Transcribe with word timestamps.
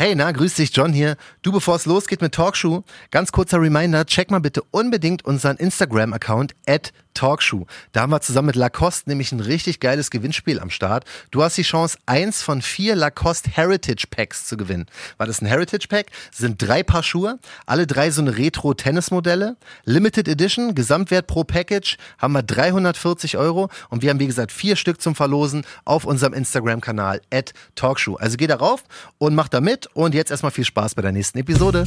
Hey, 0.00 0.14
na, 0.14 0.30
grüß 0.30 0.54
dich, 0.54 0.70
John 0.76 0.92
hier. 0.92 1.16
Du, 1.42 1.50
bevor 1.50 1.74
es 1.74 1.84
losgeht 1.84 2.22
mit 2.22 2.32
Talkshow, 2.32 2.84
ganz 3.10 3.32
kurzer 3.32 3.60
Reminder, 3.60 4.06
check 4.06 4.30
mal 4.30 4.38
bitte 4.38 4.62
unbedingt 4.70 5.24
unseren 5.24 5.56
Instagram-Account 5.56 6.54
at 6.68 6.92
Talkshow. 7.18 7.66
Da 7.90 8.02
haben 8.02 8.10
wir 8.10 8.20
zusammen 8.20 8.46
mit 8.46 8.56
Lacoste 8.56 9.10
nämlich 9.10 9.32
ein 9.32 9.40
richtig 9.40 9.80
geiles 9.80 10.10
Gewinnspiel 10.10 10.60
am 10.60 10.70
Start. 10.70 11.04
Du 11.32 11.42
hast 11.42 11.58
die 11.58 11.62
Chance, 11.62 11.98
eins 12.06 12.42
von 12.42 12.62
vier 12.62 12.94
Lacoste 12.94 13.50
Heritage 13.50 14.06
Packs 14.08 14.46
zu 14.46 14.56
gewinnen. 14.56 14.86
War 15.16 15.26
das 15.26 15.42
ein 15.42 15.46
Heritage 15.46 15.88
Pack? 15.88 16.06
Sind 16.32 16.62
drei 16.62 16.84
Paar 16.84 17.02
Schuhe, 17.02 17.40
alle 17.66 17.88
drei 17.88 18.12
so 18.12 18.22
eine 18.22 18.38
Retro-Tennismodelle. 18.38 19.56
Limited 19.84 20.28
Edition, 20.28 20.76
Gesamtwert 20.76 21.26
pro 21.26 21.42
Package 21.42 21.96
haben 22.18 22.34
wir 22.34 22.44
340 22.44 23.36
Euro 23.36 23.68
und 23.88 24.02
wir 24.02 24.10
haben, 24.10 24.20
wie 24.20 24.28
gesagt, 24.28 24.52
vier 24.52 24.76
Stück 24.76 25.02
zum 25.02 25.16
Verlosen 25.16 25.64
auf 25.84 26.04
unserem 26.04 26.34
Instagram-Kanal 26.34 27.20
at 27.32 27.52
Talkshow. 27.74 28.14
Also 28.14 28.36
geh 28.36 28.46
darauf 28.46 28.84
und 29.18 29.34
mach 29.34 29.48
da 29.48 29.60
mit 29.60 29.88
und 29.88 30.14
jetzt 30.14 30.30
erstmal 30.30 30.52
viel 30.52 30.64
Spaß 30.64 30.94
bei 30.94 31.02
der 31.02 31.12
nächsten 31.12 31.38
Episode. 31.38 31.84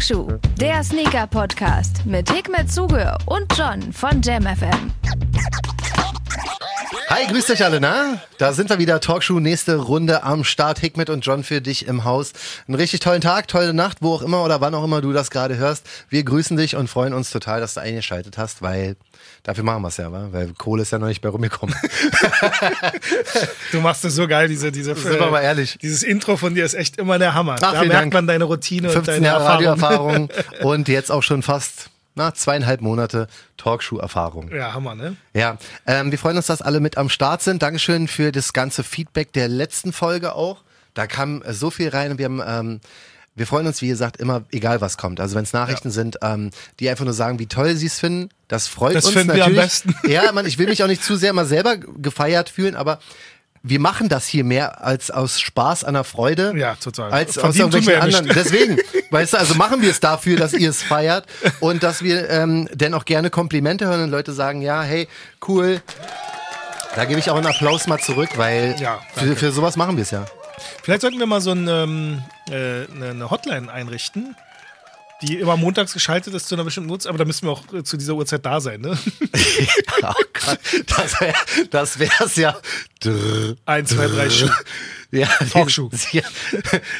Talkshow, 0.00 0.38
der 0.58 0.82
Sneaker-Podcast 0.82 2.06
mit 2.06 2.30
Hikmet 2.32 2.72
Zuge 2.72 3.18
und 3.26 3.54
John 3.54 3.92
von 3.92 4.22
JamFM. 4.22 4.92
Hi, 7.08 7.26
grüßt 7.26 7.50
euch 7.50 7.64
alle, 7.64 7.80
na? 7.80 8.20
Da 8.38 8.52
sind 8.52 8.70
wir 8.70 8.78
wieder, 8.78 9.00
Talkshow, 9.00 9.40
nächste 9.40 9.76
Runde 9.76 10.22
am 10.22 10.44
Start. 10.44 10.78
Hikmet 10.78 11.10
und 11.10 11.26
John 11.26 11.42
für 11.42 11.60
dich 11.60 11.86
im 11.86 12.04
Haus. 12.04 12.32
Einen 12.66 12.76
richtig 12.76 13.00
tollen 13.00 13.20
Tag, 13.20 13.48
tolle 13.48 13.74
Nacht, 13.74 13.98
wo 14.00 14.14
auch 14.14 14.22
immer 14.22 14.44
oder 14.44 14.60
wann 14.60 14.74
auch 14.74 14.84
immer 14.84 15.00
du 15.00 15.12
das 15.12 15.30
gerade 15.30 15.56
hörst. 15.56 15.86
Wir 16.08 16.22
grüßen 16.22 16.56
dich 16.56 16.76
und 16.76 16.88
freuen 16.88 17.12
uns 17.12 17.30
total, 17.30 17.60
dass 17.60 17.74
du 17.74 17.80
eingeschaltet 17.80 18.38
hast, 18.38 18.62
weil 18.62 18.96
dafür 19.42 19.64
machen 19.64 19.82
wir 19.82 19.88
es 19.88 19.96
ja, 19.96 20.12
wa? 20.12 20.28
weil 20.30 20.52
Kohle 20.56 20.82
ist 20.82 20.92
ja 20.92 20.98
noch 20.98 21.08
nicht 21.08 21.20
bei 21.20 21.28
rumgekommen. 21.28 21.74
Du 23.72 23.80
machst 23.80 24.04
es 24.04 24.14
so 24.14 24.26
geil, 24.26 24.48
diese, 24.48 24.72
diese, 24.72 24.94
Sind 24.94 25.18
wir 25.18 25.30
mal 25.30 25.42
ehrlich. 25.42 25.78
dieses 25.80 26.02
Intro 26.02 26.36
von 26.36 26.54
dir 26.54 26.64
ist 26.64 26.74
echt 26.74 26.96
immer 26.96 27.18
der 27.18 27.34
Hammer. 27.34 27.56
Ach, 27.56 27.72
da 27.72 27.80
merkt 27.80 27.94
Dank. 27.94 28.12
man 28.12 28.26
deine 28.26 28.44
Routine 28.44 28.88
und 28.88 28.94
15 28.94 29.14
deine 29.14 29.26
Jahre 29.26 29.64
Erfahrung. 29.64 30.28
Radioerfahrung 30.28 30.30
und 30.62 30.88
jetzt 30.88 31.10
auch 31.12 31.22
schon 31.22 31.42
fast 31.42 31.90
na, 32.14 32.34
zweieinhalb 32.34 32.80
Monate 32.80 33.28
Talkshow-Erfahrung. 33.56 34.50
Ja, 34.54 34.72
Hammer, 34.74 34.94
ne? 34.94 35.16
Ja, 35.34 35.58
ähm, 35.86 36.10
wir 36.10 36.18
freuen 36.18 36.36
uns, 36.36 36.46
dass 36.46 36.62
alle 36.62 36.80
mit 36.80 36.96
am 36.98 37.08
Start 37.08 37.42
sind. 37.42 37.62
Dankeschön 37.62 38.08
für 38.08 38.32
das 38.32 38.52
ganze 38.52 38.82
Feedback 38.82 39.32
der 39.32 39.48
letzten 39.48 39.92
Folge 39.92 40.34
auch. 40.34 40.62
Da 40.94 41.06
kam 41.06 41.42
äh, 41.42 41.52
so 41.52 41.70
viel 41.70 41.88
rein 41.88 42.12
und 42.12 42.18
wir 42.18 42.24
haben, 42.26 42.42
ähm, 42.44 42.80
wir 43.36 43.46
freuen 43.46 43.66
uns, 43.66 43.80
wie 43.80 43.88
gesagt, 43.88 44.16
immer, 44.18 44.42
egal 44.50 44.80
was 44.80 44.96
kommt. 44.98 45.20
Also 45.20 45.36
wenn 45.36 45.44
es 45.44 45.52
Nachrichten 45.52 45.90
sind, 45.90 46.18
ähm, 46.22 46.50
die 46.80 46.90
einfach 46.90 47.04
nur 47.04 47.14
sagen, 47.14 47.38
wie 47.38 47.46
toll 47.46 47.76
sie 47.76 47.86
es 47.86 48.00
finden, 48.00 48.28
das 48.48 48.66
freut 48.66 48.96
Das 48.96 49.04
uns 49.06 49.14
finden 49.14 49.34
wir 49.36 49.44
am 49.44 49.54
natürlich. 49.54 49.82
besten. 49.82 49.94
Ja, 50.08 50.32
man, 50.32 50.46
ich 50.46 50.58
will 50.58 50.66
mich 50.68 50.82
auch 50.82 50.88
nicht 50.88 51.04
zu 51.04 51.16
sehr 51.16 51.32
mal 51.32 51.46
selber 51.46 51.76
gefeiert 51.76 52.50
fühlen, 52.50 52.74
aber 52.74 52.98
wir 53.62 53.78
machen 53.78 54.08
das 54.08 54.26
hier 54.26 54.44
mehr 54.44 54.82
als 54.82 55.10
aus 55.10 55.38
Spaß 55.38 55.84
an 55.84 55.94
der 55.94 56.04
Freude. 56.04 56.54
Ja, 56.56 56.76
total. 56.76 57.10
Als 57.12 57.36
aus 57.36 57.56
irgendwelchen 57.56 57.92
ja 57.92 58.00
anderen. 58.00 58.28
Deswegen, 58.28 58.78
weißt 59.10 59.34
du, 59.34 59.38
also 59.38 59.54
machen 59.54 59.82
wir 59.82 59.90
es 59.90 60.00
dafür, 60.00 60.38
dass 60.38 60.54
ihr 60.54 60.70
es 60.70 60.82
feiert 60.82 61.26
und 61.60 61.82
dass 61.82 62.02
wir 62.02 62.30
ähm, 62.30 62.68
dennoch 62.72 63.04
gerne 63.04 63.28
Komplimente 63.28 63.86
hören 63.86 64.04
und 64.04 64.10
Leute 64.10 64.32
sagen, 64.32 64.62
ja, 64.62 64.82
hey, 64.82 65.08
cool. 65.46 65.82
Da 66.96 67.04
gebe 67.04 67.20
ich 67.20 67.30
auch 67.30 67.36
einen 67.36 67.46
Applaus 67.46 67.86
mal 67.86 68.00
zurück, 68.00 68.30
weil 68.36 68.76
Ja, 68.80 69.00
für, 69.14 69.36
für 69.36 69.52
sowas 69.52 69.76
machen 69.76 69.96
wir 69.96 70.02
es 70.02 70.10
ja. 70.10 70.24
Vielleicht 70.82 71.02
sollten 71.02 71.18
wir 71.18 71.26
mal 71.26 71.40
so 71.40 71.52
ähm, 71.52 72.22
äh, 72.50 72.86
eine, 72.94 73.10
eine 73.10 73.30
Hotline 73.30 73.70
einrichten, 73.70 74.36
die 75.22 75.38
immer 75.38 75.56
montags 75.56 75.92
geschaltet 75.92 76.34
ist 76.34 76.48
zu 76.48 76.54
einer 76.54 76.64
bestimmten 76.64 76.90
Uhrzeit, 76.90 77.10
aber 77.10 77.18
da 77.18 77.24
müssen 77.24 77.46
wir 77.46 77.52
auch 77.52 77.72
äh, 77.72 77.82
zu 77.84 77.96
dieser 77.96 78.14
Uhrzeit 78.14 78.44
da 78.44 78.60
sein, 78.60 78.80
ne? 78.80 78.98
oh 80.02 80.12
Gott, 80.44 80.58
das 80.86 81.20
wäre 81.20 81.34
das 81.70 81.98
wär's 81.98 82.36
ja. 82.36 82.56
Drrr. 83.00 83.56
Eins, 83.66 83.90
zwei, 83.90 84.06
drei 84.06 84.30
Schuh. 84.30 84.50
Ja, 85.12 85.26
Talkshow. 85.26 85.90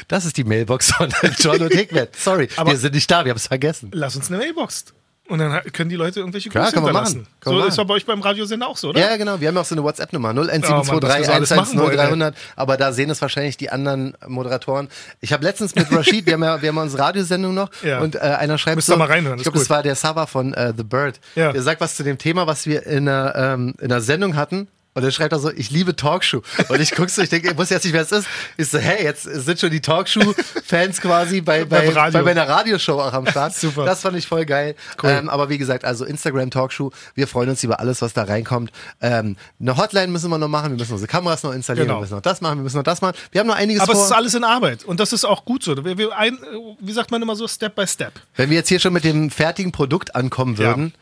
Das 0.07 0.25
ist 0.25 0.35
die 0.37 0.43
Mailbox 0.43 0.91
von 0.91 1.09
John 1.39 1.61
und 1.61 1.73
Hickmet. 1.73 2.15
Sorry, 2.15 2.49
Aber- 2.57 2.71
wir 2.71 2.77
sind 2.77 2.93
nicht 2.93 3.09
da, 3.09 3.23
wir 3.25 3.29
haben 3.31 3.37
es 3.37 3.47
vergessen. 3.47 3.89
Lass 3.93 4.15
uns 4.15 4.27
eine 4.29 4.37
Mailbox. 4.37 4.85
Und 5.31 5.39
dann 5.39 5.61
können 5.73 5.89
die 5.89 5.95
Leute 5.95 6.19
irgendwelche 6.19 6.49
Klar, 6.49 6.65
Grüße 6.65 6.73
können 6.75 6.85
wir 6.85 6.89
hinterlassen. 6.89 7.21
machen. 7.21 7.53
Wir 7.55 7.61
So 7.61 7.67
ist 7.67 7.77
machen. 7.77 7.87
bei 7.87 7.93
euch 7.93 8.05
beim 8.05 8.21
Radiosender 8.21 8.67
auch 8.67 8.75
so, 8.77 8.89
oder? 8.89 8.99
Ja, 8.99 9.15
genau. 9.15 9.39
Wir 9.39 9.47
haben 9.47 9.57
auch 9.57 9.65
so 9.65 9.75
eine 9.75 9.83
WhatsApp-Nummer 9.83 10.29
Oh 10.29 10.33
Mann, 10.33 10.35
dass 10.35 10.49
01723 10.53 11.19
wir 11.19 11.25
so 11.25 11.31
alles 11.33 11.49
machen 11.51 11.79
wollen, 11.79 11.99
110 11.99 12.41
Aber 12.57 12.77
da 12.77 12.91
sehen 12.91 13.09
es 13.09 13.21
wahrscheinlich 13.21 13.55
die 13.57 13.69
anderen 13.69 14.13
Moderatoren. 14.27 14.89
Ich 15.21 15.31
habe 15.33 15.43
letztens 15.43 15.73
mit 15.73 15.91
Rashid, 15.91 16.25
wir 16.25 16.33
haben 16.33 16.43
ja, 16.43 16.61
wir 16.61 16.69
haben 16.69 16.77
unsere 16.77 17.01
Radiosendung 17.01 17.53
noch 17.53 17.69
Ja. 17.81 17.99
und 17.99 18.15
äh, 18.15 18.19
einer 18.19 18.57
schreibt 18.57 18.75
Müsst 18.75 18.87
so, 18.87 18.97
mal 18.97 19.05
reinhören, 19.05 19.37
ich 19.37 19.43
glaube, 19.43 19.57
das 19.57 19.69
war 19.69 19.81
der 19.83 19.95
Sava 19.95 20.25
von 20.25 20.53
äh, 20.53 20.73
The 20.75 20.83
Bird. 20.83 21.19
Ja. 21.35 21.51
Der 21.53 21.61
sagt 21.61 21.81
was 21.81 21.95
zu 21.95 22.03
dem 22.03 22.17
Thema, 22.17 22.45
was 22.45 22.65
wir 22.65 22.85
in 22.85 23.07
einer, 23.07 23.33
ähm, 23.35 23.73
in 23.79 23.91
einer 23.91 24.01
Sendung 24.01 24.35
hatten. 24.35 24.67
Und 24.93 25.03
er 25.03 25.11
schreibt 25.11 25.31
da 25.31 25.39
so, 25.39 25.49
ich 25.49 25.71
liebe 25.71 25.95
Talkshow. 25.95 26.41
Und 26.67 26.81
ich 26.81 26.91
guck 26.91 27.09
so, 27.09 27.21
ich 27.21 27.29
denke, 27.29 27.51
ich 27.51 27.57
wusste 27.57 27.75
jetzt 27.75 27.85
nicht, 27.85 27.93
wer 27.93 28.01
es 28.01 28.11
ist. 28.11 28.27
Ich 28.57 28.67
so, 28.69 28.77
hey, 28.77 29.03
jetzt 29.03 29.23
sind 29.23 29.57
schon 29.59 29.69
die 29.71 29.79
Talkshow-Fans 29.79 30.99
quasi 31.01 31.41
bei, 31.41 31.65
bei, 31.65 31.89
bei 31.91 32.21
meiner 32.21 32.47
Radioshow 32.47 32.99
auch 32.99 33.13
am 33.13 33.25
Start. 33.25 33.53
Super. 33.55 33.85
Das 33.85 34.01
fand 34.01 34.17
ich 34.17 34.27
voll 34.27 34.45
geil. 34.45 34.75
Cool. 35.01 35.09
Ähm, 35.11 35.29
aber 35.29 35.49
wie 35.49 35.57
gesagt, 35.57 35.85
also 35.85 36.03
Instagram 36.05 36.51
Talkshow, 36.51 36.91
wir 37.15 37.27
freuen 37.27 37.49
uns 37.49 37.63
über 37.63 37.79
alles, 37.79 38.01
was 38.01 38.13
da 38.13 38.23
reinkommt. 38.23 38.71
Ähm, 39.01 39.37
eine 39.59 39.77
Hotline 39.77 40.07
müssen 40.07 40.29
wir 40.29 40.37
noch 40.37 40.47
machen, 40.47 40.71
wir 40.71 40.77
müssen 40.77 40.93
unsere 40.93 41.07
Kameras 41.07 41.43
noch 41.43 41.53
installieren, 41.53 41.87
Genau. 41.87 41.97
wir 41.99 42.01
müssen 42.01 42.15
noch 42.15 42.21
das 42.21 42.41
machen, 42.41 42.59
wir 42.59 42.63
müssen 42.63 42.77
noch 42.77 42.83
das 42.83 43.01
machen. 43.01 43.15
Wir 43.31 43.39
haben 43.39 43.47
noch 43.47 43.55
einiges 43.55 43.81
Aber 43.81 43.93
vor. 43.93 44.01
es 44.01 44.09
ist 44.09 44.15
alles 44.15 44.33
in 44.33 44.43
Arbeit 44.43 44.83
und 44.83 44.99
das 44.99 45.13
ist 45.13 45.25
auch 45.25 45.45
gut 45.45 45.63
so. 45.63 45.85
Wir, 45.85 45.97
wir 45.97 46.17
ein, 46.17 46.37
wie 46.79 46.91
sagt 46.91 47.11
man 47.11 47.21
immer 47.21 47.35
so, 47.35 47.47
Step 47.47 47.75
by 47.75 47.87
Step. 47.87 48.13
Wenn 48.35 48.49
wir 48.49 48.57
jetzt 48.57 48.69
hier 48.69 48.79
schon 48.79 48.93
mit 48.93 49.03
dem 49.03 49.29
fertigen 49.31 49.71
Produkt 49.71 50.15
ankommen 50.15 50.57
würden, 50.57 50.93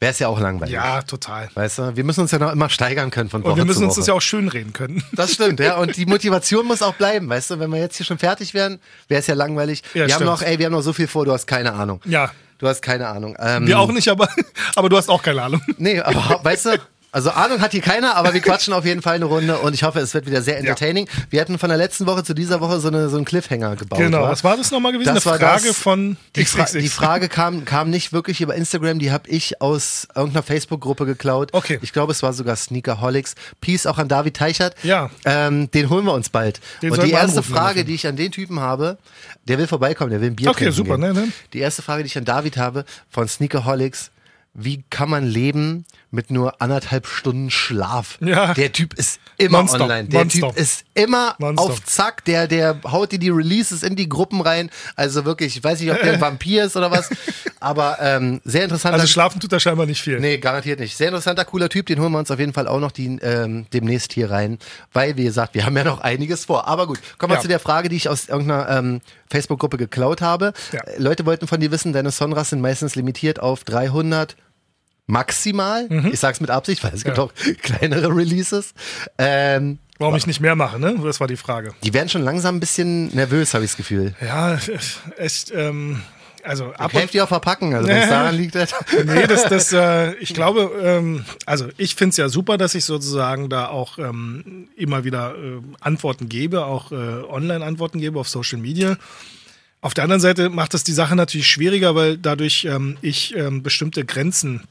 wäre 0.00 0.12
es 0.12 0.18
ja 0.18 0.28
auch 0.28 0.38
langweilig. 0.40 0.74
Ja, 0.74 1.02
total. 1.02 1.48
Weißt 1.54 1.78
du, 1.78 1.96
wir 1.96 2.04
müssen 2.04 2.20
uns 2.20 2.30
ja 2.30 2.38
noch 2.38 2.52
immer 2.52 2.68
steigern 2.70 3.10
können 3.10 3.28
von 3.30 3.42
Woche 3.42 3.52
Und 3.52 3.56
wir 3.58 3.64
müssen 3.64 3.80
zu 3.80 3.84
uns 3.86 3.94
Woche. 3.94 4.00
das 4.00 4.06
ja 4.08 4.14
auch 4.14 4.20
schön 4.22 4.48
reden 4.48 4.72
können. 4.72 5.02
Das 5.12 5.32
stimmt, 5.32 5.60
ja. 5.60 5.76
Und 5.76 5.96
die 5.96 6.06
Motivation 6.06 6.66
muss 6.66 6.82
auch 6.82 6.94
bleiben, 6.94 7.28
weißt 7.28 7.50
du. 7.50 7.58
Wenn 7.58 7.70
wir 7.70 7.80
jetzt 7.80 7.96
hier 7.96 8.06
schon 8.06 8.18
fertig 8.18 8.54
wären, 8.54 8.78
wäre 9.08 9.20
es 9.20 9.26
ja 9.26 9.34
langweilig. 9.34 9.82
Ja, 9.88 9.94
wir 9.94 10.02
haben 10.02 10.10
stimmt. 10.10 10.24
noch, 10.30 10.42
ey, 10.42 10.58
wir 10.58 10.66
haben 10.66 10.72
noch 10.72 10.82
so 10.82 10.92
viel 10.92 11.08
vor, 11.08 11.24
du 11.24 11.32
hast 11.32 11.46
keine 11.46 11.72
Ahnung. 11.72 12.00
Ja. 12.04 12.30
Du 12.58 12.66
hast 12.66 12.82
keine 12.82 13.06
Ahnung. 13.06 13.36
Ähm, 13.38 13.66
Wir 13.68 13.78
auch 13.78 13.90
nicht, 13.92 14.08
aber, 14.08 14.28
aber 14.74 14.88
du 14.88 14.96
hast 14.96 15.08
auch 15.08 15.22
keine 15.22 15.42
Ahnung. 15.42 15.62
Nee, 15.76 16.00
aber 16.00 16.40
weißt 16.42 16.66
du, 16.66 16.78
also 17.10 17.30
Ahnung 17.30 17.60
hat 17.60 17.72
hier 17.72 17.80
keiner, 17.80 18.16
aber 18.16 18.34
wir 18.34 18.40
quatschen 18.40 18.74
auf 18.74 18.84
jeden 18.84 19.00
Fall 19.00 19.14
eine 19.14 19.24
Runde 19.24 19.58
und 19.58 19.72
ich 19.72 19.82
hoffe, 19.82 19.98
es 20.00 20.12
wird 20.12 20.26
wieder 20.26 20.42
sehr 20.42 20.58
entertaining. 20.58 21.08
Wir 21.30 21.40
hatten 21.40 21.58
von 21.58 21.70
der 21.70 21.78
letzten 21.78 22.06
Woche 22.06 22.22
zu 22.22 22.34
dieser 22.34 22.60
Woche 22.60 22.80
so, 22.80 22.88
eine, 22.88 23.08
so 23.08 23.16
einen 23.16 23.24
Cliffhanger 23.24 23.76
gebaut. 23.76 23.98
Genau, 23.98 24.22
wa? 24.22 24.30
was 24.30 24.44
war 24.44 24.56
das 24.56 24.70
nochmal 24.70 24.92
gewesen? 24.92 25.14
Das 25.14 25.26
Eine 25.26 25.38
Frage 25.38 25.68
das, 25.68 25.78
von 25.78 26.16
die, 26.36 26.44
Fra 26.44 26.64
XXX. 26.64 26.82
die 26.82 26.88
Frage 26.88 27.28
kam, 27.28 27.64
kam 27.64 27.88
nicht 27.90 28.12
wirklich 28.12 28.40
über 28.40 28.54
Instagram, 28.54 28.98
die 28.98 29.10
habe 29.10 29.28
ich 29.30 29.62
aus 29.62 30.06
irgendeiner 30.14 30.42
Facebook-Gruppe 30.42 31.06
geklaut. 31.06 31.50
Okay. 31.52 31.78
Ich 31.80 31.92
glaube, 31.92 32.12
es 32.12 32.22
war 32.22 32.32
sogar 32.32 32.56
Sneakerholics. 32.56 33.34
Peace 33.60 33.86
auch 33.86 33.98
an 33.98 34.08
David 34.08 34.36
Teichert. 34.36 34.74
Ja. 34.82 35.10
Ähm, 35.24 35.70
den 35.70 35.88
holen 35.88 36.04
wir 36.04 36.12
uns 36.12 36.28
bald. 36.28 36.60
Den 36.82 36.92
Und 36.92 37.02
die 37.02 37.10
erste 37.10 37.42
Frage, 37.42 37.84
die 37.84 37.94
ich 37.94 38.06
an 38.06 38.16
den 38.16 38.32
Typen 38.32 38.60
habe, 38.60 38.98
der 39.46 39.58
will 39.58 39.66
vorbeikommen, 39.66 40.10
der 40.10 40.20
will 40.20 40.28
ein 40.30 40.36
Bier 40.36 40.50
Okay, 40.50 40.64
trinken 40.64 40.74
super, 40.74 40.98
gehen. 40.98 41.14
ne, 41.14 41.20
ne? 41.26 41.28
Die 41.54 41.60
erste 41.60 41.80
Frage, 41.80 42.02
die 42.02 42.08
ich 42.08 42.18
an 42.18 42.26
David 42.26 42.58
habe, 42.58 42.84
von 43.08 43.26
Sneakerholics, 43.26 44.10
wie 44.60 44.82
kann 44.90 45.08
man 45.08 45.24
leben 45.24 45.84
mit 46.10 46.30
nur 46.30 46.60
anderthalb 46.60 47.06
Stunden 47.06 47.50
Schlaf? 47.50 48.18
Ja. 48.20 48.54
Der 48.54 48.72
Typ 48.72 48.94
ist 48.94 49.20
immer 49.36 49.58
Nonstop, 49.58 49.82
online. 49.82 50.08
Der 50.08 50.20
nonstop. 50.20 50.54
Typ 50.54 50.60
ist 50.62 50.84
immer 50.94 51.36
Nonstop. 51.38 51.70
auf 51.70 51.84
Zack. 51.84 52.24
Der, 52.24 52.48
der 52.48 52.80
haut 52.90 53.12
dir 53.12 53.18
die 53.20 53.30
Releases 53.30 53.82
in 53.84 53.94
die 53.94 54.08
Gruppen 54.08 54.40
rein. 54.40 54.70
Also 54.96 55.24
wirklich, 55.24 55.56
ich 55.56 55.62
weiß 55.62 55.80
nicht, 55.80 55.92
ob 55.92 56.00
der 56.02 56.14
ein 56.14 56.20
Vampir 56.20 56.64
ist 56.64 56.76
oder 56.76 56.90
was. 56.90 57.08
Aber 57.60 57.98
ähm, 58.00 58.40
sehr 58.44 58.64
interessant. 58.64 58.94
Also 58.94 59.06
schlafen 59.06 59.38
tut 59.38 59.52
da 59.52 59.60
scheinbar 59.60 59.86
nicht 59.86 60.02
viel. 60.02 60.18
Nee, 60.18 60.38
garantiert 60.38 60.80
nicht. 60.80 60.96
Sehr 60.96 61.08
interessanter, 61.08 61.44
cooler 61.44 61.68
Typ, 61.68 61.86
den 61.86 62.00
holen 62.00 62.10
wir 62.12 62.18
uns 62.18 62.30
auf 62.30 62.38
jeden 62.40 62.52
Fall 62.52 62.66
auch 62.66 62.80
noch 62.80 62.90
die, 62.92 63.18
ähm, 63.22 63.66
demnächst 63.72 64.12
hier 64.12 64.30
rein. 64.30 64.58
Weil, 64.92 65.16
wie 65.16 65.24
gesagt, 65.24 65.54
wir 65.54 65.66
haben 65.66 65.76
ja 65.76 65.84
noch 65.84 66.00
einiges 66.00 66.46
vor. 66.46 66.66
Aber 66.66 66.86
gut, 66.88 66.98
kommen 67.18 67.30
wir 67.32 67.36
Ja. 67.36 67.42
zu 67.42 67.48
der 67.48 67.60
Frage, 67.60 67.88
die 67.88 67.96
ich 67.96 68.08
aus 68.08 68.28
irgendeiner 68.28 68.68
ähm, 68.70 69.00
Facebook-Gruppe 69.30 69.76
geklaut 69.76 70.20
habe. 70.20 70.52
Ja. 70.72 70.80
Leute 70.96 71.26
wollten 71.26 71.46
von 71.46 71.60
dir 71.60 71.70
wissen, 71.70 71.92
deine 71.92 72.10
Sonras 72.10 72.50
sind 72.50 72.60
meistens 72.60 72.96
limitiert 72.96 73.38
auf 73.40 73.62
300 73.64 74.36
maximal. 75.08 75.88
Ich 76.12 76.20
sag's 76.20 76.40
mit 76.40 76.50
Absicht, 76.50 76.84
weil 76.84 76.92
es 76.94 77.02
gibt 77.02 77.16
Mhm. 77.18 77.22
Ja. 77.24 77.28
auch 77.28 77.32
kleinere 77.62 78.14
Releases. 78.14 78.72
Ähm, 79.18 79.78
Warum 79.98 80.14
ich 80.14 80.28
nicht 80.28 80.38
mehr 80.40 80.54
mache, 80.54 80.78
ne? 80.78 80.94
Das 81.02 81.18
war 81.18 81.26
die 81.26 81.36
Frage. 81.36 81.74
die 81.82 81.92
werden 81.92 82.08
schon 82.08 82.22
langsam 82.22 82.56
ein 82.56 82.60
bisschen 82.60 83.08
nervös, 83.16 83.52
habe 83.54 83.64
ich 83.64 83.72
das 83.72 83.76
Gefühl. 83.76 84.14
Ja, 84.24 84.56
echt, 85.16 85.50
ähm, 85.52 86.02
also 86.44 86.66
ab 86.74 86.92
Helft 86.92 87.14
dir 87.14 87.24
auch 87.24 87.28
verpacken, 87.28 87.74
also 87.74 87.88
wenn 87.88 87.96
es 87.96 88.08
daran 88.10 88.36
liegt. 88.36 88.54
halt. 88.54 88.72
Nee, 89.06 89.26
das, 89.26 89.44
das, 89.48 89.72
äh, 89.72 90.12
ich 90.20 90.34
glaube, 90.34 90.70
ähm, 90.80 91.24
also 91.46 91.66
ich 91.78 91.96
finde 91.96 92.10
es 92.10 92.16
ja 92.16 92.28
super, 92.28 92.58
dass 92.58 92.76
ich 92.76 92.84
sozusagen 92.84 93.48
da 93.48 93.66
auch 93.68 93.98
ähm, 93.98 94.68
immer 94.76 95.02
wieder 95.04 95.34
äh, 95.34 95.60
Antworten 95.80 96.28
gebe, 96.28 96.64
auch 96.64 96.92
äh, 96.92 96.94
Online-Antworten 96.94 97.98
gebe 97.98 98.20
auf 98.20 98.28
Social 98.28 98.58
Media. 98.60 98.96
Auf 99.80 99.94
der 99.94 100.04
anderen 100.04 100.20
Seite 100.20 100.48
macht 100.48 100.74
das 100.74 100.84
die 100.84 100.92
Sache 100.92 101.16
natürlich 101.16 101.48
schwieriger, 101.48 101.94
weil 101.96 102.18
dadurch 102.18 102.64
ähm, 102.66 102.98
ich 103.02 103.34
ähm, 103.36 103.62
bestimmte 103.64 104.04
Grenzen 104.04 104.62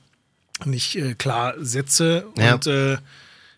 nicht 0.65 0.95
äh, 0.98 1.13
klar 1.13 1.54
setze 1.59 2.25
Ja. 2.38 2.54
und 2.56 2.68
äh, 2.68 2.98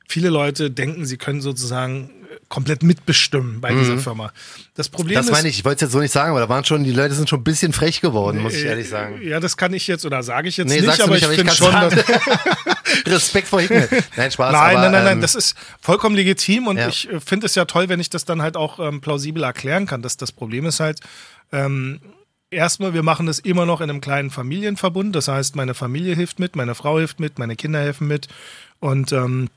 viele 0.07 0.29
Leute 0.29 0.71
denken, 0.71 1.05
sie 1.05 1.17
können 1.17 1.41
sozusagen 1.41 2.11
komplett 2.47 2.81
mitbestimmen 2.83 3.61
bei 3.61 3.73
dieser 3.73 3.97
Firma. 3.99 4.31
Das 4.75 4.89
Problem 4.89 5.13
Mhm. 5.15 5.17
Das 5.19 5.25
ist. 5.27 5.31
meine 5.31 5.47
ich, 5.49 5.59
ich 5.59 5.65
wollte 5.65 5.75
es 5.77 5.81
jetzt 5.89 5.91
so 5.93 5.99
nicht 5.99 6.11
sagen, 6.11 6.31
aber 6.31 6.39
da 6.39 6.49
waren 6.49 6.63
schon, 6.65 6.83
die 6.83 6.91
Leute 6.91 7.13
sind 7.13 7.29
schon 7.29 7.41
ein 7.41 7.43
bisschen 7.43 7.73
frech 7.73 8.01
geworden, 8.01 8.41
muss 8.41 8.53
ich 8.55 8.65
ehrlich 8.65 8.89
sagen. 8.89 9.19
Ja, 9.21 9.39
das 9.39 9.55
kann 9.57 9.71
ich 9.73 9.85
jetzt 9.87 10.05
oder 10.05 10.23
sage 10.23 10.47
ich 10.49 10.57
jetzt 10.57 10.67
Nee, 10.69 10.81
nicht, 10.81 10.99
aber 11.01 11.13
nicht, 11.13 11.19
ich 11.19 11.23
aber 11.25 11.33
ich 11.33 11.39
finde 11.39 11.53
schon, 11.53 11.71
dass. 11.73 11.93
Respekt 13.07 13.47
vor 13.47 13.61
Himmel. 13.61 13.87
Nein, 14.15 14.31
Spaß. 14.31 14.51
Nein, 14.51 14.75
aber, 14.77 14.81
nein, 14.83 14.91
nein, 14.91 15.03
nein, 15.03 15.13
ähm, 15.17 15.21
das 15.21 15.35
ist 15.35 15.55
vollkommen 15.79 16.15
legitim 16.15 16.67
und 16.67 16.77
Ja. 16.77 16.87
ich 16.87 17.09
äh, 17.11 17.19
finde 17.19 17.45
es 17.45 17.55
ja 17.55 17.65
toll, 17.65 17.87
wenn 17.89 17.99
ich 17.99 18.09
das 18.09 18.25
dann 18.25 18.41
halt 18.41 18.57
auch 18.57 18.79
ähm, 18.79 19.01
plausibel 19.01 19.43
erklären 19.43 19.85
kann. 19.85 20.01
Das, 20.01 20.17
das 20.17 20.31
Problem 20.31 20.65
ist 20.65 20.79
halt, 20.79 20.99
ähm, 21.51 21.99
erstmal, 22.51 22.93
wir 22.93 23.03
machen 23.03 23.25
das 23.25 23.39
immer 23.39 23.65
noch 23.65 23.81
in 23.81 23.89
einem 23.89 24.01
kleinen 24.01 24.29
Familienverbund. 24.29 25.15
Das 25.15 25.27
heißt, 25.27 25.55
meine 25.55 25.73
Familie 25.73 26.15
hilft 26.15 26.39
mit, 26.39 26.55
meine 26.55 26.75
Frau 26.75 26.97
hilft 26.97 27.19
mit, 27.19 27.39
meine 27.39 27.55
Kinder 27.55 27.79
helfen 27.79 28.07
mit 28.07 28.27
und 28.79 29.11
ähm, 29.11 29.49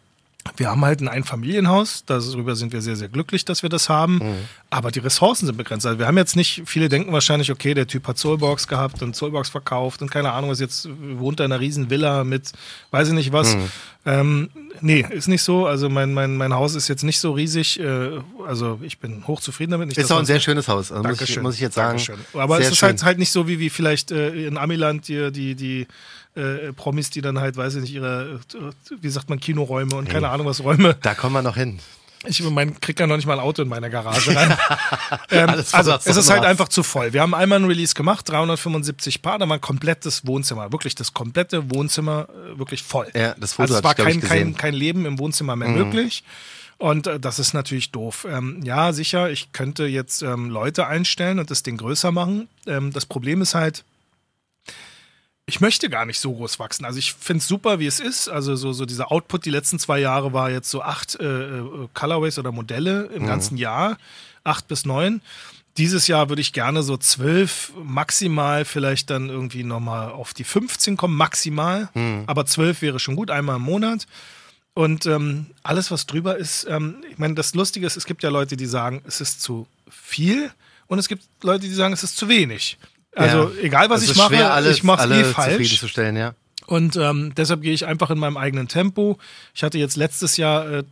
wir 0.56 0.68
haben 0.68 0.84
halt 0.84 1.00
ein 1.00 1.08
Einfamilienhaus, 1.08 2.04
darüber 2.04 2.56
sind 2.56 2.72
wir 2.72 2.82
sehr, 2.82 2.96
sehr 2.96 3.08
glücklich, 3.08 3.44
dass 3.44 3.62
wir 3.62 3.70
das 3.70 3.88
haben. 3.88 4.14
Mhm. 4.14 4.36
Aber 4.70 4.90
die 4.90 4.98
Ressourcen 4.98 5.46
sind 5.46 5.56
begrenzt. 5.56 5.86
Also 5.86 6.00
wir 6.00 6.06
haben 6.06 6.18
jetzt 6.18 6.34
nicht, 6.34 6.62
viele 6.66 6.88
denken 6.88 7.12
wahrscheinlich, 7.12 7.52
okay, 7.52 7.74
der 7.74 7.86
Typ 7.86 8.08
hat 8.08 8.18
Soulbox 8.18 8.66
gehabt 8.66 9.02
und 9.02 9.14
Soulbox 9.14 9.50
verkauft 9.50 10.02
und 10.02 10.10
keine 10.10 10.32
Ahnung, 10.32 10.50
was 10.50 10.58
jetzt 10.58 10.88
wohnt 11.16 11.38
er 11.38 11.46
in 11.46 11.52
einer 11.52 11.60
riesen 11.60 11.90
Villa 11.90 12.24
mit, 12.24 12.52
weiß 12.90 13.08
ich 13.08 13.14
nicht 13.14 13.32
was. 13.32 13.54
Mhm. 13.54 13.70
Ähm, 14.04 14.50
nee, 14.80 15.06
ist 15.10 15.28
nicht 15.28 15.42
so. 15.42 15.66
Also 15.66 15.88
mein, 15.88 16.12
mein, 16.12 16.36
mein 16.36 16.52
Haus 16.52 16.74
ist 16.74 16.88
jetzt 16.88 17.04
nicht 17.04 17.20
so 17.20 17.32
riesig. 17.32 17.78
Äh, 17.78 18.20
also 18.46 18.80
ich 18.82 18.98
bin 18.98 19.26
hochzufrieden 19.26 19.72
damit. 19.72 19.88
Nicht, 19.88 19.98
ist 19.98 20.10
auch 20.10 20.18
ein 20.18 20.26
sehr 20.26 20.40
schönes 20.40 20.66
Haus, 20.66 20.90
also 20.90 21.08
muss, 21.08 21.20
ich, 21.20 21.40
muss 21.40 21.54
ich 21.54 21.60
jetzt 21.60 21.74
sagen. 21.76 21.98
Dankeschön. 21.98 22.16
Aber 22.34 22.56
sehr 22.56 22.66
es 22.66 22.72
ist 22.72 22.82
halt, 22.82 23.02
halt 23.04 23.18
nicht 23.18 23.30
so 23.30 23.46
wie, 23.46 23.60
wie 23.60 23.70
vielleicht 23.70 24.10
äh, 24.10 24.46
in 24.46 24.58
Amiland 24.58 25.06
die, 25.06 25.30
die, 25.30 25.54
die 25.54 25.86
äh, 26.34 26.72
Promis, 26.72 27.10
die 27.10 27.20
dann 27.20 27.38
halt, 27.38 27.56
weiß 27.56 27.76
ich 27.76 27.82
nicht, 27.82 27.94
ihre, 27.94 28.40
äh, 28.54 28.94
wie 29.00 29.08
sagt 29.08 29.30
man, 29.30 29.38
Kinoräume 29.38 29.94
und 29.94 30.08
keine 30.08 30.30
Ahnung 30.30 30.46
was 30.46 30.64
Räume. 30.64 30.96
Da 31.02 31.14
kommen 31.14 31.34
wir 31.34 31.42
noch 31.42 31.56
hin. 31.56 31.78
Ich 32.24 32.42
mein, 32.42 32.78
krieg 32.80 32.98
ja 33.00 33.06
noch 33.06 33.16
nicht 33.16 33.26
mal 33.26 33.34
ein 33.34 33.40
Auto 33.40 33.62
in 33.62 33.68
meiner 33.68 33.90
Garage 33.90 34.34
rein. 34.34 34.56
ähm, 35.30 35.50
also 35.72 35.92
es 35.92 36.16
ist 36.16 36.30
halt 36.30 36.44
einfach 36.44 36.68
zu 36.68 36.82
voll. 36.82 37.12
Wir 37.12 37.20
haben 37.20 37.34
einmal 37.34 37.58
ein 37.58 37.64
Release 37.64 37.94
gemacht, 37.94 38.28
375 38.28 39.22
Paar, 39.22 39.38
da 39.38 39.48
war 39.48 39.56
ein 39.56 39.60
komplettes 39.60 40.26
Wohnzimmer, 40.26 40.70
wirklich 40.72 40.94
das 40.94 41.12
komplette 41.12 41.70
Wohnzimmer 41.74 42.28
äh, 42.30 42.58
wirklich 42.58 42.82
voll. 42.82 43.08
Ja, 43.14 43.34
das 43.38 43.54
Foto 43.54 43.62
also 43.62 43.76
es 43.76 43.84
war 43.84 43.94
kein, 43.94 44.20
kein. 44.20 44.48
Mhm. 44.48 44.56
kein 44.56 44.74
Leben 44.74 45.06
im 45.06 45.18
Wohnzimmer 45.18 45.56
mehr 45.56 45.68
möglich. 45.68 46.22
Und 46.78 47.06
äh, 47.06 47.20
das 47.20 47.38
ist 47.38 47.54
natürlich 47.54 47.92
doof. 47.92 48.26
Ähm, 48.28 48.60
ja, 48.64 48.92
sicher, 48.92 49.30
ich 49.30 49.52
könnte 49.52 49.86
jetzt 49.86 50.22
ähm, 50.22 50.50
Leute 50.50 50.86
einstellen 50.86 51.38
und 51.38 51.50
das 51.50 51.62
Ding 51.62 51.76
größer 51.76 52.10
machen. 52.10 52.48
Ähm, 52.66 52.92
das 52.92 53.06
Problem 53.06 53.40
ist 53.40 53.54
halt, 53.54 53.84
ich 55.52 55.60
möchte 55.60 55.90
gar 55.90 56.06
nicht 56.06 56.18
so 56.18 56.32
groß 56.32 56.58
wachsen. 56.58 56.86
Also 56.86 56.98
ich 56.98 57.12
finde 57.12 57.42
es 57.42 57.46
super, 57.46 57.78
wie 57.78 57.86
es 57.86 58.00
ist. 58.00 58.26
Also 58.26 58.56
so, 58.56 58.72
so 58.72 58.86
dieser 58.86 59.12
Output 59.12 59.44
die 59.44 59.50
letzten 59.50 59.78
zwei 59.78 59.98
Jahre 59.98 60.32
war 60.32 60.48
jetzt 60.50 60.70
so 60.70 60.80
acht 60.80 61.20
äh, 61.20 61.26
äh, 61.26 61.88
Colorways 61.92 62.38
oder 62.38 62.52
Modelle 62.52 63.10
im 63.14 63.26
ganzen 63.26 63.58
Jahr. 63.58 63.98
Acht 64.44 64.66
bis 64.66 64.86
neun. 64.86 65.20
Dieses 65.76 66.06
Jahr 66.06 66.30
würde 66.30 66.40
ich 66.40 66.54
gerne 66.54 66.82
so 66.82 66.96
zwölf, 66.96 67.70
maximal 67.84 68.64
vielleicht 68.64 69.10
dann 69.10 69.28
irgendwie 69.28 69.62
nochmal 69.62 70.10
auf 70.10 70.32
die 70.32 70.44
15 70.44 70.96
kommen, 70.96 71.18
maximal. 71.18 71.90
Aber 72.26 72.46
zwölf 72.46 72.80
wäre 72.80 72.98
schon 72.98 73.16
gut, 73.16 73.30
einmal 73.30 73.56
im 73.56 73.62
Monat. 73.62 74.06
Und 74.72 75.04
ähm, 75.04 75.48
alles, 75.62 75.90
was 75.90 76.06
drüber 76.06 76.38
ist, 76.38 76.66
ähm, 76.66 77.04
ich 77.10 77.18
meine, 77.18 77.34
das 77.34 77.52
Lustige 77.52 77.86
ist, 77.86 77.98
es 77.98 78.06
gibt 78.06 78.22
ja 78.22 78.30
Leute, 78.30 78.56
die 78.56 78.64
sagen, 78.64 79.02
es 79.06 79.20
ist 79.20 79.42
zu 79.42 79.66
viel 79.90 80.50
und 80.86 80.98
es 80.98 81.08
gibt 81.08 81.24
Leute, 81.42 81.66
die 81.66 81.74
sagen, 81.74 81.92
es 81.92 82.04
ist 82.04 82.16
zu 82.16 82.30
wenig. 82.30 82.78
Also 83.14 83.50
Ja. 83.50 83.62
egal, 83.62 83.90
was 83.90 84.02
Es 84.02 84.10
ich 84.10 84.16
mache, 84.16 84.50
alles, 84.50 84.76
ich 84.78 84.82
mache 84.84 85.12
eh 85.12 85.24
falsch. 85.24 85.82
ja. 85.96 86.34
Und 86.66 86.96
ähm, 86.96 87.34
deshalb 87.36 87.62
gehe 87.62 87.72
ich 87.74 87.86
einfach 87.86 88.10
in 88.10 88.18
meinem 88.18 88.36
eigenen 88.36 88.68
Tempo. 88.68 89.18
Ich 89.54 89.62
hatte 89.62 89.78
jetzt 89.78 89.96
letztes 89.96 90.36
Jahr 90.36 90.68
äh, 90.70 90.84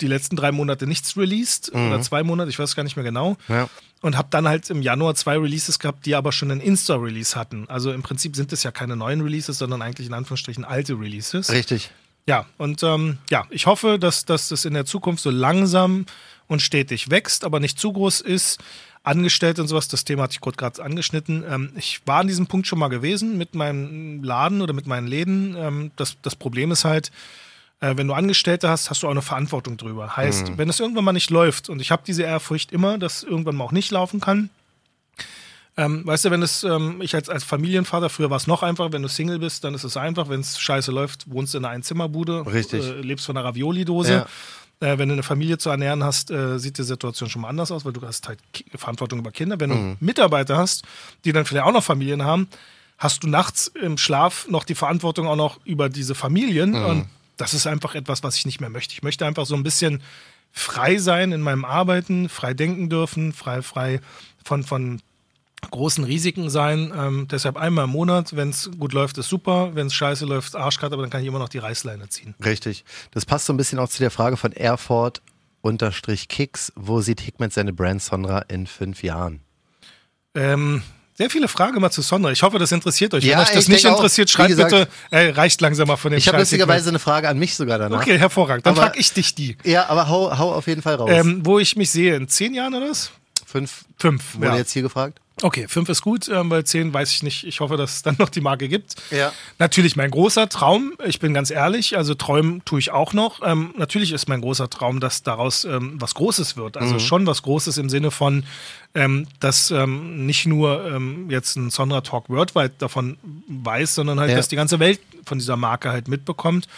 die 0.00 0.06
letzten 0.06 0.36
drei 0.36 0.52
Monate 0.52 0.86
nichts 0.86 1.16
released 1.16 1.72
oder 1.72 2.00
zwei 2.02 2.22
Monate, 2.22 2.50
ich 2.50 2.58
weiß 2.58 2.74
gar 2.74 2.82
nicht 2.82 2.96
mehr 2.96 3.04
genau. 3.04 3.36
Mhm. 3.48 3.54
Ja. 3.54 3.68
Und 4.02 4.16
habe 4.16 4.28
dann 4.30 4.48
halt 4.48 4.68
im 4.70 4.80
Januar 4.82 5.14
zwei 5.14 5.36
Releases 5.38 5.78
gehabt, 5.78 6.06
die 6.06 6.14
aber 6.14 6.32
schon 6.32 6.50
einen 6.50 6.62
Insta-Release 6.62 7.36
hatten. 7.38 7.68
Also 7.68 7.92
im 7.92 8.02
Prinzip 8.02 8.34
sind 8.34 8.50
es 8.52 8.62
ja 8.62 8.70
keine 8.70 8.96
neuen 8.96 9.20
Releases, 9.20 9.58
sondern 9.58 9.82
eigentlich 9.82 10.06
in 10.06 10.14
Anführungsstrichen 10.14 10.64
alte 10.64 10.94
Releases. 10.98 11.50
Richtig. 11.50 11.90
Ja, 12.26 12.46
und 12.56 12.82
ähm, 12.82 13.18
ja, 13.30 13.44
ich 13.50 13.66
hoffe, 13.66 13.98
dass, 13.98 14.24
dass 14.24 14.48
das 14.48 14.64
in 14.64 14.72
der 14.74 14.86
Zukunft 14.86 15.22
so 15.22 15.30
langsam 15.30 16.06
und 16.46 16.62
stetig 16.62 17.10
wächst, 17.10 17.44
aber 17.44 17.60
nicht 17.60 17.78
zu 17.78 17.92
groß 17.92 18.22
ist. 18.22 18.58
Angestellte 19.02 19.62
und 19.62 19.68
sowas, 19.68 19.88
das 19.88 20.04
Thema 20.04 20.24
hatte 20.24 20.32
ich 20.32 20.40
kurz 20.40 20.56
gerade 20.56 20.82
angeschnitten. 20.82 21.44
Ähm, 21.48 21.72
ich 21.76 22.02
war 22.06 22.20
an 22.20 22.26
diesem 22.26 22.46
Punkt 22.46 22.66
schon 22.66 22.78
mal 22.78 22.88
gewesen 22.88 23.38
mit 23.38 23.54
meinem 23.54 24.22
Laden 24.22 24.60
oder 24.60 24.74
mit 24.74 24.86
meinen 24.86 25.06
Läden. 25.06 25.56
Ähm, 25.56 25.90
das, 25.96 26.16
das 26.22 26.36
Problem 26.36 26.70
ist 26.70 26.84
halt, 26.84 27.10
äh, 27.80 27.96
wenn 27.96 28.06
du 28.06 28.14
Angestellte 28.14 28.68
hast, 28.68 28.90
hast 28.90 29.02
du 29.02 29.06
auch 29.06 29.12
eine 29.12 29.22
Verantwortung 29.22 29.78
drüber. 29.78 30.16
Heißt, 30.16 30.58
wenn 30.58 30.68
es 30.68 30.80
irgendwann 30.80 31.04
mal 31.04 31.12
nicht 31.12 31.30
läuft, 31.30 31.70
und 31.70 31.80
ich 31.80 31.90
habe 31.90 32.02
diese 32.06 32.24
Ehrfurcht 32.24 32.72
immer, 32.72 32.98
dass 32.98 33.22
irgendwann 33.22 33.56
mal 33.56 33.64
auch 33.64 33.72
nicht 33.72 33.90
laufen 33.90 34.20
kann, 34.20 34.50
ähm, 35.76 36.06
weißt 36.06 36.26
du, 36.26 36.30
wenn 36.30 36.42
es, 36.42 36.62
ähm, 36.62 37.00
ich 37.00 37.14
als, 37.14 37.30
als 37.30 37.42
Familienvater, 37.42 38.10
früher 38.10 38.28
war 38.28 38.36
es 38.36 38.46
noch 38.46 38.62
einfacher, 38.62 38.92
wenn 38.92 39.02
du 39.02 39.08
Single 39.08 39.38
bist, 39.38 39.64
dann 39.64 39.72
ist 39.72 39.84
es 39.84 39.96
einfach. 39.96 40.28
Wenn 40.28 40.40
es 40.40 40.58
scheiße 40.58 40.90
läuft, 40.90 41.30
wohnst 41.30 41.54
du 41.54 41.58
in 41.58 41.64
einer 41.64 41.72
Einzimmerbude, 41.72 42.44
Richtig. 42.52 42.84
Äh, 42.84 43.00
lebst 43.00 43.24
von 43.24 43.36
einer 43.36 43.46
Ravioli-Dose. 43.46 44.26
Äh, 44.80 44.98
wenn 44.98 45.08
du 45.08 45.12
eine 45.12 45.22
Familie 45.22 45.58
zu 45.58 45.70
ernähren 45.70 46.02
hast, 46.02 46.30
äh, 46.30 46.58
sieht 46.58 46.78
die 46.78 46.82
Situation 46.82 47.28
schon 47.28 47.42
mal 47.42 47.48
anders 47.48 47.70
aus, 47.70 47.84
weil 47.84 47.92
du 47.92 48.02
hast 48.02 48.26
halt 48.28 48.38
Ki 48.52 48.64
Verantwortung 48.74 49.18
über 49.18 49.30
Kinder. 49.30 49.60
Wenn 49.60 49.70
du 49.70 49.96
Mitarbeiter 50.00 50.56
hast, 50.56 50.84
die 51.24 51.32
dann 51.32 51.44
vielleicht 51.44 51.66
auch 51.66 51.72
noch 51.72 51.84
Familien 51.84 52.24
haben, 52.24 52.48
hast 52.98 53.22
du 53.22 53.28
nachts 53.28 53.68
im 53.68 53.98
Schlaf 53.98 54.48
noch 54.48 54.64
die 54.64 54.74
Verantwortung 54.74 55.26
auch 55.26 55.36
noch 55.36 55.58
über 55.64 55.88
diese 55.88 56.14
Familien. 56.14 56.74
Und 56.74 57.06
das 57.36 57.54
ist 57.54 57.66
einfach 57.66 57.94
etwas, 57.94 58.22
was 58.22 58.36
ich 58.36 58.46
nicht 58.46 58.60
mehr 58.60 58.70
möchte. 58.70 58.92
Ich 58.92 59.02
möchte 59.02 59.26
einfach 59.26 59.46
so 59.46 59.54
ein 59.54 59.62
bisschen 59.62 60.02
frei 60.52 60.98
sein 60.98 61.32
in 61.32 61.40
meinem 61.40 61.64
Arbeiten, 61.64 62.28
frei 62.28 62.54
denken 62.54 62.88
dürfen, 62.90 63.32
frei, 63.32 63.62
frei 63.62 64.00
von, 64.44 64.64
von 64.64 65.00
großen 65.70 66.04
Risiken 66.04 66.48
sein. 66.50 66.92
Ähm, 66.96 67.28
deshalb 67.30 67.56
einmal 67.56 67.84
im 67.84 67.90
Monat, 67.90 68.34
wenn 68.36 68.50
es 68.50 68.70
gut 68.78 68.92
läuft, 68.92 69.18
ist 69.18 69.28
super. 69.28 69.74
Wenn 69.74 69.88
es 69.88 69.94
scheiße 69.94 70.24
läuft, 70.26 70.56
Arschkarte, 70.56 70.94
aber 70.94 71.02
dann 71.02 71.10
kann 71.10 71.20
ich 71.22 71.26
immer 71.26 71.38
noch 71.38 71.48
die 71.48 71.58
Reißleine 71.58 72.08
ziehen. 72.08 72.34
Richtig. 72.44 72.84
Das 73.10 73.26
passt 73.26 73.46
so 73.46 73.52
ein 73.52 73.56
bisschen 73.56 73.78
auch 73.78 73.88
zu 73.88 73.98
der 73.98 74.10
Frage 74.10 74.36
von 74.36 74.52
Airford 74.52 75.20
unterstrich 75.62 76.28
Kicks. 76.28 76.72
Wo 76.76 77.00
sieht 77.02 77.20
Hickman 77.20 77.50
seine 77.50 77.72
Brand 77.72 78.02
Sonra 78.02 78.40
in 78.48 78.66
fünf 78.66 79.02
Jahren? 79.02 79.40
Ähm, 80.34 80.82
sehr 81.14 81.28
viele 81.28 81.48
Fragen 81.48 81.78
mal 81.80 81.90
zu 81.90 82.00
Sondra. 82.02 82.30
Ich 82.32 82.42
hoffe, 82.42 82.58
das 82.58 82.72
interessiert 82.72 83.12
euch. 83.12 83.24
Ja, 83.24 83.32
Wenn 83.36 83.44
euch 83.44 83.50
das 83.52 83.64
ich 83.64 83.68
nicht 83.68 83.86
auch. 83.86 83.96
interessiert, 83.96 84.28
Wie 84.28 84.32
schreibt 84.32 84.48
gesagt- 84.50 84.70
bitte, 84.70 84.88
äh, 85.10 85.30
reicht 85.30 85.60
langsam 85.60 85.88
mal 85.88 85.96
von 85.96 86.12
dem 86.12 86.18
Ich 86.18 86.28
habe 86.28 86.38
lustigerweise 86.38 86.88
eine 86.88 86.98
Frage 86.98 87.28
an 87.28 87.38
mich 87.38 87.54
sogar 87.56 87.78
danach. 87.78 88.00
Okay, 88.00 88.16
hervorragend. 88.18 88.64
Dann 88.64 88.76
frage 88.76 88.98
ich 88.98 89.12
dich 89.12 89.34
die. 89.34 89.56
Ja, 89.64 89.88
aber 89.90 90.08
hau, 90.08 90.36
hau 90.38 90.54
auf 90.54 90.66
jeden 90.66 90.80
Fall 90.82 90.94
raus. 90.94 91.10
Ähm, 91.12 91.40
wo 91.44 91.58
ich 91.58 91.76
mich 91.76 91.90
sehe, 91.90 92.16
in 92.16 92.28
zehn 92.28 92.54
Jahren 92.54 92.74
oder 92.74 92.88
was? 92.88 93.10
Fünf 93.44 93.84
Fünf. 93.98 94.36
wurde 94.36 94.46
Ja. 94.46 94.56
jetzt 94.56 94.70
hier 94.72 94.82
gefragt. 94.82 95.20
Okay, 95.42 95.66
fünf 95.68 95.88
ist 95.88 96.02
gut, 96.02 96.28
ähm, 96.28 96.48
bei 96.50 96.62
zehn 96.62 96.92
weiß 96.92 97.10
ich 97.12 97.22
nicht. 97.22 97.44
Ich 97.46 97.60
hoffe, 97.60 97.76
dass 97.76 97.94
es 97.96 98.02
dann 98.02 98.16
noch 98.18 98.28
die 98.28 98.40
Marke 98.40 98.68
gibt. 98.68 98.96
Ja. 99.10 99.32
Natürlich 99.58 99.96
mein 99.96 100.10
großer 100.10 100.48
Traum, 100.48 100.92
ich 101.06 101.18
bin 101.18 101.32
ganz 101.32 101.50
ehrlich, 101.50 101.96
also 101.96 102.14
träumen 102.14 102.62
tue 102.64 102.78
ich 102.78 102.90
auch 102.90 103.12
noch. 103.12 103.40
Ähm, 103.44 103.74
natürlich 103.76 104.12
ist 104.12 104.28
mein 104.28 104.40
großer 104.42 104.68
Traum, 104.68 105.00
dass 105.00 105.22
daraus 105.22 105.64
ähm, 105.64 105.94
was 106.00 106.14
Großes 106.14 106.56
wird. 106.56 106.76
Also 106.76 106.98
schon 106.98 107.26
was 107.26 107.42
Großes 107.42 107.78
im 107.78 107.88
Sinne 107.88 108.10
von, 108.10 108.44
ähm, 108.94 109.26
dass 109.40 109.70
ähm, 109.70 110.26
nicht 110.26 110.46
nur 110.46 110.86
ähm, 110.86 111.30
jetzt 111.30 111.56
ein 111.56 111.70
Sonra 111.70 112.00
Talk 112.02 112.28
Worldwide 112.28 112.72
davon 112.78 113.16
weiß, 113.48 113.94
sondern 113.94 114.20
halt, 114.20 114.30
Ja. 114.30 114.36
dass 114.36 114.48
die 114.48 114.56
ganze 114.56 114.78
Welt 114.78 115.00
von 115.24 115.38
dieser 115.38 115.56
Marke 115.56 115.90
halt 115.90 116.08
mitbekommt 116.08 116.68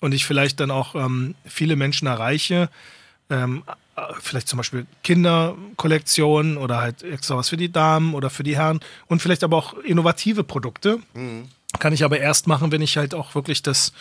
und 0.00 0.12
ich 0.12 0.24
vielleicht 0.24 0.60
dann 0.60 0.70
auch 0.70 0.94
ähm, 0.94 1.34
viele 1.44 1.76
Menschen 1.76 2.06
erreiche. 2.08 2.68
Vielleicht 4.20 4.48
zum 4.48 4.56
Beispiel 4.56 4.86
Kinderkollektionen 5.02 6.56
oder 6.56 6.80
halt 6.80 7.02
extra 7.02 7.36
was 7.36 7.48
für 7.48 7.56
die 7.56 7.72
Damen 7.72 8.14
oder 8.14 8.30
für 8.30 8.42
die 8.42 8.56
Herren 8.56 8.80
und 9.06 9.22
vielleicht 9.22 9.44
aber 9.44 9.56
auch 9.56 9.74
innovative 9.78 10.44
Produkte. 10.44 10.98
Kann 11.78 11.92
ich 11.92 12.02
aber 12.04 12.18
erst 12.18 12.46
machen, 12.46 12.72
wenn 12.72 12.82
ich 12.82 12.96
halt 12.96 13.14
auch 13.14 13.34
wirklich 13.34 13.62
das 13.62 13.92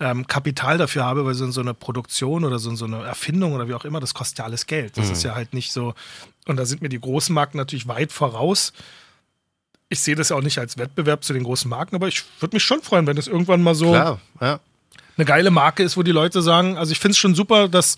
ähm, 0.00 0.26
Kapital 0.26 0.78
dafür 0.78 1.04
habe, 1.04 1.24
weil 1.24 1.34
so, 1.34 1.50
so 1.50 1.60
eine 1.60 1.74
Produktion 1.74 2.44
oder 2.44 2.58
so, 2.58 2.74
so 2.74 2.84
eine 2.84 3.02
Erfindung 3.02 3.54
oder 3.54 3.68
wie 3.68 3.74
auch 3.74 3.84
immer, 3.84 4.00
das 4.00 4.14
kostet 4.14 4.38
ja 4.38 4.44
alles 4.44 4.66
Geld. 4.66 4.98
Das 4.98 5.10
ist 5.10 5.22
ja 5.22 5.34
halt 5.34 5.54
nicht 5.54 5.72
so. 5.72 5.94
Und 6.46 6.56
da 6.56 6.66
sind 6.66 6.82
mir 6.82 6.88
die 6.88 7.00
großen 7.00 7.34
Marken 7.34 7.56
natürlich 7.56 7.88
weit 7.88 8.12
voraus. 8.12 8.72
Ich 9.88 10.00
sehe 10.00 10.16
das 10.16 10.30
ja 10.30 10.36
auch 10.36 10.42
nicht 10.42 10.58
als 10.58 10.76
Wettbewerb 10.76 11.24
zu 11.24 11.32
den 11.32 11.44
großen 11.44 11.68
Marken, 11.68 11.94
aber 11.94 12.08
ich 12.08 12.24
würde 12.40 12.56
mich 12.56 12.64
schon 12.64 12.82
freuen, 12.82 13.06
wenn 13.06 13.16
es 13.16 13.28
irgendwann 13.28 13.62
mal 13.62 13.74
so 13.74 13.90
Klar, 13.90 14.20
ja. 14.40 14.60
eine 15.16 15.24
geile 15.24 15.50
Marke 15.50 15.82
ist, 15.82 15.96
wo 15.96 16.02
die 16.02 16.12
Leute 16.12 16.42
sagen, 16.42 16.76
also 16.76 16.92
ich 16.92 16.98
finde 16.98 17.12
es 17.12 17.18
schon 17.18 17.34
super, 17.34 17.68
dass 17.68 17.96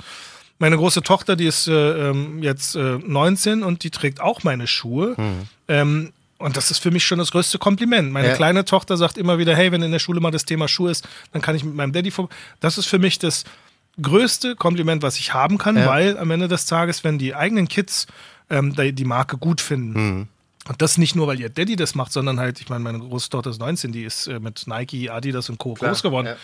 meine 0.59 0.77
große 0.77 1.03
Tochter, 1.03 1.37
die 1.37 1.47
ist 1.47 1.69
äh, 1.69 2.11
ähm, 2.11 2.43
jetzt 2.43 2.77
äh, 2.77 2.99
19 2.99 3.63
und 3.63 3.83
die 3.85 3.91
trägt 3.91 4.21
auch 4.21 4.43
meine 4.45 4.67
Schuhe. 4.67 5.17
Ähm, 5.69 6.13
und 6.39 6.57
das 6.57 6.71
ist 6.71 6.79
für 6.79 6.91
mich 6.91 7.05
schon 7.07 7.19
das 7.19 7.31
größte 7.31 7.59
Kompliment. 7.59 8.13
Meine 8.13 8.29
Ja. 8.29 8.35
kleine 8.35 8.65
Tochter 8.65 8.97
sagt 8.97 9.17
immer 9.19 9.39
wieder, 9.39 9.55
hey, 9.57 9.73
wenn 9.73 9.83
in 9.83 9.93
der 9.93 9.99
Schule 9.99 10.21
mal 10.21 10.31
das 10.31 10.45
Thema 10.45 10.69
Schuhe 10.69 10.91
ist, 10.91 11.09
dann 11.33 11.41
kann 11.43 11.57
ich 11.57 11.65
mit 11.65 11.75
meinem 11.75 11.93
Daddy 11.93 12.11
vor. 12.11 12.29
Das 12.61 12.77
ist 12.79 12.87
für 12.87 12.99
mich 12.99 13.19
das 13.19 13.45
größte 14.01 14.57
Kompliment, 14.57 15.03
was 15.03 15.19
ich 15.19 15.33
haben 15.33 15.57
kann, 15.59 15.77
Ja. 15.77 15.87
weil 15.87 16.19
am 16.19 16.31
Ende 16.31 16.49
des 16.49 16.67
Tages, 16.67 17.05
wenn 17.05 17.19
die 17.19 17.35
eigenen 17.35 17.69
Kids 17.69 18.07
ähm, 18.51 18.75
die, 18.77 19.05
Marke 19.05 19.39
gut 19.39 19.61
finden, 19.61 20.29
und 20.69 20.83
das 20.83 20.99
nicht 20.99 21.15
nur, 21.15 21.27
weil 21.29 21.39
ihr 21.41 21.49
Daddy 21.49 21.77
das 21.77 21.95
macht, 21.95 22.13
sondern 22.13 22.39
halt, 22.41 22.61
ich 22.61 22.69
meine, 22.69 22.83
meine 22.83 22.99
große 22.99 23.31
Tochter 23.31 23.51
ist 23.51 23.61
19, 23.61 23.93
die 23.93 24.03
ist 24.05 24.27
äh, 24.27 24.41
mit 24.41 24.65
Nike, 24.67 25.11
Adidas 25.11 25.49
und 25.49 25.59
Co. 25.59 25.75
groß 25.75 26.03
geworden. 26.03 26.27
ja. 26.27 26.37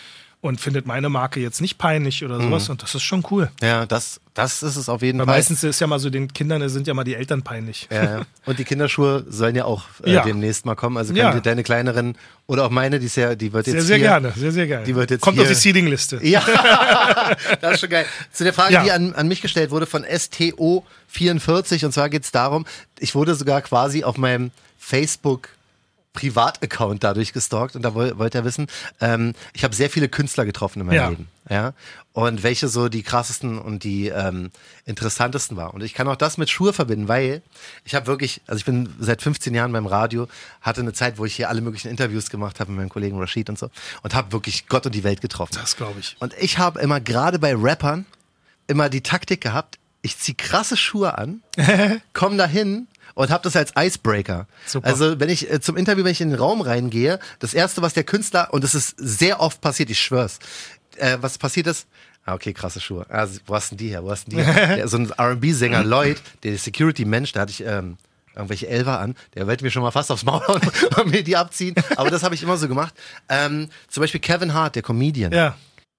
Und 0.42 0.60
findet 0.60 0.86
meine 0.86 1.08
Marke 1.08 1.38
jetzt 1.38 1.60
nicht 1.60 1.78
peinlich 1.78 2.24
oder 2.24 2.40
sowas. 2.40 2.68
Und 2.68 2.82
das 2.82 2.94
ist 2.96 3.04
schon 3.04 3.24
cool. 3.30 3.48
Ja, 3.62 3.86
das, 3.86 4.20
das 4.34 4.64
ist 4.64 4.74
es 4.74 4.88
auf 4.88 5.00
jeden 5.00 5.20
Weil 5.20 5.26
Fall. 5.26 5.36
meistens 5.36 5.62
ist 5.62 5.80
ja 5.80 5.86
mal 5.86 6.00
so, 6.00 6.10
den 6.10 6.32
Kindern 6.32 6.68
sind 6.68 6.88
ja 6.88 6.94
mal 6.94 7.04
die 7.04 7.14
Eltern 7.14 7.42
peinlich. 7.42 7.86
Ja, 7.92 8.02
ja. 8.02 8.20
Und 8.44 8.58
die 8.58 8.64
Kinderschuhe 8.64 9.24
sollen 9.28 9.54
ja 9.54 9.64
auch 9.66 9.84
äh, 10.04 10.12
Ja. 10.14 10.24
demnächst 10.24 10.66
mal 10.66 10.74
kommen. 10.74 10.96
Also 10.96 11.14
Ja. 11.14 11.38
deine 11.38 11.62
kleineren 11.62 12.18
oder 12.48 12.64
auch 12.64 12.70
meine, 12.70 12.98
die 12.98 13.06
ist 13.06 13.14
ja, 13.16 13.36
die 13.36 13.52
wird 13.52 13.68
jetzt 13.68 13.74
Sehr, 13.74 13.82
sehr 13.84 13.96
hier, 13.98 14.06
gerne, 14.08 14.32
sehr, 14.36 14.50
sehr 14.50 14.66
gerne. 14.66 14.84
die 14.84 14.96
wird 14.96 15.12
jetzt 15.12 15.20
Kommt 15.20 15.34
hier- 15.36 15.42
auf 15.44 15.48
die 15.48 15.54
Seeding-Liste. 15.54 16.18
Ja, 16.26 16.44
das 17.60 17.74
ist 17.74 17.80
schon 17.80 17.90
geil. 17.90 18.06
Zu 18.32 18.42
der 18.42 18.52
Frage, 18.52 18.80
die 18.84 18.90
an, 18.90 19.14
an 19.14 19.28
mich 19.28 19.42
gestellt 19.42 19.70
wurde 19.70 19.86
von 19.86 20.04
STO44 20.04 21.84
und 21.84 21.92
zwar 21.92 22.08
geht 22.08 22.24
es 22.24 22.32
darum, 22.32 22.66
ich 22.98 23.14
wurde 23.14 23.34
sogar 23.34 23.62
quasi 23.62 24.04
auf 24.04 24.16
meinem 24.18 24.50
Facebook 24.78 25.48
Privataccount 26.12 27.02
dadurch 27.02 27.32
gestalkt 27.32 27.74
und 27.76 27.82
da 27.82 27.94
woll, 27.94 28.18
wollte 28.18 28.38
er 28.38 28.44
wissen, 28.44 28.66
ähm, 29.00 29.34
ich 29.52 29.64
habe 29.64 29.74
sehr 29.74 29.90
viele 29.90 30.08
Künstler 30.08 30.44
getroffen 30.44 30.80
in 30.80 30.86
meinem 30.86 30.96
Ja. 30.96 31.08
Leben. 31.08 31.28
Ja. 31.48 31.72
Und 32.12 32.42
welche 32.42 32.68
so 32.68 32.88
die 32.88 33.02
krassesten 33.02 33.58
und 33.58 33.84
die 33.84 34.08
ähm, 34.08 34.50
interessantesten 34.84 35.56
war. 35.56 35.72
Und 35.74 35.82
ich 35.82 35.94
kann 35.94 36.06
auch 36.08 36.16
das 36.16 36.36
mit 36.38 36.50
Schuhe 36.50 36.72
verbinden, 36.72 37.08
weil 37.08 37.42
ich 37.84 37.94
habe 37.94 38.06
wirklich, 38.06 38.42
also 38.46 38.58
ich 38.58 38.64
bin 38.64 38.88
seit 39.00 39.22
15 39.22 39.54
Jahren 39.54 39.72
beim 39.72 39.86
Radio, 39.86 40.28
hatte 40.60 40.82
eine 40.82 40.92
Zeit, 40.92 41.18
wo 41.18 41.24
ich 41.24 41.34
hier 41.34 41.48
alle 41.48 41.60
möglichen 41.62 41.88
Interviews 41.88 42.28
gemacht 42.30 42.60
habe 42.60 42.70
mit 42.70 42.78
meinem 42.80 42.90
Kollegen 42.90 43.18
Rashid 43.18 43.48
und 43.48 43.58
so 43.58 43.70
und 44.02 44.14
habe 44.14 44.32
wirklich 44.32 44.68
Gott 44.68 44.86
und 44.86 44.94
die 44.94 45.04
Welt 45.04 45.20
getroffen. 45.22 45.54
Das 45.60 45.76
glaube 45.76 45.98
ich. 46.00 46.16
Und 46.20 46.34
ich 46.38 46.58
habe 46.58 46.80
immer 46.80 47.00
gerade 47.00 47.38
bei 47.38 47.54
Rappern 47.56 48.04
immer 48.66 48.88
die 48.88 49.00
Taktik 49.00 49.40
gehabt, 49.40 49.78
ich 50.02 50.18
zieh 50.18 50.34
krasse 50.34 50.76
Schuhe 50.76 51.16
an, 51.16 51.42
komm 52.12 52.36
da 52.38 52.46
hin 52.46 52.86
und 53.14 53.30
habe 53.30 53.42
das 53.42 53.56
als 53.56 53.72
Icebreaker. 53.76 54.46
Super. 54.66 54.86
Also 54.86 55.20
wenn 55.20 55.28
ich 55.28 55.50
äh, 55.50 55.60
zum 55.60 55.76
Interview, 55.76 56.04
wenn 56.04 56.12
ich 56.12 56.20
in 56.20 56.30
den 56.30 56.38
Raum 56.38 56.60
reingehe, 56.60 57.18
das 57.38 57.54
erste, 57.54 57.82
was 57.82 57.94
der 57.94 58.04
Künstler, 58.04 58.48
und 58.52 58.64
das 58.64 58.74
ist 58.74 58.94
sehr 58.98 59.40
oft 59.40 59.60
passiert, 59.60 59.90
ich 59.90 60.00
schwör's, 60.00 60.38
äh, 60.96 61.18
was 61.20 61.38
passiert 61.38 61.66
ist, 61.66 61.86
Ah, 62.24 62.34
okay, 62.34 62.52
krasse 62.52 62.80
Schuhe. 62.80 63.04
Ah, 63.08 63.26
wo 63.46 63.54
hast 63.56 63.72
denn 63.72 63.78
die 63.78 63.88
her? 63.88 64.04
Wo 64.04 64.10
hast 64.12 64.26
denn 64.30 64.38
die 64.38 64.44
her? 64.44 64.76
Der, 64.76 64.86
so 64.86 64.96
ein 64.96 65.10
R&B-Sänger 65.10 65.82
Lloyd, 65.82 66.22
der 66.44 66.56
Security-Mensch, 66.56 67.32
da 67.32 67.40
hatte 67.40 67.50
ich 67.50 67.64
ähm, 67.66 67.96
irgendwelche 68.34 68.68
Elfer 68.68 69.00
an, 69.00 69.16
der 69.34 69.46
wollte 69.46 69.64
mir 69.64 69.70
schon 69.70 69.82
mal 69.82 69.90
fast 69.90 70.10
aufs 70.10 70.24
Maul 70.24 70.40
hauen 70.46 70.60
und 70.96 71.10
mir 71.10 71.24
die 71.24 71.36
abziehen. 71.36 71.74
Aber 71.96 72.10
das 72.10 72.22
habe 72.22 72.34
ich 72.34 72.42
immer 72.42 72.56
so 72.56 72.68
gemacht. 72.68 72.94
Ähm, 73.28 73.68
zum 73.88 74.02
Beispiel 74.02 74.20
Kevin 74.20 74.54
Hart, 74.54 74.76
der 74.76 74.82
Comedian. 74.82 75.32
Ja. 75.32 75.56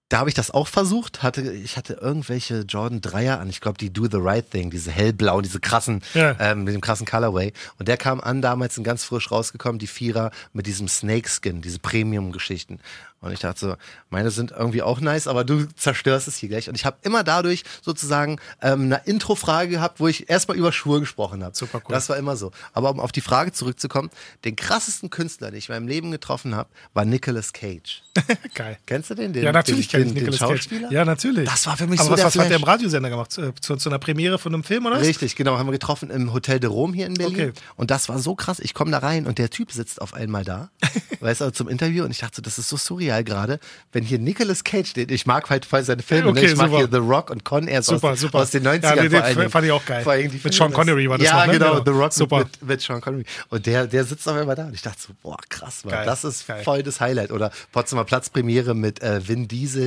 Da 0.09 0.19
habe 0.19 0.29
ich 0.29 0.35
das 0.35 0.51
auch 0.51 0.67
versucht. 0.67 1.23
Hatte, 1.23 1.41
ich 1.53 1.75
hatte 1.77 1.93
irgendwelche 1.93 2.61
Jordan 2.61 3.01
Dreier 3.01 3.39
an. 3.39 3.49
Ich 3.49 3.61
glaube, 3.61 3.77
die 3.79 3.91
Do 3.91 4.03
the 4.05 4.17
Right 4.19 4.49
Thing, 4.51 4.69
diese 4.69 4.91
hellblauen, 4.91 5.41
diese 5.43 5.59
krassen, 5.59 6.01
Ja. 6.13 6.35
ähm, 6.39 6.65
mit 6.65 6.73
dem 6.75 6.81
krassen 6.81 7.07
Colorway. 7.07 7.51
Und 7.79 7.87
der 7.87 7.97
kam 7.97 8.21
an, 8.21 8.41
damals 8.41 8.75
sind 8.75 8.83
ganz 8.83 9.03
frisch 9.03 9.31
rausgekommen, 9.31 9.79
die 9.79 9.87
Vierer 9.87 10.31
mit 10.51 10.67
diesem 10.67 10.87
Snakeskin, 10.87 11.61
diese 11.61 11.79
Premium-Geschichten. 11.79 12.79
Und 13.21 13.31
ich 13.31 13.39
dachte 13.39 13.59
so, 13.61 13.75
meine 14.09 14.31
sind 14.31 14.51
irgendwie 14.51 14.81
auch 14.81 14.99
nice, 14.99 15.27
aber 15.27 15.45
du 15.45 15.65
zerstörst 15.77 16.27
es 16.27 16.35
hier 16.35 16.49
gleich. 16.49 16.67
Und 16.67 16.75
ich 16.75 16.83
habe 16.83 16.97
immer 17.03 17.23
dadurch 17.23 17.63
sozusagen 17.81 18.37
ähm, 18.61 18.81
eine 18.83 19.01
Intro-Frage 19.05 19.69
gehabt, 19.69 20.01
wo 20.01 20.09
ich 20.09 20.29
erstmal 20.29 20.57
über 20.57 20.73
Schuhe 20.73 20.99
gesprochen 20.99 21.41
habe. 21.41 21.55
Super 21.55 21.77
cool. 21.85 21.93
Das 21.93 22.09
war 22.09 22.17
immer 22.17 22.35
so. 22.35 22.51
Aber 22.73 22.89
um 22.91 22.99
auf 22.99 23.13
die 23.13 23.21
Frage 23.21 23.53
zurückzukommen, 23.53 24.09
den 24.43 24.57
krassesten 24.57 25.09
Künstler, 25.09 25.51
den 25.51 25.57
ich 25.57 25.69
in 25.69 25.75
meinem 25.75 25.87
Leben 25.87 26.11
getroffen 26.11 26.53
habe, 26.53 26.67
war 26.93 27.05
Nicolas 27.05 27.53
Cage. 27.53 28.03
Geil. 28.55 28.77
Kennst 28.85 29.09
du 29.09 29.15
den? 29.15 29.31
den 29.31 29.45
Ja, 29.45 29.53
natürlich 29.53 29.87
kenne 29.93 30.05
den, 30.05 30.15
den 30.15 30.23
Nicolas 30.25 30.39
Cage. 30.39 30.61
Schauspieler? 30.63 30.91
Ja, 30.91 31.05
natürlich. 31.05 31.49
Das 31.49 31.65
war 31.65 31.77
für 31.77 31.87
mich 31.87 31.99
Aber 31.99 32.07
so 32.07 32.11
was, 32.13 32.19
der 32.19 32.25
was 32.27 32.37
hat 32.37 32.49
der 32.49 32.57
im. 32.57 32.63
Radiosender 32.63 33.09
gemacht? 33.09 33.31
Zu, 33.31 33.53
zu 33.77 33.89
einer 33.89 33.99
Premiere 33.99 34.37
von 34.37 34.53
einem 34.53 34.63
Film, 34.63 34.85
oder? 34.85 34.99
Richtig, 34.99 35.35
genau, 35.35 35.57
haben 35.57 35.67
wir 35.67 35.71
getroffen 35.71 36.09
im 36.09 36.33
Hotel 36.33 36.59
de 36.59 36.69
Rome 36.69 36.95
hier 36.95 37.05
in 37.07 37.13
Berlin. 37.13 37.49
Okay. 37.49 37.53
Und 37.75 37.91
das 37.91 38.09
war 38.09 38.19
so 38.19 38.35
krass. 38.35 38.59
Ich 38.59 38.73
komme 38.73 38.91
da 38.91 38.99
rein 38.99 39.25
und 39.25 39.37
der 39.37 39.49
Typ 39.49 39.71
sitzt 39.71 40.01
auf 40.01 40.13
einmal 40.13 40.43
da, 40.43 40.69
weißt 41.21 41.41
du, 41.41 41.51
zum 41.51 41.69
Interview. 41.69 42.03
Und 42.03 42.11
ich 42.11 42.19
dachte 42.19 42.37
so, 42.37 42.41
das 42.41 42.57
ist 42.59 42.69
so 42.69 42.77
surreal 42.77 43.23
gerade, 43.23 43.59
wenn 43.91 44.03
hier 44.03 44.19
Nicolas 44.19 44.63
Cage 44.63 44.89
steht. 44.89 45.11
Ich 45.11 45.25
mag 45.25 45.49
halt 45.49 45.65
voll 45.65 45.83
seine 45.83 46.01
Filme. 46.01 46.29
Okay, 46.29 46.41
ne? 46.41 46.51
Ich 46.51 46.55
mag 46.57 46.67
super. 46.67 46.77
hier 46.79 46.89
The 46.91 46.97
Rock 46.97 47.29
und 47.29 47.43
Con 47.45 47.67
Air 47.67 47.83
Super, 47.83 48.11
aus, 48.11 48.19
super. 48.19 48.39
aus 48.39 48.51
den 48.51 48.65
90ern. 48.67 48.81
Ja, 48.83 48.95
nee, 48.95 49.09
vor 49.09 49.09
den 49.09 49.21
allen 49.21 49.49
fand 49.49 49.65
ich 49.65 49.71
auch 49.71 49.85
geil. 49.85 50.29
Mit 50.43 50.53
Sean 50.53 50.71
Connery 50.73 51.09
war 51.09 51.17
das 51.17 51.27
Ja, 51.27 51.45
noch, 51.45 51.53
ne? 51.53 51.59
genau. 51.59 51.83
The 51.83 51.91
Rock 51.91 52.13
Super. 52.13 52.39
Mit, 52.39 52.63
mit, 52.63 52.81
Sean 52.81 53.01
Connery. 53.01 53.25
Und 53.49 53.65
der, 53.65 53.87
der 53.87 54.03
sitzt 54.03 54.27
auf 54.27 54.35
einmal 54.35 54.55
da. 54.55 54.65
Und 54.65 54.73
ich 54.73 54.81
dachte 54.81 54.99
so, 54.99 55.13
boah, 55.21 55.37
krass, 55.49 55.85
Mann. 55.85 55.93
Geil, 55.93 56.05
das 56.05 56.23
ist 56.23 56.47
geil. 56.47 56.63
voll 56.63 56.83
das 56.83 56.99
Highlight. 56.99 57.31
Oder 57.31 57.51
Potsdamer 57.71 58.03
Platzpremiere 58.05 58.73
mit 58.73 59.01
äh, 59.01 59.27
Vin 59.27 59.47
Diesel. 59.47 59.82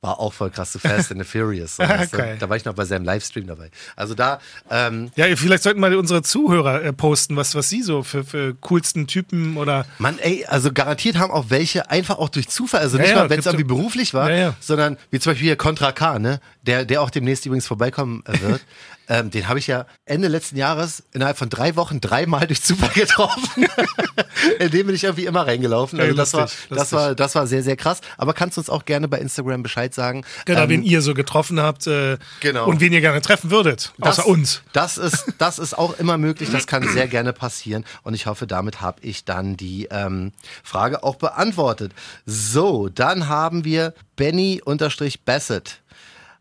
War 0.00 0.20
auch 0.20 0.32
voll 0.32 0.50
krass, 0.50 0.72
so 0.72 0.78
Fast 0.78 1.10
and 1.10 1.20
the 1.20 1.26
Furious. 1.26 1.76
Weißt 1.80 2.12
du? 2.12 2.36
Da 2.38 2.48
war 2.48 2.56
ich 2.56 2.64
noch 2.64 2.74
bei 2.74 2.84
seinem 2.84 3.04
Livestream 3.04 3.48
dabei. 3.48 3.68
Also 3.96 4.14
da, 4.14 4.38
ähm, 4.70 5.10
Ja, 5.16 5.26
vielleicht 5.34 5.64
sollten 5.64 5.80
mal 5.80 5.92
unsere 5.96 6.22
Zuhörer 6.22 6.84
äh, 6.84 6.92
posten, 6.92 7.34
was, 7.34 7.56
was 7.56 7.68
sie 7.68 7.82
so 7.82 8.04
für, 8.04 8.22
für 8.22 8.54
coolsten 8.54 9.08
Typen 9.08 9.56
oder. 9.56 9.86
Mann, 9.98 10.20
ey, 10.20 10.46
also 10.46 10.72
garantiert 10.72 11.18
haben 11.18 11.32
auch 11.32 11.46
welche 11.48 11.90
einfach 11.90 12.18
auch 12.18 12.28
durch 12.28 12.48
Zufall, 12.48 12.80
also 12.80 12.96
Ja, 12.96 13.02
nicht 13.02 13.10
ja, 13.10 13.16
mal, 13.22 13.30
wenn 13.30 13.40
es 13.40 13.46
irgendwie 13.46 13.64
beruflich 13.64 14.14
war, 14.14 14.30
ja. 14.30 14.54
sondern 14.60 14.98
wie 15.10 15.18
zum 15.18 15.32
Beispiel 15.32 15.48
hier 15.48 15.56
Contra 15.56 15.90
K, 15.90 16.20
ne? 16.20 16.38
Der, 16.68 16.84
der 16.84 17.00
auch 17.02 17.08
demnächst 17.10 17.46
übrigens 17.46 17.66
vorbeikommen 17.66 18.22
äh, 18.26 18.40
wird. 18.42 18.60
ähm, 19.08 19.30
den 19.30 19.48
habe 19.48 19.58
ich 19.58 19.66
ja 19.66 19.86
Ende 20.04 20.28
letzten 20.28 20.56
Jahres 20.58 21.02
innerhalb 21.12 21.38
von 21.38 21.48
drei 21.48 21.76
Wochen 21.76 21.98
dreimal 22.00 22.46
durch 22.46 22.62
Zufall 22.62 22.90
getroffen. 22.90 23.66
In 24.60 24.70
dem 24.70 24.86
bin 24.86 24.94
ich 24.94 25.04
irgendwie 25.04 25.24
immer 25.24 25.46
reingelaufen. 25.46 25.98
Also 25.98 26.14
das, 26.14 26.34
war, 26.34 26.48
das, 26.68 26.92
war, 26.92 27.14
das 27.14 27.34
war 27.34 27.46
sehr, 27.46 27.62
sehr 27.62 27.76
krass. 27.76 28.02
Aber 28.18 28.34
kannst 28.34 28.56
du 28.56 28.60
uns 28.60 28.68
auch 28.68 28.84
gerne 28.84 29.08
bei 29.08 29.18
Instagram 29.18 29.62
Bescheid 29.62 29.94
sagen. 29.94 30.24
Genau, 30.44 30.62
Ähm, 30.64 30.68
wen 30.68 30.82
ihr 30.82 31.00
so 31.00 31.14
getroffen 31.14 31.58
habt 31.58 31.86
äh, 31.86 32.18
Genau. 32.40 32.66
und 32.66 32.80
wen 32.80 32.92
ihr 32.92 33.00
gerne 33.00 33.22
treffen 33.22 33.50
würdet, 33.50 33.92
Das- 33.98 34.18
außer 34.18 34.28
uns. 34.28 34.62
Das 34.74 34.98
ist, 34.98 35.24
das 35.38 35.58
ist 35.58 35.76
auch 35.76 35.98
immer 35.98 36.18
möglich, 36.18 36.50
das 36.52 36.66
kann 36.66 36.86
sehr 36.86 37.08
gerne 37.08 37.32
passieren. 37.32 37.84
Und 38.02 38.12
ich 38.12 38.26
hoffe, 38.26 38.46
damit 38.46 38.82
habe 38.82 39.00
ich 39.02 39.24
dann 39.24 39.56
die 39.56 39.88
ähm, 39.90 40.32
Frage 40.62 41.02
auch 41.02 41.16
beantwortet. 41.16 41.92
So, 42.26 42.88
dann 42.90 43.28
haben 43.28 43.64
wir 43.64 43.94
Benny-Bassett. 44.16 45.80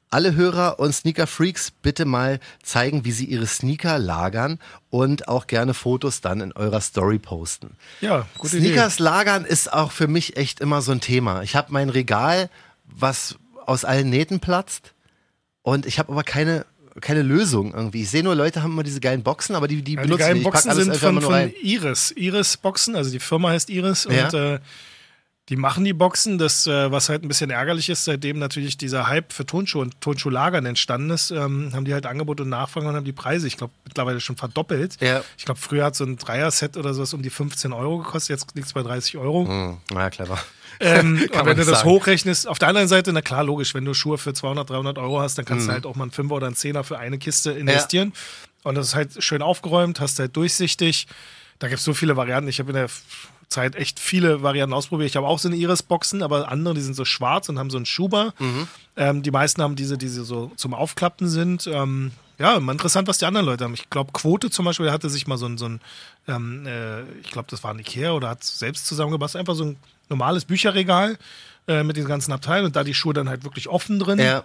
Alle 0.10 0.36
Hörer 0.36 0.80
und 0.80 0.94
Sneaker-Freaks 0.94 1.72
bitte 1.82 2.06
mal 2.06 2.40
zeigen, 2.64 3.04
wie 3.04 3.12
sie 3.12 3.26
ihre 3.26 3.46
Sneaker 3.46 4.00
lagern 4.00 4.58
und 4.90 5.28
auch 5.28 5.48
gerne 5.48 5.74
Fotos 5.74 6.22
dann 6.22 6.40
in 6.40 6.54
eurer 6.54 6.80
Story 6.80 7.20
posten. 7.20 7.72
Ja, 8.00 8.26
gute 8.38 8.58
Sneakers 8.58 9.00
lagern 9.00 9.44
ist 9.44 9.72
auch 9.74 9.92
für 9.92 10.08
mich 10.08 10.38
echt 10.38 10.62
immer 10.62 10.82
so 10.82 10.94
ein 10.94 11.02
Thema. 11.02 11.42
Ich 11.44 11.56
habe 11.56 11.74
mein 11.74 11.90
Regal, 11.90 12.50
was 12.86 13.36
aus 13.66 13.84
allen 13.84 14.10
Nähten 14.10 14.40
platzt 14.40 14.94
und 15.62 15.86
ich 15.86 16.00
habe 16.00 16.12
aber 16.12 16.24
keine 16.24 16.66
keine 17.02 17.22
Lösung 17.22 17.76
irgendwie. 17.76 18.02
Ich 18.02 18.10
sehe 18.10 18.24
nur, 18.24 18.34
Leute 18.34 18.64
haben 18.64 18.72
immer 18.72 18.82
diese 18.84 19.00
geilen 19.00 19.22
Boxen, 19.22 19.56
aber 19.56 19.68
die, 19.68 19.84
die 19.84 19.94
Ja, 19.94 20.02
die 20.02 20.08
benutzen 20.08 20.20
geilen 20.20 20.38
ich. 20.38 20.42
Ich 20.42 20.52
pack 20.52 20.64
Boxen 20.64 20.84
sind 20.84 20.98
von, 20.98 21.22
von. 21.22 21.54
Iris. 21.62 22.12
Iris 22.12 22.58
Boxen, 22.58 22.96
also 22.96 23.12
die 23.12 23.20
Firma 23.20 23.50
heißt 23.50 23.70
Iris 23.70 24.08
Ja. 24.10 24.26
und 24.26 24.34
äh, 24.34 24.60
die 25.50 25.56
machen 25.56 25.84
die 25.86 25.94
Boxen. 25.94 26.38
Das, 26.38 26.68
äh, 26.68 26.92
was 26.92 27.08
halt 27.10 27.24
ein 27.24 27.28
bisschen 27.30 27.50
ärgerlich 27.50 27.90
ist, 27.90 28.04
seitdem 28.06 28.38
natürlich 28.38 28.78
dieser 28.78 29.08
Hype 29.08 29.32
für 29.32 29.46
Tonschuhe 29.46 29.82
und 29.82 30.00
Tonschuhlagern 30.02 30.66
entstanden 30.66 31.10
ist, 31.12 31.32
ähm, 31.32 31.72
haben 31.74 31.86
die 31.86 31.94
halt 31.94 32.06
Angebot 32.06 32.42
und 32.42 32.50
Nachfrage 32.50 32.88
und 32.88 32.96
haben 32.96 33.06
die 33.06 33.14
Preise, 33.14 33.48
ich 33.48 33.56
glaube, 33.58 33.74
mittlerweile 33.86 34.20
schon 34.20 34.36
verdoppelt. 34.36 34.98
Ja. 35.02 35.22
Ich 35.38 35.46
glaube, 35.46 35.60
früher 35.60 35.86
hat 35.86 35.96
so 35.96 36.04
ein 36.04 36.18
Dreier-Set 36.18 36.76
oder 36.76 36.94
sowas 36.94 37.14
um 37.14 37.22
die 37.22 37.30
15 37.30 37.72
Euro 37.72 38.00
gekostet, 38.00 38.30
jetzt 38.40 38.56
liegt 38.56 38.68
es 38.68 38.74
bei 38.74 38.84
30 38.84 39.18
Euro. 39.18 39.48
Hm, 39.48 39.78
na, 39.94 40.10
clever. 40.10 40.38
Ähm, 40.80 41.14
man 41.34 41.46
wenn 41.46 41.58
du 41.58 41.64
das 41.66 41.80
sagen. 41.80 41.90
hochrechnest, 41.90 42.48
auf 42.48 42.60
der 42.60 42.68
anderen 42.68 42.88
Seite, 42.90 43.14
na 43.14 43.22
klar, 43.22 43.44
logisch, 43.44 43.74
wenn 43.74 43.86
du 43.86 43.94
Schuhe 43.94 44.18
für 44.18 44.34
200, 44.34 44.70
300 44.70 44.98
Euro 44.98 45.22
hast, 45.22 45.38
dann 45.38 45.46
kannst 45.46 45.64
Mhm. 45.64 45.68
du 45.70 45.74
halt 45.74 45.86
auch 45.86 45.96
mal 45.96 46.04
einen 46.04 46.12
Fünfer 46.12 46.36
oder 46.36 46.48
einen 46.48 46.56
Zehner 46.56 46.84
für 46.84 47.00
eine 47.00 47.18
Kiste 47.18 47.52
investieren. 47.52 48.12
Und 48.64 48.76
das 48.76 48.88
ist 48.88 48.96
halt 48.96 49.24
schön 49.24 49.42
aufgeräumt, 49.42 50.02
hast 50.02 50.20
halt 50.20 50.36
durchsichtig. 50.36 51.08
Da 51.60 51.68
gibt 51.70 51.80
es 51.80 51.86
so 51.86 51.94
viele 51.94 52.18
Varianten. 52.18 52.50
Ich 52.50 52.60
habe 52.60 52.70
in 52.72 52.76
der 52.76 52.90
Zeit 53.50 53.76
echt 53.76 54.00
viele 54.00 54.44
Varianten 54.44 54.74
ausprobiert. 54.74 55.10
Ich 55.10 55.16
habe 55.16 55.28
auch 55.28 55.40
so 55.40 55.48
eine 55.48 55.58
Iris-Boxen, 55.58 56.22
aber 56.22 56.50
andere, 56.52 56.74
die 56.74 56.82
sind 56.82 56.96
so 56.96 57.06
schwarz 57.06 57.50
und 57.50 57.60
haben 57.60 57.70
so 57.70 57.78
einen 57.78 57.86
Schuber. 57.86 58.34
Mhm. 58.40 58.68
Ähm, 58.98 59.24
die 59.24 59.32
meisten 59.32 59.62
haben 59.62 59.76
diese, 59.76 59.98
die 59.98 60.08
so 60.08 60.52
zum 60.56 60.74
Aufklappen 60.74 61.28
sind. 61.28 61.68
Ähm, 61.68 62.12
ja, 62.40 62.60
mal 62.60 62.74
interessant, 62.74 63.08
was 63.08 63.18
die 63.18 63.26
anderen 63.26 63.46
Leute 63.46 63.64
haben. 63.64 63.74
Ich 63.74 63.90
glaube, 63.90 64.12
Quote 64.12 64.50
zum 64.50 64.66
Beispiel, 64.66 64.86
der 64.86 64.94
hatte 64.94 65.10
sich 65.10 65.28
mal 65.28 65.38
so 65.38 65.48
ein, 65.48 65.58
so 65.58 65.66
ein 65.66 65.82
ähm, 66.28 66.68
äh, 66.68 67.02
ich 67.22 67.32
glaube, 67.32 67.48
das 67.50 67.64
war 67.64 67.74
ein 67.74 67.80
Ikea 67.80 68.12
oder 68.12 68.30
hat 68.30 68.44
es 68.44 68.60
selbst 68.60 68.86
zusammengebastelt, 68.86 69.40
einfach 69.40 69.56
so 69.56 69.66
ein 69.66 69.78
normales 70.10 70.46
Bücherregal 70.46 71.18
äh, 71.68 71.84
mit 71.84 71.98
den 71.98 72.06
ganzen 72.06 72.32
Abteilen 72.32 72.66
und 72.66 72.76
da 72.76 72.84
die 72.84 72.94
Schuhe 72.94 73.14
dann 73.14 73.30
halt 73.30 73.44
wirklich 73.44 73.68
offen 73.68 74.00
drin. 74.00 74.20
Ja, 74.20 74.44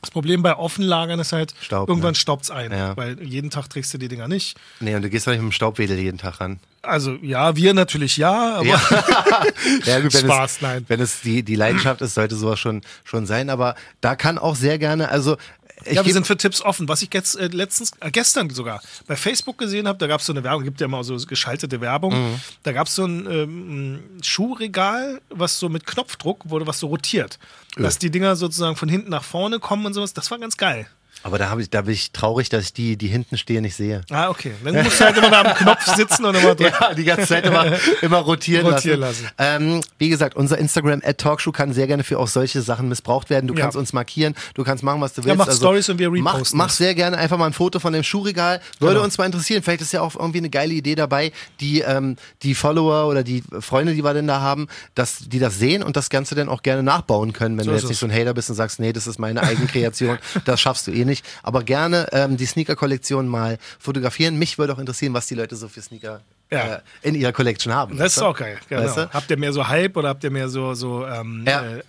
Das 0.00 0.10
Problem 0.10 0.42
bei 0.42 0.56
Offenlagern 0.56 1.18
ist 1.20 1.32
halt, 1.32 1.54
Staub, 1.60 1.88
irgendwann 1.88 2.12
ne? 2.12 2.16
staubt 2.16 2.44
es 2.44 2.50
ein, 2.50 2.72
Ja. 2.72 2.96
weil 2.96 3.22
jeden 3.22 3.50
Tag 3.50 3.68
trägst 3.68 3.92
du 3.92 3.98
die 3.98 4.08
Dinger 4.08 4.28
nicht. 4.28 4.56
nee, 4.80 4.94
und 4.94 5.02
du 5.02 5.10
gehst 5.10 5.26
doch 5.26 5.32
nicht 5.32 5.42
mit 5.42 5.50
dem 5.50 5.52
Staubwedel 5.52 5.98
jeden 5.98 6.18
Tag 6.18 6.40
ran. 6.40 6.58
Also 6.82 7.16
ja, 7.20 7.56
wir 7.56 7.74
natürlich 7.74 8.16
ja, 8.16 8.56
aber 8.56 8.64
Ja. 8.66 8.80
Ja, 9.84 10.00
gut, 10.00 10.14
wenn 10.14 10.24
Spaß, 10.24 10.52
es, 10.56 10.60
nein. 10.62 10.84
Wenn 10.88 11.00
es 11.00 11.20
die, 11.20 11.42
die 11.42 11.54
Leidenschaft 11.54 12.00
ist, 12.00 12.14
sollte 12.14 12.34
sowas 12.36 12.58
schon, 12.58 12.80
schon 13.04 13.26
sein. 13.26 13.50
Aber 13.50 13.74
da 14.00 14.16
kann 14.16 14.38
auch 14.38 14.56
sehr 14.56 14.78
gerne, 14.78 15.10
also 15.10 15.36
ich 15.84 15.94
ja, 15.94 16.04
wir 16.04 16.12
sind 16.12 16.26
für 16.26 16.36
Tipps 16.36 16.62
offen. 16.62 16.88
Was 16.88 17.02
ich 17.02 17.12
jetzt 17.12 17.36
äh, 17.36 17.46
letztens, 17.46 17.92
äh, 18.00 18.10
gestern 18.10 18.50
sogar 18.50 18.82
bei 19.06 19.16
Facebook 19.16 19.58
gesehen 19.58 19.88
habe, 19.88 19.98
da 19.98 20.06
gab 20.06 20.20
es 20.20 20.26
so 20.26 20.32
eine 20.32 20.44
Werbung, 20.44 20.64
gibt 20.64 20.80
ja 20.80 20.86
immer 20.86 21.02
so 21.04 21.16
geschaltete 21.16 21.80
Werbung. 21.80 22.12
Mhm. 22.12 22.40
Da 22.62 22.72
gab 22.72 22.86
es 22.86 22.94
so 22.94 23.04
ein 23.04 23.26
ähm, 23.30 24.02
Schuhregal, 24.22 25.20
was 25.30 25.58
so 25.58 25.68
mit 25.68 25.86
Knopfdruck 25.86 26.48
wurde, 26.50 26.66
was 26.66 26.78
so 26.78 26.88
rotiert. 26.88 27.38
Dass 27.76 27.98
die 27.98 28.10
Dinger 28.10 28.34
sozusagen 28.34 28.76
von 28.76 28.88
hinten 28.88 29.10
nach 29.10 29.22
vorne 29.22 29.60
kommen 29.60 29.86
und 29.86 29.94
sowas. 29.94 30.12
Das 30.12 30.30
war 30.30 30.38
ganz 30.38 30.56
geil. 30.56 30.88
Aber 31.22 31.38
da, 31.38 31.54
ich, 31.58 31.68
da 31.68 31.82
bin 31.82 31.92
ich 31.94 32.12
traurig, 32.12 32.48
dass 32.48 32.64
ich 32.64 32.72
die, 32.72 32.96
die 32.96 33.08
hinten 33.08 33.36
stehen, 33.36 33.62
nicht 33.62 33.76
sehe. 33.76 34.00
Ah, 34.10 34.30
okay. 34.30 34.52
Dann 34.64 34.82
musst 34.82 35.00
du 35.00 35.04
halt 35.04 35.16
immer 35.18 35.30
da 35.30 35.42
am 35.42 35.54
Knopf 35.54 35.84
sitzen 35.94 36.24
und 36.24 36.34
immer 36.34 36.54
drücken. 36.54 36.72
Ja, 36.80 36.94
die 36.94 37.04
ganze 37.04 37.26
Zeit 37.26 37.44
immer, 37.46 37.66
immer 38.00 38.18
rotieren, 38.18 38.66
Rotieren 38.66 39.00
lassen. 39.00 39.24
lassen. 39.38 39.62
Ähm, 39.62 39.80
wie 39.98 40.08
gesagt, 40.08 40.34
unser 40.36 40.56
Instagram 40.58 41.02
at 41.04 41.18
Talkshow 41.18 41.52
kann 41.52 41.72
sehr 41.74 41.86
gerne 41.86 42.04
für 42.04 42.18
auch 42.18 42.28
solche 42.28 42.62
Sachen 42.62 42.88
missbraucht 42.88 43.28
werden. 43.28 43.46
Du 43.48 43.54
Ja. 43.54 43.60
kannst 43.62 43.76
uns 43.76 43.92
markieren, 43.92 44.34
du 44.54 44.64
kannst 44.64 44.82
machen, 44.82 45.00
was 45.02 45.12
du 45.12 45.22
willst. 45.24 45.36
mach 45.36 45.52
Stories 45.52 45.88
und 45.90 45.98
wir 45.98 46.10
mach, 46.10 46.34
reposten 46.34 46.56
mach 46.58 46.68
das. 46.68 46.78
sehr 46.78 46.94
gerne 46.94 47.18
einfach 47.18 47.36
mal 47.36 47.46
ein 47.46 47.52
Foto 47.52 47.80
von 47.80 47.92
dem 47.92 48.02
Schuhregal. 48.02 48.60
Würde 48.78 48.94
Genau. 48.94 49.04
uns 49.04 49.18
mal 49.18 49.26
interessieren. 49.26 49.62
Vielleicht 49.62 49.82
ist 49.82 49.92
ja 49.92 50.00
auch 50.00 50.14
irgendwie 50.16 50.38
eine 50.38 50.48
geile 50.50 50.72
Idee 50.72 50.94
dabei, 50.94 51.32
die, 51.60 51.80
ähm, 51.80 52.16
die 52.42 52.54
Follower 52.54 53.08
oder 53.08 53.22
die 53.22 53.42
Freunde, 53.60 53.94
die 53.94 54.02
wir 54.02 54.14
denn 54.14 54.26
da 54.26 54.40
haben, 54.40 54.68
dass 54.94 55.18
die 55.18 55.38
das 55.38 55.58
sehen 55.58 55.82
und 55.82 55.96
das 55.96 56.08
Ganze 56.08 56.34
dann 56.34 56.48
auch 56.48 56.62
gerne 56.62 56.82
nachbauen 56.82 57.32
können, 57.34 57.58
wenn 57.58 57.64
So 57.66 57.72
du 57.72 57.76
jetzt 57.76 57.84
nicht 57.84 57.92
es. 57.92 58.00
so 58.00 58.06
ein 58.06 58.12
Hater 58.12 58.32
bist 58.32 58.48
und 58.48 58.56
sagst, 58.56 58.80
nee, 58.80 58.92
das 58.94 59.06
ist 59.06 59.18
meine 59.18 59.42
Eigenkreation, 59.42 60.18
das 60.46 60.60
schaffst 60.60 60.86
du 60.86 60.92
eh 60.92 61.04
nicht. 61.04 61.09
Aber 61.42 61.62
gerne 61.62 62.06
ähm, 62.12 62.36
die 62.36 62.46
Sneaker-Kollektion 62.46 63.28
mal 63.28 63.58
fotografieren. 63.78 64.36
Mich 64.38 64.58
würde 64.58 64.72
auch 64.72 64.78
interessieren, 64.78 65.14
was 65.14 65.26
die 65.26 65.34
Leute 65.34 65.56
so 65.56 65.68
für 65.68 65.82
Sneaker 65.82 66.20
Ja. 66.50 66.76
äh, 66.76 66.80
in 67.02 67.14
ihrer 67.14 67.32
Collection 67.32 67.72
haben. 67.74 67.96
Das 67.96 68.12
ist 68.14 68.20
du? 68.20 68.24
auch 68.26 68.36
geil. 68.36 68.58
Genau. 68.68 68.82
Weißt 68.82 68.96
du? 68.96 69.10
Habt 69.10 69.30
ihr 69.30 69.36
mehr 69.38 69.52
so 69.52 69.66
Hype 69.68 69.96
oder 69.96 70.08
habt 70.08 70.24
ihr 70.24 70.30
mehr 70.30 70.48
so, 70.48 70.74
so 70.74 71.06
ähm, 71.06 71.44
Ja. 71.46 71.62
äh, 71.76 71.82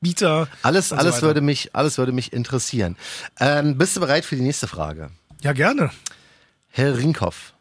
Bieter? 0.00 0.46
Alles, 0.62 0.90
so 0.90 0.96
alles, 0.96 1.16
weiter? 1.16 1.26
würde 1.26 1.40
mich, 1.40 1.74
alles 1.74 1.98
würde 1.98 2.12
mich 2.12 2.32
interessieren. 2.32 2.96
Ähm, 3.40 3.76
bist 3.76 3.96
du 3.96 4.00
bereit 4.00 4.24
für 4.24 4.36
die 4.36 4.42
nächste 4.42 4.68
Frage? 4.68 5.10
Ja, 5.42 5.52
gerne. 5.52 5.90
Herr 6.70 6.96
Rinkhoff. 6.96 7.52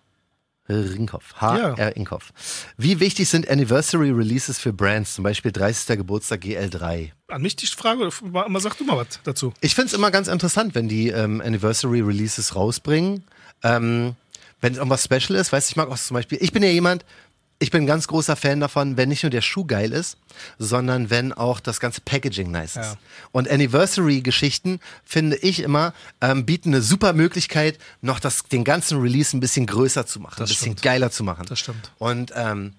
Herr 0.67 0.93
Rinkhoff. 0.93 1.33
H.R. 1.39 1.75
Ja. 1.77 1.87
Rinkhoff. 1.87 2.33
Wie 2.77 2.99
wichtig 2.99 3.29
sind 3.29 3.49
Anniversary 3.49 4.11
Releases 4.11 4.59
für 4.59 4.73
Brands, 4.73 5.15
zum 5.15 5.23
Beispiel 5.23 5.51
30. 5.51 5.97
Geburtstag 5.97 6.41
GL3? 6.43 7.11
An 7.29 7.41
mich 7.41 7.55
die 7.55 7.67
Frage, 7.67 8.03
oder 8.03 8.59
sag 8.59 8.77
du 8.77 8.83
mal 8.83 8.97
was 8.97 9.19
dazu. 9.23 9.53
Ich 9.61 9.75
finde 9.75 9.87
es 9.87 9.93
immer 9.93 10.11
ganz 10.11 10.27
interessant, 10.27 10.75
wenn 10.75 10.89
die 10.89 11.09
ähm, 11.09 11.41
Anniversary 11.41 12.01
Releases 12.01 12.55
rausbringen. 12.55 13.23
Ähm, 13.63 14.15
wenn 14.59 14.73
es 14.73 14.77
irgendwas 14.77 15.03
Special 15.03 15.39
ist, 15.39 15.51
weißt 15.51 15.69
du, 15.69 15.71
ich 15.71 15.75
mag 15.77 15.89
auch 15.89 15.97
zum 15.97 16.15
Beispiel, 16.15 16.39
ich 16.41 16.51
bin 16.51 16.63
ja 16.63 16.69
jemand, 16.69 17.05
ich 17.59 17.71
bin 17.71 17.83
ein 17.83 17.87
ganz 17.87 18.07
großer 18.07 18.35
Fan 18.35 18.59
davon, 18.59 18.97
wenn 18.97 19.09
nicht 19.09 19.23
nur 19.23 19.29
der 19.31 19.41
Schuh 19.41 19.65
geil 19.65 19.91
ist, 19.91 20.17
sondern 20.59 21.09
wenn 21.09 21.33
auch 21.33 21.59
das 21.59 21.79
ganze 21.79 22.01
Packaging 22.01 22.51
nice 22.51 22.75
ist. 22.75 22.91
Ja. 22.93 22.97
Und 23.31 23.49
Anniversary-Geschichten, 23.49 24.79
finde 25.03 25.37
ich 25.37 25.61
immer, 25.61 25.93
ähm, 26.21 26.45
bieten 26.45 26.69
eine 26.69 26.81
super 26.81 27.13
Möglichkeit, 27.13 27.79
noch 28.01 28.19
das, 28.19 28.43
den 28.43 28.63
ganzen 28.63 28.99
Release 28.99 29.35
ein 29.35 29.39
bisschen 29.39 29.65
größer 29.65 30.05
zu 30.05 30.19
machen, 30.19 30.35
Das 30.37 30.49
ein 30.49 30.53
bisschen 30.53 30.65
stimmt. 30.73 30.81
geiler 30.83 31.09
zu 31.11 31.23
machen. 31.23 31.45
Das 31.47 31.59
stimmt. 31.59 31.91
Und 31.97 32.31
ähm, 32.35 32.73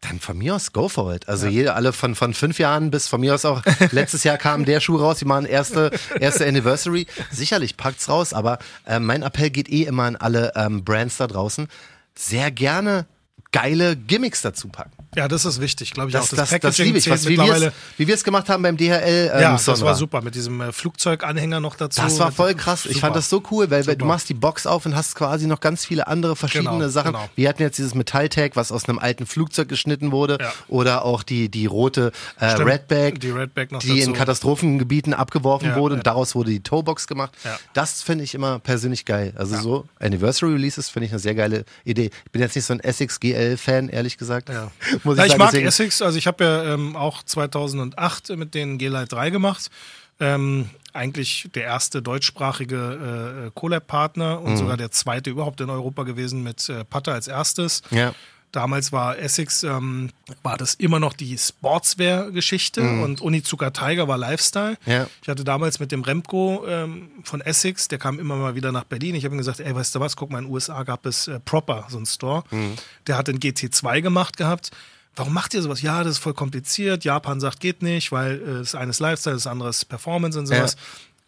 dann 0.00 0.20
von 0.20 0.36
mir 0.36 0.56
aus, 0.56 0.72
go 0.72 0.88
for 0.88 1.14
it. 1.14 1.28
Also 1.28 1.46
jede, 1.46 1.74
alle 1.74 1.92
von, 1.92 2.14
von 2.14 2.34
fünf 2.34 2.58
Jahren 2.58 2.90
bis 2.90 3.06
von 3.08 3.20
mir 3.20 3.34
aus 3.34 3.44
auch, 3.44 3.62
letztes 3.92 4.24
Jahr 4.24 4.38
kam 4.38 4.64
der 4.64 4.80
Schuh 4.80 4.96
raus, 4.96 5.18
die 5.18 5.24
machen 5.24 5.46
erste, 5.46 5.90
erste 6.18 6.46
Anniversary. 6.46 7.06
Sicherlich 7.30 7.76
packt's 7.76 8.08
raus, 8.08 8.32
aber 8.32 8.58
ähm, 8.86 9.06
mein 9.06 9.22
Appell 9.22 9.50
geht 9.50 9.68
eh 9.68 9.84
immer 9.84 10.04
an 10.04 10.16
alle 10.16 10.52
ähm, 10.56 10.84
Brands 10.84 11.16
da 11.16 11.26
draußen. 11.28 11.68
Sehr 12.14 12.50
gerne 12.50 13.06
geile 13.52 13.96
Gimmicks 13.96 14.42
dazu 14.42 14.68
packen. 14.68 14.90
Ja, 15.14 15.28
das 15.28 15.46
ist 15.46 15.60
wichtig, 15.62 15.92
glaube 15.94 16.10
ich 16.10 16.12
Das, 16.12 16.32
auch. 16.32 16.36
das, 16.36 16.50
das, 16.60 16.76
liebe 16.78 16.98
ich. 16.98 17.08
Was, 17.08 17.26
wie 17.26 17.38
wir 18.06 18.14
es 18.14 18.22
gemacht 18.22 18.50
haben 18.50 18.62
beim 18.62 18.76
DHL. 18.76 19.30
Ähm, 19.34 19.40
ja, 19.40 19.52
das 19.52 19.64
Sonra. 19.64 19.80
war 19.86 19.94
super 19.94 20.20
mit 20.20 20.34
diesem 20.34 20.60
äh, 20.60 20.72
Flugzeuganhänger 20.72 21.58
noch 21.60 21.74
dazu. 21.76 22.02
Das 22.02 22.18
war 22.18 22.32
voll 22.32 22.54
krass. 22.54 22.84
Ich 22.84 22.94
Super. 22.96 23.06
fand 23.06 23.16
das 23.16 23.30
so 23.30 23.42
cool, 23.50 23.70
weil 23.70 23.82
Super. 23.84 23.96
du 23.96 24.04
machst 24.04 24.28
die 24.28 24.34
Box 24.34 24.66
auf 24.66 24.84
und 24.84 24.94
hast 24.94 25.14
quasi 25.14 25.46
noch 25.46 25.60
ganz 25.60 25.86
viele 25.86 26.06
andere 26.06 26.36
verschiedene 26.36 26.70
Genau, 26.70 26.88
Sachen. 26.88 27.12
genau. 27.12 27.30
Wir 27.34 27.48
hatten 27.48 27.62
jetzt 27.62 27.78
dieses 27.78 27.94
Metalltag, 27.94 28.56
was 28.56 28.70
aus 28.70 28.88
einem 28.90 28.98
alten 28.98 29.24
Flugzeug 29.24 29.68
geschnitten 29.70 30.12
wurde. 30.12 30.36
Ja. 30.38 30.52
Oder 30.68 31.04
auch 31.06 31.22
die, 31.22 31.48
die 31.48 31.64
rote 31.64 32.12
äh, 32.38 32.50
Stimmt, 32.50 32.68
Redback, 32.68 33.20
die 33.20 33.30
Redback 33.30 33.70
die 33.80 34.00
in 34.00 34.12
dazu. 34.12 34.12
Katastrophengebieten 34.12 35.14
abgeworfen 35.14 35.68
Ja, 35.70 35.76
wurde. 35.76 35.94
ja. 35.94 35.98
Und 36.00 36.06
daraus 36.06 36.34
wurde 36.34 36.50
die 36.50 36.60
Toebox 36.60 37.06
gemacht. 37.06 37.32
Ja. 37.44 37.58
Das 37.72 38.02
finde 38.02 38.24
ich 38.24 38.34
immer 38.34 38.58
persönlich 38.58 39.06
geil. 39.06 39.32
Also 39.36 39.56
so 39.56 39.86
Anniversary 39.98 40.52
Releases 40.52 40.90
finde 40.90 41.06
ich 41.06 41.12
eine 41.12 41.20
sehr 41.20 41.34
geile 41.34 41.64
Idee. 41.84 42.10
Ich 42.26 42.32
bin 42.32 42.42
jetzt 42.42 42.54
nicht 42.54 42.66
so 42.66 42.74
ein 42.74 42.80
Essex 42.80 43.18
GL-Fan, 43.36 43.88
ehrlich 43.88 44.16
gesagt. 44.18 44.48
Ja. 44.48 44.70
Muss 45.04 45.16
ja, 45.18 45.24
ich 45.24 45.26
ich 45.26 45.32
sagen, 45.32 45.38
mag 45.38 45.50
deswegen- 45.50 45.68
Essex, 45.68 46.02
also 46.02 46.18
ich 46.18 46.26
habe 46.26 46.44
ja 46.44 46.74
ähm, 46.74 46.96
auch 46.96 47.22
2008 47.22 48.30
mit 48.36 48.54
den 48.54 48.78
G-Lite 48.78 49.06
3 49.08 49.30
gemacht. 49.30 49.70
Ähm, 50.18 50.70
eigentlich 50.94 51.48
der 51.54 51.64
erste 51.64 52.00
deutschsprachige 52.00 53.46
äh, 53.48 53.50
Collab-Partner 53.54 54.40
Mhm. 54.40 54.46
und 54.46 54.56
sogar 54.56 54.76
der 54.78 54.90
zweite 54.90 55.28
überhaupt 55.30 55.60
in 55.60 55.68
Europa 55.68 56.04
gewesen 56.04 56.42
mit 56.42 56.68
äh, 56.70 56.84
Pata 56.84 57.12
als 57.12 57.28
erstes. 57.28 57.82
Ja. 57.90 58.14
Damals 58.56 58.90
war 58.90 59.18
Essex, 59.18 59.64
ähm, 59.64 60.08
war 60.42 60.56
das 60.56 60.72
immer 60.76 60.98
noch 60.98 61.12
die 61.12 61.36
Sportswear-Geschichte 61.36 62.80
und 62.80 63.20
Unizuka 63.20 63.68
Tiger 63.68 64.08
war 64.08 64.16
Lifestyle. 64.16 64.78
Mhm. 64.86 64.92
Ja. 64.92 65.06
Ich 65.20 65.28
hatte 65.28 65.44
damals 65.44 65.78
mit 65.78 65.92
dem 65.92 66.00
Remco 66.00 66.64
ähm, 66.66 67.10
von 67.22 67.42
Essex, 67.42 67.88
der 67.88 67.98
kam 67.98 68.18
immer 68.18 68.36
mal 68.36 68.54
wieder 68.54 68.72
nach 68.72 68.84
Berlin. 68.84 69.14
Ich 69.14 69.26
habe 69.26 69.34
ihm 69.34 69.38
gesagt, 69.38 69.60
ey, 69.60 69.74
weißt 69.74 69.94
du 69.94 70.00
was, 70.00 70.16
guck 70.16 70.30
mal, 70.30 70.38
in 70.38 70.46
den 70.46 70.54
USA 70.54 70.84
gab 70.84 71.04
es 71.04 71.28
äh, 71.28 71.38
Proper, 71.38 71.84
so 71.90 71.98
ein 71.98 72.06
Store. 72.06 72.44
Mhm. 72.50 72.76
Der 73.06 73.18
hat 73.18 73.28
den 73.28 73.40
GT2 73.40 74.00
gemacht 74.00 74.38
gehabt. 74.38 74.70
Warum 75.16 75.34
macht 75.34 75.52
ihr 75.52 75.60
sowas? 75.60 75.82
Ja, 75.82 76.02
das 76.02 76.12
ist 76.12 76.18
voll 76.20 76.32
kompliziert. 76.32 77.04
Japan 77.04 77.40
sagt, 77.40 77.60
geht 77.60 77.82
nicht, 77.82 78.10
weil 78.10 78.40
äh, 78.40 78.58
das 78.60 78.74
eine 78.74 78.88
ist 78.88 79.00
Lifestyle, 79.00 79.36
das 79.36 79.46
andere 79.46 79.68
ist 79.68 79.84
Performance 79.84 80.38
und 80.38 80.46
sowas. 80.46 80.76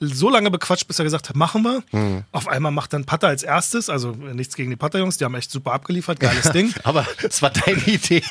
So 0.00 0.30
lange 0.30 0.50
bequatscht, 0.50 0.86
bis 0.86 0.98
er 1.00 1.04
gesagt 1.04 1.28
hat, 1.28 1.34
machen 1.36 1.62
wir. 1.62 1.82
Mhm. 1.90 2.22
Auf 2.30 2.46
einmal 2.46 2.70
macht 2.70 2.92
dann 2.92 3.04
Patter 3.04 3.28
als 3.28 3.42
erstes, 3.42 3.90
also 3.90 4.12
äh, 4.12 4.32
nichts 4.34 4.54
gegen 4.54 4.70
die 4.70 4.76
Patter-Jungs, 4.76 5.16
die 5.18 5.24
haben 5.24 5.34
echt 5.34 5.50
super 5.50 5.72
abgeliefert, 5.72 6.20
geiles 6.20 6.50
Ding. 6.52 6.72
Aber 6.84 7.04
es 7.28 7.42
war 7.42 7.50
deine 7.50 7.82
Idee. 7.84 8.22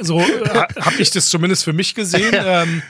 So 0.00 0.20
äh, 0.20 0.66
habe 0.80 0.96
ich 0.98 1.10
das 1.10 1.28
zumindest 1.28 1.64
für 1.64 1.72
mich 1.72 1.94
gesehen. 1.94 2.34
Ähm, 2.48 2.82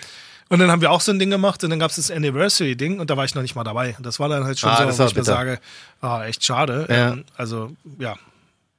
und 0.48 0.61
dann 0.61 0.70
haben 0.70 0.80
wir 0.80 0.92
auch 0.92 1.00
so 1.00 1.11
ein 1.11 1.18
Ding 1.18 1.30
gemacht 1.30 1.64
und 1.64 1.70
dann 1.70 1.78
gab 1.80 1.90
es 1.90 1.96
das 1.96 2.11
Anniversary-Ding 2.11 3.00
und 3.00 3.11
da 3.11 3.16
war 3.16 3.24
ich 3.24 3.35
noch 3.35 3.42
nicht 3.42 3.56
mal 3.56 3.64
dabei. 3.64 3.96
Das 4.00 4.20
war 4.20 4.28
dann 4.28 4.44
halt 4.44 4.59
schon 4.59 4.70
Ah, 4.70 4.92
so, 4.92 5.02
wo 5.02 5.06
ich 5.09 5.16
mir 5.16 5.24
sage, 5.24 5.59
ah, 6.00 6.24
echt 6.24 6.44
schade. 6.44 6.87
Ja. 6.88 7.12
Ähm, 7.12 7.24
also, 7.37 7.72
ja. 7.98 8.14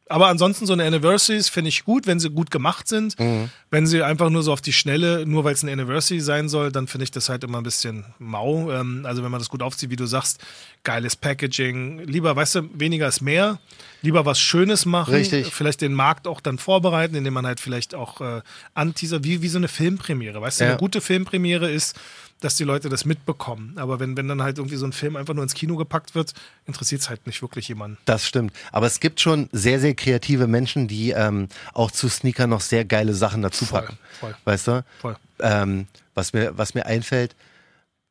Aber 0.10 0.28
ansonsten 0.28 0.65
so 0.65 0.74
eine 0.74 0.86
Anniversaries 0.86 1.50
finde 1.50 1.70
ich 1.70 1.84
gut, 1.84 2.08
wenn 2.08 2.20
sie 2.20 2.30
gut 2.30 2.50
gemacht 2.52 2.88
sind. 2.88 3.20
Mhm. 3.20 3.50
Wenn 3.70 3.86
sie 3.86 4.02
einfach 4.04 4.30
nur 4.30 4.43
so 4.43 4.54
auf 4.54 4.62
die 4.62 4.72
Schnelle, 4.74 5.26
nur 5.26 5.43
weil 5.43 5.54
es 5.54 5.63
ein 5.63 5.70
Anniversary 5.70 6.22
sein 6.22 6.48
soll, 6.50 6.72
dann 6.72 6.88
finde 6.88 7.04
ich 7.04 7.12
das 7.12 7.28
halt 7.30 7.43
immer 7.43 7.58
ein 7.58 7.63
bisschen 7.63 8.06
mau. 8.17 8.72
Ähm, 8.72 9.02
also 9.06 9.24
wenn 9.24 9.32
man 9.32 9.39
das 9.39 9.50
gut 9.50 9.62
aufzieht, 9.62 9.89
wie 9.89 9.96
du 9.98 10.06
sagst, 10.06 10.39
geiles 10.84 11.15
Packaging. 11.15 12.00
Lieber, 12.06 12.36
weißt 12.36 12.56
du, 12.56 12.62
weniger 12.74 13.08
ist 13.08 13.22
mehr. 13.22 13.60
Lieber 14.02 14.26
was 14.26 14.39
Schönes 14.39 14.86
machen. 14.86 15.13
Richtig. 15.13 15.54
Vielleicht 15.54 15.82
den 15.82 15.93
Markt 15.93 16.28
auch 16.28 16.39
dann 16.39 16.58
vorbereiten, 16.58 17.15
indem 17.15 17.34
man 17.34 17.46
halt 17.46 17.60
vielleicht 17.60 17.93
auch 17.96 18.22
äh, 18.22 18.41
anteaser, 18.76 19.24
wie, 19.24 19.41
wie 19.41 19.48
so 19.50 19.58
eine 19.58 19.67
Filmpremiere. 19.67 20.39
Weißt 20.41 20.60
du, 20.62 20.63
Ja. 20.63 20.70
eine 20.72 20.80
gute 20.80 21.02
Filmpremiere 21.02 21.70
ist, 21.70 21.96
dass 22.39 22.56
die 22.56 22.63
Leute 22.63 22.89
das 22.89 23.06
mitbekommen. 23.06 23.73
Aber 23.78 24.00
wenn, 24.00 24.15
wenn 24.17 24.28
dann 24.28 24.41
halt 24.41 24.58
irgendwie 24.58 24.76
so 24.76 24.86
ein 24.86 24.93
Film 24.93 25.15
einfach 25.15 25.34
nur 25.34 25.43
ins 25.43 25.54
Kino 25.54 25.76
gepackt 25.76 26.15
wird, 26.15 26.34
interessiert 26.65 27.02
es 27.02 27.10
halt 27.10 27.26
nicht 27.28 27.41
wirklich 27.41 27.67
jemanden. 27.67 27.97
Das 28.06 28.26
stimmt. 28.28 28.54
Aber 28.71 28.86
es 28.88 29.00
gibt 29.00 29.19
schon 29.19 29.50
sehr, 29.52 29.80
sehr 29.80 29.95
kreative 29.95 30.47
Menschen, 30.47 30.88
die 30.88 31.12
ähm, 31.12 31.47
auch 31.73 31.91
zu 31.91 32.10
Sneaker 32.10 32.47
noch 32.47 32.62
sehr 32.62 32.86
geile 32.86 33.13
Sachen 33.13 33.41
dazu 33.41 33.65
Voll, 33.65 33.82
packen. 33.82 33.97
voll. 34.19 34.36
Weißt 34.45 34.67
du? 34.67 34.86
Voll. 35.02 35.15
Ähm, 35.39 35.88
was, 36.13 36.34
mir, 36.34 36.58
was 36.58 36.73
mir 36.73 36.86
einfällt, 36.86 37.36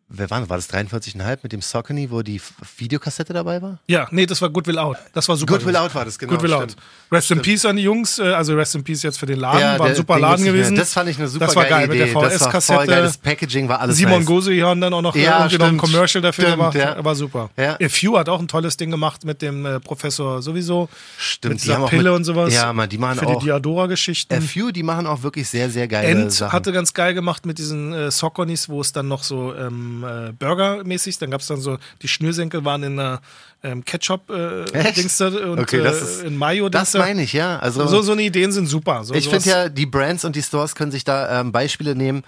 wer 0.08 0.30
war, 0.30 0.40
das? 0.40 0.48
war 0.48 0.56
das 0.56 0.70
43,5 0.72 1.38
mit 1.42 1.52
dem 1.52 1.60
Saucony, 1.62 2.10
wo 2.10 2.22
die 2.22 2.40
Videokassette 2.78 3.32
dabei 3.32 3.60
war? 3.62 3.78
Ja, 3.88 4.06
nee, 4.10 4.26
das 4.26 4.40
war 4.42 4.50
Goodwill 4.50 4.78
Out. 4.78 4.96
Das 5.12 5.28
war 5.28 5.36
super. 5.36 5.54
Goodwill 5.54 5.72
gewesen. 5.72 5.84
Out 5.86 5.94
war 5.94 6.04
das, 6.04 6.18
genau, 6.18 6.32
Goodwill 6.32 6.52
Out. 6.52 6.70
stimmt. 6.72 6.82
Rest 7.12 7.30
in 7.30 7.42
Peace 7.42 7.64
an 7.64 7.76
die 7.76 7.82
Jungs, 7.82 8.18
äh, 8.18 8.22
also 8.24 8.54
Rest 8.54 8.74
in 8.74 8.84
Peace 8.84 9.02
jetzt 9.02 9.18
für 9.18 9.26
den 9.26 9.38
Laden, 9.40 9.60
war 9.62 9.72
ein 9.74 9.78
der- 9.86 9.94
super 9.94 10.14
den 10.16 10.22
Laden 10.22 10.44
gewesen. 10.44 10.76
Das 10.76 10.92
fand 10.92 11.08
ich 11.10 11.18
eine 11.18 11.28
super 11.28 11.46
Das 11.46 11.56
war 11.56 11.64
geil 11.66 11.86
mit 11.88 11.96
Idee. 11.96 12.12
der 12.12 12.14
Das 12.14 12.14
war 12.14 12.22
voll 12.30 12.38
VS-Kassette. 12.38 12.86
geiles 12.86 13.18
Packaging, 13.18 13.68
war 13.68 13.80
alles 13.80 13.96
Simon 13.96 14.18
nice. 14.18 14.26
Goseihan 14.26 14.80
dann 14.80 14.92
auch 14.94 15.02
noch 15.02 15.14
äh, 15.16 15.22
Ja, 15.22 15.38
irgendwie 15.40 15.58
noch 15.58 15.66
ein 15.66 15.78
stimmt. 15.78 15.80
Commercial 15.92 16.22
dafür 16.22 16.44
Stimmt, 16.46 16.56
gemacht. 16.58 16.74
ja. 16.74 17.04
War 17.04 17.14
super. 17.14 17.50
Ja. 17.56 17.76
Äh, 17.78 17.88
Few 17.88 18.16
hat 18.18 18.28
auch 18.28 18.40
ein 18.40 18.48
tolles 18.48 18.76
Ding 18.76 18.90
gemacht 18.90 19.24
mit 19.24 19.42
dem 19.42 19.64
äh, 19.66 19.80
Professor 19.80 20.42
sowieso. 20.42 20.88
Stimmt, 21.18 21.54
mit 21.54 21.64
die 21.64 21.72
haben 21.72 21.82
dieser 21.82 21.90
Pille 21.90 22.10
mit- 22.10 22.16
und 22.18 22.24
sowas. 22.24 22.52
Ja, 22.54 22.72
Mann, 22.72 22.88
die 22.88 22.98
machen 22.98 23.18
Für 23.18 23.26
auch- 23.28 23.38
die 23.40 23.46
Diadora-Geschichten. 23.46 24.40
FU, 24.42 24.70
die 24.72 24.82
machen 24.82 25.06
auch 25.06 25.22
wirklich 25.22 25.48
sehr, 25.48 25.70
sehr 25.70 25.86
geile 25.88 26.08
End 26.08 26.32
Sachen. 26.32 26.52
hatte 26.52 26.72
ganz 26.72 26.92
geil 26.94 27.14
gemacht 27.14 27.46
mit 27.46 27.58
diesen 27.58 27.92
äh, 27.92 28.10
Soconis, 28.10 28.68
wo 28.68 28.80
es 28.80 28.92
dann 28.92 29.08
noch 29.08 29.22
so 29.22 29.54
ähm, 29.54 29.95
äh, 30.04 30.32
Burger-mäßig, 30.38 31.18
dann 31.18 31.30
gab 31.30 31.40
es 31.40 31.46
dann 31.46 31.60
so, 31.60 31.78
die 32.02 32.08
Schnürsenkel 32.08 32.64
waren 32.64 32.82
in 32.82 32.98
einer 32.98 33.20
ähm? 33.62 33.84
Ketchup-Dings 33.84 35.16
da 35.18 35.26
und 35.28 35.60
Okay, 35.60 35.82
das 35.82 36.00
äh, 36.00 36.04
ist- 36.04 36.22
in 36.24 36.36
Mayo 36.36 36.68
das 36.68 36.94
meine 36.94 37.22
ich, 37.22 37.32
ja. 37.32 37.58
Also, 37.58 37.86
So, 37.86 38.02
so 38.02 38.12
eine 38.12 38.22
Ideen 38.22 38.52
sind 38.52 38.66
super. 38.66 39.04
So, 39.04 39.14
ich 39.14 39.28
finde 39.28 39.48
ja, 39.48 39.68
die 39.68 39.86
Brands 39.86 40.24
und 40.24 40.36
die 40.36 40.42
Stores 40.42 40.74
können 40.74 40.92
sich 40.92 41.04
da 41.04 41.40
ähm, 41.40 41.52
Beispiele 41.52 41.94
nehmen. 41.94 42.22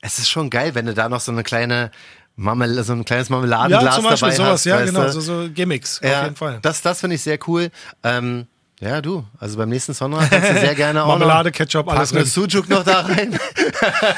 Es 0.00 0.18
ist 0.18 0.28
schon 0.28 0.50
geil, 0.50 0.74
wenn 0.74 0.86
du 0.86 0.94
da 0.94 1.08
noch 1.08 1.20
so 1.20 1.32
eine 1.32 1.42
kleine 1.42 1.90
Marmel 2.36 2.82
so 2.82 2.92
ein 2.92 3.04
kleines 3.04 3.30
Marmeladenglas 3.30 3.82
ja, 3.84 3.90
zum 3.92 4.04
Beispiel 4.04 4.28
dabei 4.30 4.36
sowas, 4.36 4.50
hast. 4.52 4.64
ja, 4.66 4.84
genau, 4.84 5.08
so, 5.08 5.20
so 5.20 5.48
Gimmicks, 5.54 6.00
ja, 6.02 6.18
auf 6.18 6.24
jeden 6.24 6.36
Fall. 6.36 6.58
Das, 6.62 6.82
das 6.82 7.00
finde 7.00 7.16
ich 7.16 7.22
sehr 7.22 7.38
cool. 7.46 7.70
Ähm, 8.02 8.46
ja, 8.80 9.00
du, 9.00 9.24
also 9.38 9.56
beim 9.56 9.68
nächsten 9.68 9.94
Sonra 9.94 10.26
kannst 10.26 10.50
du 10.50 10.60
sehr 10.60 10.74
gerne 10.74 11.04
auch 11.04 11.08
Marmelade, 11.08 11.50
noch 11.50 11.56
Ketchup, 11.56 11.88
alles 11.88 12.10
drin. 12.10 12.24
Sujuk 12.24 12.68
noch 12.68 12.82
da 12.84 13.00
rein. 13.02 13.32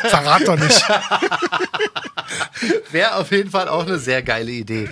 Verrat 0.08 0.48
doch 0.48 0.58
nicht. 0.58 0.82
Wäre 2.90 3.16
auf 3.16 3.30
jeden 3.30 3.50
Fall 3.50 3.68
auch 3.68 3.86
eine 3.86 3.98
sehr 3.98 4.22
geile 4.22 4.50
Idee. 4.50 4.88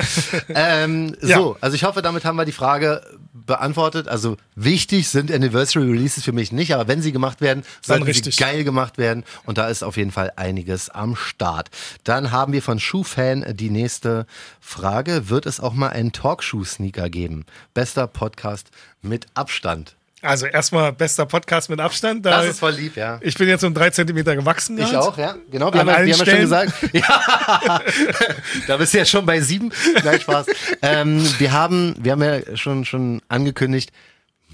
ähm, 0.48 1.16
Ja. 1.22 1.38
So, 1.38 1.57
also 1.61 1.74
ich 1.74 1.85
hoffe, 1.85 2.03
damit 2.03 2.24
haben 2.24 2.37
wir 2.37 2.44
die 2.44 2.53
Frage 2.53 3.03
beantwortet. 3.46 4.09
Also 4.09 4.37
wichtig 4.54 5.09
sind 5.09 5.33
Anniversary 5.33 5.90
Releases 5.90 6.24
für 6.24 6.33
mich 6.33 6.52
nicht, 6.52 6.74
aber 6.74 6.88
wenn 6.88 7.02
sie 7.02 7.12
gemacht 7.12 7.40
werden, 7.40 7.64
sollten 7.83 8.12
sie 8.12 8.30
geil 8.30 8.64
gemacht 8.64 8.98
werden. 8.98 9.24
Und 9.44 9.59
da 9.59 9.68
ist 9.68 9.83
auf 9.83 9.96
jeden 9.96 10.11
Fall 10.11 10.33
einiges 10.37 10.90
am 10.90 11.16
Start. 11.16 11.70
Dann 12.04 12.30
haben 12.30 12.52
wir 12.52 12.62
von 12.62 12.80
Schuhfan 12.80 13.44
die 13.57 13.70
nächste 13.70 14.26
Frage. 14.61 15.28
Wird 15.28 15.46
es 15.46 15.61
auch 15.61 15.74
mal 15.74 15.90
einen 15.90 16.12
Talkshoe-Sneaker 16.12 17.11
geben? 17.11 17.44
Bester 17.74 18.07
Podcast 18.07 18.70
mit 19.02 19.26
Abstand. 19.35 19.96
Also 20.24 20.46
erstmal 20.46 20.92
bester 20.92 21.26
Podcast 21.26 21.70
mit 21.70 21.80
Abstand. 21.80 22.24
Da 22.24 22.38
Das 22.38 22.46
ist 22.46 22.58
voll 22.60 22.72
lieb, 22.72 22.96
ja. 22.96 23.18
ich 23.20 23.37
bin 23.37 23.48
jetzt 23.48 23.62
um 23.64 23.74
drei 23.74 23.90
Zentimeter 23.90 24.34
gewachsen. 24.34 24.78
Ich 24.78 24.90
gerade. 24.90 25.00
auch, 25.00 25.18
ja. 25.18 25.37
Genau, 25.50 25.72
wir 25.72 25.80
An 25.80 25.90
haben, 25.90 26.06
ja- 26.06 26.06
wir 26.06 26.14
haben 26.14 26.26
ja 26.26 26.32
schon 26.32 26.40
gesagt. 26.40 26.72
Ja. 26.92 27.80
da 28.66 28.76
bist 28.76 28.94
du 28.94 28.98
ja 28.98 29.04
schon 29.04 29.26
bei 29.26 29.40
sieben. 29.40 29.70
Nein, 30.04 30.20
Spaß. 30.20 30.46
Ähm, 30.82 31.24
wir, 31.38 31.52
haben, 31.52 31.94
wir 31.98 32.12
haben 32.12 32.22
ja 32.22 32.56
schon, 32.56 32.84
schon 32.84 33.20
angekündigt, 33.28 33.90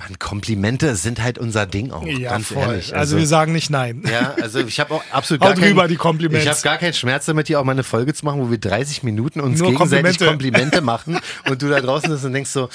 Mann, 0.01 0.19
Komplimente 0.19 0.97
sind 0.97 1.23
halt 1.23 1.39
unser 1.39 1.67
Ding 1.67 1.91
auch. 1.91 2.07
Ja, 2.07 2.31
ganz 2.31 2.49
voll. 2.49 2.63
ehrlich. 2.63 2.97
Also, 2.97 3.19
wir 3.19 3.27
sagen 3.27 3.53
nicht 3.53 3.69
nein. 3.69 4.03
ja, 4.11 4.35
also 4.41 4.61
ich 4.61 4.81
habe 4.81 4.95
auch 4.95 5.05
absolut 5.13 5.43
gar 5.43 5.55
keinen, 5.55 5.89
die 5.89 5.97
Kompliments. 5.97 6.43
Ich 6.43 6.51
habe 6.51 6.61
gar 6.63 6.79
keinen 6.79 6.95
Schmerz 6.95 7.27
damit, 7.27 7.49
hier 7.49 7.61
auch 7.61 7.65
mal 7.65 7.73
eine 7.73 7.83
Folge 7.83 8.15
zu 8.15 8.25
machen, 8.25 8.41
wo 8.41 8.51
wir 8.51 8.57
30 8.59 9.03
Minuten 9.03 9.41
uns 9.41 9.59
Nur 9.59 9.73
gegenseitig 9.73 10.19
Komplimente. 10.19 10.27
Komplimente 10.27 10.81
machen 10.81 11.21
und 11.51 11.61
du 11.61 11.69
da 11.69 11.81
draußen 11.81 12.09
bist 12.09 12.25
und 12.25 12.33
denkst 12.33 12.51
so, 12.51 12.71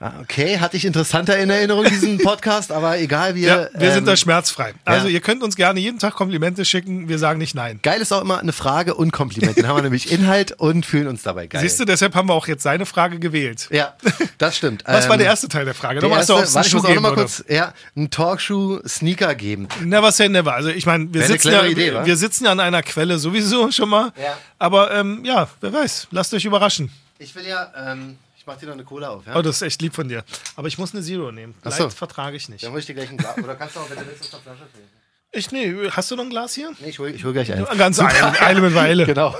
okay, 0.00 0.58
hatte 0.58 0.76
ich 0.76 0.84
interessanter 0.86 1.38
in 1.38 1.50
Erinnerung 1.50 1.84
diesen 1.84 2.18
Podcast, 2.24 2.72
aber 2.72 2.98
egal, 2.98 3.34
wir, 3.34 3.48
Ja, 3.48 3.80
wir 3.80 3.90
sind 3.90 4.00
ähm, 4.00 4.06
da 4.06 4.16
schmerzfrei. 4.16 4.72
Also 4.84 5.08
ja. 5.08 5.14
ihr 5.14 5.20
könnt 5.20 5.42
uns 5.42 5.56
gerne 5.56 5.78
jeden 5.78 5.98
Tag 5.98 6.14
Komplimente 6.14 6.64
schicken. 6.64 7.08
Wir 7.08 7.18
sagen 7.18 7.38
nicht 7.38 7.54
nein. 7.54 7.80
Geil 7.82 8.00
ist 8.00 8.10
auch 8.12 8.22
immer 8.22 8.38
eine 8.38 8.52
Frage 8.52 8.94
und 8.94 9.12
Kompliment. 9.12 9.58
Dann 9.58 9.66
haben 9.66 9.76
wir 9.76 9.82
nämlich 9.82 10.10
Inhalt 10.12 10.52
und 10.52 10.86
fühlen 10.86 11.06
uns 11.06 11.22
dabei 11.22 11.46
geil. 11.46 11.60
Siehst 11.60 11.78
du, 11.80 11.84
deshalb 11.84 12.14
haben 12.14 12.28
wir 12.28 12.34
auch 12.34 12.48
jetzt 12.48 12.62
seine 12.62 12.86
Frage 12.86 13.18
gewählt. 13.18 13.68
Ja, 13.70 13.94
das 14.38 14.56
stimmt. 14.56 14.84
Was 14.86 15.06
war 15.06 15.14
Ähm, 15.14 15.18
der 15.18 15.26
erste 15.26 15.48
Teil 15.48 15.66
der 15.66 15.74
Frage? 15.74 16.00
Der 16.00 16.08
Nochmal, 16.08 16.20
erste, 16.20 16.34
warte, 16.34 16.68
ich 16.68 16.74
muss 16.74 16.84
auch 16.84 16.88
geben, 16.88 16.94
noch 16.96 17.02
mal 17.02 17.12
oder? 17.12 17.22
kurz 17.22 17.44
ja, 17.48 17.74
einen 17.94 18.10
Talkshoe-Sneaker 18.10 19.34
geben. 19.34 19.68
Never 19.84 20.10
say 20.12 20.28
never. 20.28 20.54
Also 20.54 20.70
ich 20.70 20.86
meine, 20.86 21.12
wir, 21.12 21.22
sitzen 21.26 21.52
ja, 21.52 21.64
Idee, 21.64 21.92
wa? 21.92 22.06
wir 22.06 22.16
sitzen 22.16 22.46
ja 22.46 22.52
an 22.52 22.60
einer 22.60 22.82
Quelle 22.82 23.18
sowieso 23.18 23.70
schon 23.70 23.90
mal. 23.90 24.12
Ja. 24.16 24.38
Aber 24.58 24.92
ähm, 24.92 25.24
ja, 25.24 25.48
wer 25.60 25.72
weiß. 25.72 26.08
Lasst 26.10 26.32
euch 26.32 26.44
überraschen. 26.46 26.90
Ich 27.18 27.34
will 27.34 27.46
ja, 27.46 27.70
ähm, 27.76 28.16
mach 28.50 28.58
dir 28.58 28.66
noch 28.66 28.74
eine 28.74 28.84
Cola 28.84 29.10
auf, 29.10 29.26
ja? 29.26 29.36
Oh, 29.36 29.42
das 29.42 29.56
ist 29.56 29.62
echt 29.62 29.82
lieb 29.82 29.94
von 29.94 30.08
dir. 30.08 30.24
Aber 30.56 30.68
ich 30.68 30.76
muss 30.76 30.92
eine 30.92 31.02
Zero 31.02 31.30
nehmen. 31.30 31.54
Ach 31.62 31.72
so. 31.72 31.84
Light 31.84 31.92
vertrage 31.92 32.36
ich 32.36 32.48
nicht. 32.48 32.64
Dann 32.64 32.72
hol 32.72 32.80
ich 32.80 32.86
dir 32.86 32.94
gleich 32.94 33.10
ein 33.10 33.16
Glas. 33.16 33.38
Oder 33.38 33.54
kannst 33.54 33.76
du 33.76 33.80
auch, 33.80 33.90
wenn 33.90 33.98
du 33.98 34.06
willst, 34.06 34.22
aus 34.22 34.30
der 34.30 34.40
Flasche 34.40 34.70
trinken. 34.72 34.99
Ich, 35.32 35.52
nee, 35.52 35.72
hast 35.92 36.10
du 36.10 36.16
noch 36.16 36.24
ein 36.24 36.30
Glas 36.30 36.54
hier? 36.54 36.72
Nee, 36.80 36.88
ich 36.88 36.98
hol, 36.98 37.08
ich 37.08 37.24
hol 37.24 37.32
gleich 37.32 37.52
eins. 37.52 37.68
Ganz 37.78 38.00
Eile, 38.00 38.40
Eile 38.40 38.60
mit 38.62 38.74
Weile. 38.74 39.06
Genau. 39.10 39.32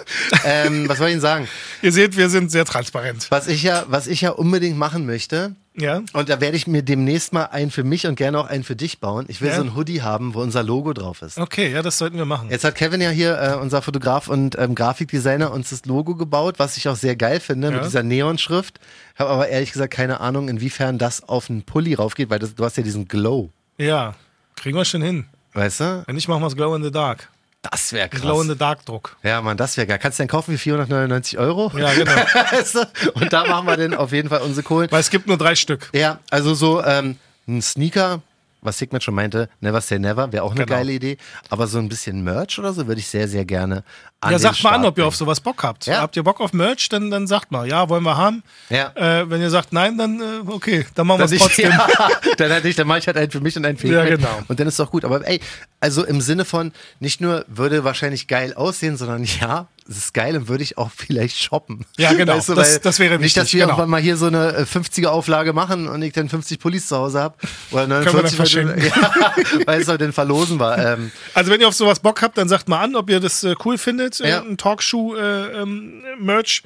ähm, 0.44 0.88
was 0.88 0.98
soll 0.98 1.08
ich 1.08 1.14
Ihnen 1.14 1.20
sagen? 1.20 1.48
Ihr 1.82 1.90
seht, 1.90 2.16
wir 2.16 2.28
sind 2.28 2.52
sehr 2.52 2.64
transparent. 2.64 3.26
Was 3.30 3.48
ich 3.48 3.64
ja, 3.64 3.84
was 3.88 4.06
ich 4.06 4.20
ja 4.20 4.30
unbedingt 4.30 4.78
machen 4.78 5.04
möchte, 5.04 5.56
Ja? 5.76 6.02
und 6.12 6.28
da 6.28 6.40
werde 6.40 6.56
ich 6.56 6.68
mir 6.68 6.84
demnächst 6.84 7.32
mal 7.32 7.46
einen 7.46 7.72
für 7.72 7.82
mich 7.82 8.06
und 8.06 8.14
gerne 8.14 8.38
auch 8.38 8.46
einen 8.46 8.62
für 8.62 8.76
dich 8.76 9.00
bauen. 9.00 9.24
Ich 9.26 9.40
will 9.40 9.48
Ja. 9.48 9.56
so 9.56 9.62
ein 9.62 9.74
Hoodie 9.74 10.00
haben, 10.00 10.34
wo 10.34 10.40
unser 10.42 10.62
Logo 10.62 10.92
drauf 10.92 11.22
ist. 11.22 11.38
Okay, 11.38 11.72
ja, 11.72 11.82
das 11.82 11.98
sollten 11.98 12.18
wir 12.18 12.24
machen. 12.24 12.50
Jetzt 12.50 12.62
hat 12.62 12.76
Kevin 12.76 13.00
ja 13.00 13.10
hier, 13.10 13.36
äh, 13.40 13.56
unser 13.56 13.82
Fotograf 13.82 14.28
und 14.28 14.56
ähm, 14.60 14.76
Grafikdesigner, 14.76 15.50
uns 15.50 15.70
das 15.70 15.86
Logo 15.86 16.14
gebaut, 16.14 16.60
was 16.60 16.76
ich 16.76 16.88
auch 16.88 16.94
sehr 16.96 17.16
geil 17.16 17.40
finde, 17.40 17.66
Ja. 17.70 17.74
mit 17.74 17.84
dieser 17.84 18.04
Neonschrift. 18.04 18.78
Habe 19.18 19.30
aber 19.30 19.48
ehrlich 19.48 19.72
gesagt 19.72 19.92
keine 19.92 20.20
Ahnung, 20.20 20.48
inwiefern 20.48 20.98
das 20.98 21.28
auf 21.28 21.50
einen 21.50 21.64
Pulli 21.64 21.94
raufgeht, 21.94 22.30
weil 22.30 22.38
das, 22.38 22.54
du 22.54 22.64
hast 22.64 22.76
ja 22.76 22.84
diesen 22.84 23.08
Glow, 23.08 23.50
Ja, 23.76 24.14
kriegen 24.54 24.76
wir 24.76 24.84
schon 24.84 25.02
hin. 25.02 25.24
Weißt 25.52 25.80
du? 25.80 26.02
Wenn 26.06 26.14
nicht, 26.14 26.28
machen 26.28 26.42
wir 26.42 26.46
es 26.46 26.56
Glow 26.56 26.74
in 26.74 26.82
the 26.82 26.90
Dark. 26.90 27.28
Das 27.62 27.92
wäre 27.92 28.08
krass. 28.08 28.22
Glow 28.22 28.40
in 28.40 28.48
the 28.48 28.56
Dark 28.56 28.86
Druck. 28.86 29.16
Ja, 29.22 29.42
Mann, 29.42 29.56
das 29.56 29.76
wäre 29.76 29.86
geil. 29.86 29.98
Kannst 29.98 30.18
du 30.18 30.22
den 30.22 30.28
kaufen 30.28 30.52
für 30.52 30.58
499 30.58 31.38
Euro? 31.38 31.70
Ja, 31.76 31.92
genau. 31.92 32.12
Weißt 32.52 32.74
du? 32.74 33.10
und 33.14 33.32
da 33.32 33.44
machen 33.46 33.66
wir 33.66 33.76
dann 33.76 33.94
auf 33.94 34.12
jeden 34.12 34.30
Fall 34.30 34.40
unsere 34.40 34.62
Kohlen. 34.62 34.90
Weil 34.90 35.00
es 35.00 35.10
gibt 35.10 35.26
nur 35.26 35.36
drei 35.36 35.54
Stück. 35.54 35.90
Ja, 35.92 36.20
also 36.30 36.54
so 36.54 36.82
ähm, 36.82 37.16
ein 37.46 37.60
Sneaker, 37.60 38.22
was 38.62 38.78
Sigmund 38.78 39.02
schon 39.02 39.14
meinte, 39.14 39.48
never 39.60 39.80
say 39.80 39.98
never, 39.98 40.32
wäre 40.32 40.42
auch 40.44 40.52
eine 40.52 40.64
Genau. 40.64 40.76
geile 40.78 40.92
Idee. 40.92 41.16
Aber 41.48 41.66
so 41.66 41.78
ein 41.78 41.88
bisschen 41.88 42.22
Merch 42.22 42.58
oder 42.58 42.72
so 42.72 42.86
würde 42.86 43.00
ich 43.00 43.08
sehr, 43.08 43.28
sehr 43.28 43.44
gerne 43.44 43.84
an 44.20 44.32
Ja, 44.32 44.38
sagt 44.38 44.62
mal 44.62 44.70
an, 44.70 44.80
Start 44.80 44.92
ob 44.92 44.98
ihr 44.98 45.06
auf 45.06 45.16
sowas 45.16 45.40
Bock 45.40 45.62
habt. 45.62 45.86
Ja. 45.86 46.00
Habt 46.02 46.16
ihr 46.16 46.22
Bock 46.22 46.40
auf 46.40 46.52
Merch, 46.52 46.88
dann, 46.90 47.10
dann 47.10 47.26
sagt 47.26 47.50
mal, 47.50 47.66
ja, 47.66 47.88
wollen 47.88 48.02
wir 48.02 48.16
haben. 48.16 48.42
Ja. 48.68 48.92
Äh, 48.94 49.30
wenn 49.30 49.40
ihr 49.40 49.50
sagt 49.50 49.72
nein, 49.72 49.96
dann 49.96 50.20
äh, 50.20 50.24
okay, 50.46 50.86
dann 50.94 51.06
machen 51.06 51.20
wir 51.20 51.24
es 51.24 51.40
trotzdem. 51.40 51.70
ja, 51.70 51.88
dann, 52.36 52.52
hatte 52.52 52.68
ich, 52.68 52.76
dann 52.76 52.86
mache 52.86 52.98
ich 52.98 53.06
halt 53.06 53.16
einen 53.16 53.30
für 53.30 53.40
mich 53.40 53.56
und 53.56 53.64
einen 53.64 53.78
für 53.78 53.88
Ja, 53.88 54.04
genau. 54.04 54.40
Und 54.48 54.60
dann 54.60 54.66
ist 54.68 54.78
doch 54.78 54.90
gut. 54.90 55.04
Aber 55.04 55.26
ey, 55.26 55.40
also 55.80 56.04
im 56.04 56.20
Sinne 56.20 56.44
von, 56.44 56.72
nicht 56.98 57.20
nur 57.20 57.44
würde 57.48 57.84
wahrscheinlich 57.84 58.26
geil 58.26 58.52
aussehen, 58.54 58.96
sondern 58.96 59.24
ja, 59.40 59.68
es 59.90 59.96
ist 59.98 60.14
geil 60.14 60.36
und 60.36 60.48
würde 60.48 60.62
ich 60.62 60.78
auch 60.78 60.90
vielleicht 60.96 61.36
shoppen. 61.36 61.84
Ja, 61.98 62.12
genau. 62.14 62.36
Das- 62.36 62.48
weil 62.48 62.78
das 62.78 62.98
wäre 62.98 63.18
Nicht, 63.18 63.36
dass 63.36 63.44
wichtig, 63.44 63.58
wir 63.58 63.66
genau. 63.66 63.72
irgendwann 63.74 63.90
mal 63.90 64.00
hier 64.00 64.16
so 64.16 64.26
eine 64.26 64.54
äh, 64.56 64.62
50er-Auflage 64.62 65.52
machen 65.52 65.88
und 65.88 66.00
ich 66.02 66.12
dann 66.12 66.28
50 66.28 66.58
Pullis 66.58 66.86
zu 66.88 66.96
Hause 66.96 67.20
habe. 67.20 67.34
Oder 67.72 67.82
wir 67.88 67.88
dann 67.88 68.04
49, 68.04 68.36
verschenken. 68.36 68.82
ja, 68.86 69.34
weil 69.66 69.80
es 69.82 69.88
auch 69.88 69.98
den 69.98 70.12
verlosen 70.12 70.58
war. 70.58 70.78
Ähm, 70.78 71.10
Also 71.34 71.50
wenn 71.50 71.60
ihr 71.60 71.68
auf 71.68 71.74
sowas 71.74 72.00
Bock 72.00 72.22
habt, 72.22 72.38
dann 72.38 72.48
sagt 72.48 72.68
mal 72.68 72.80
an, 72.80 72.96
ob 72.96 73.10
ihr 73.10 73.20
das 73.20 73.44
äh, 73.44 73.54
cool 73.64 73.76
findet. 73.76 74.20
Äh, 74.20 74.30
Ja. 74.30 74.40
Ein 74.42 74.56
Talkshoe-Merch. 74.56 76.62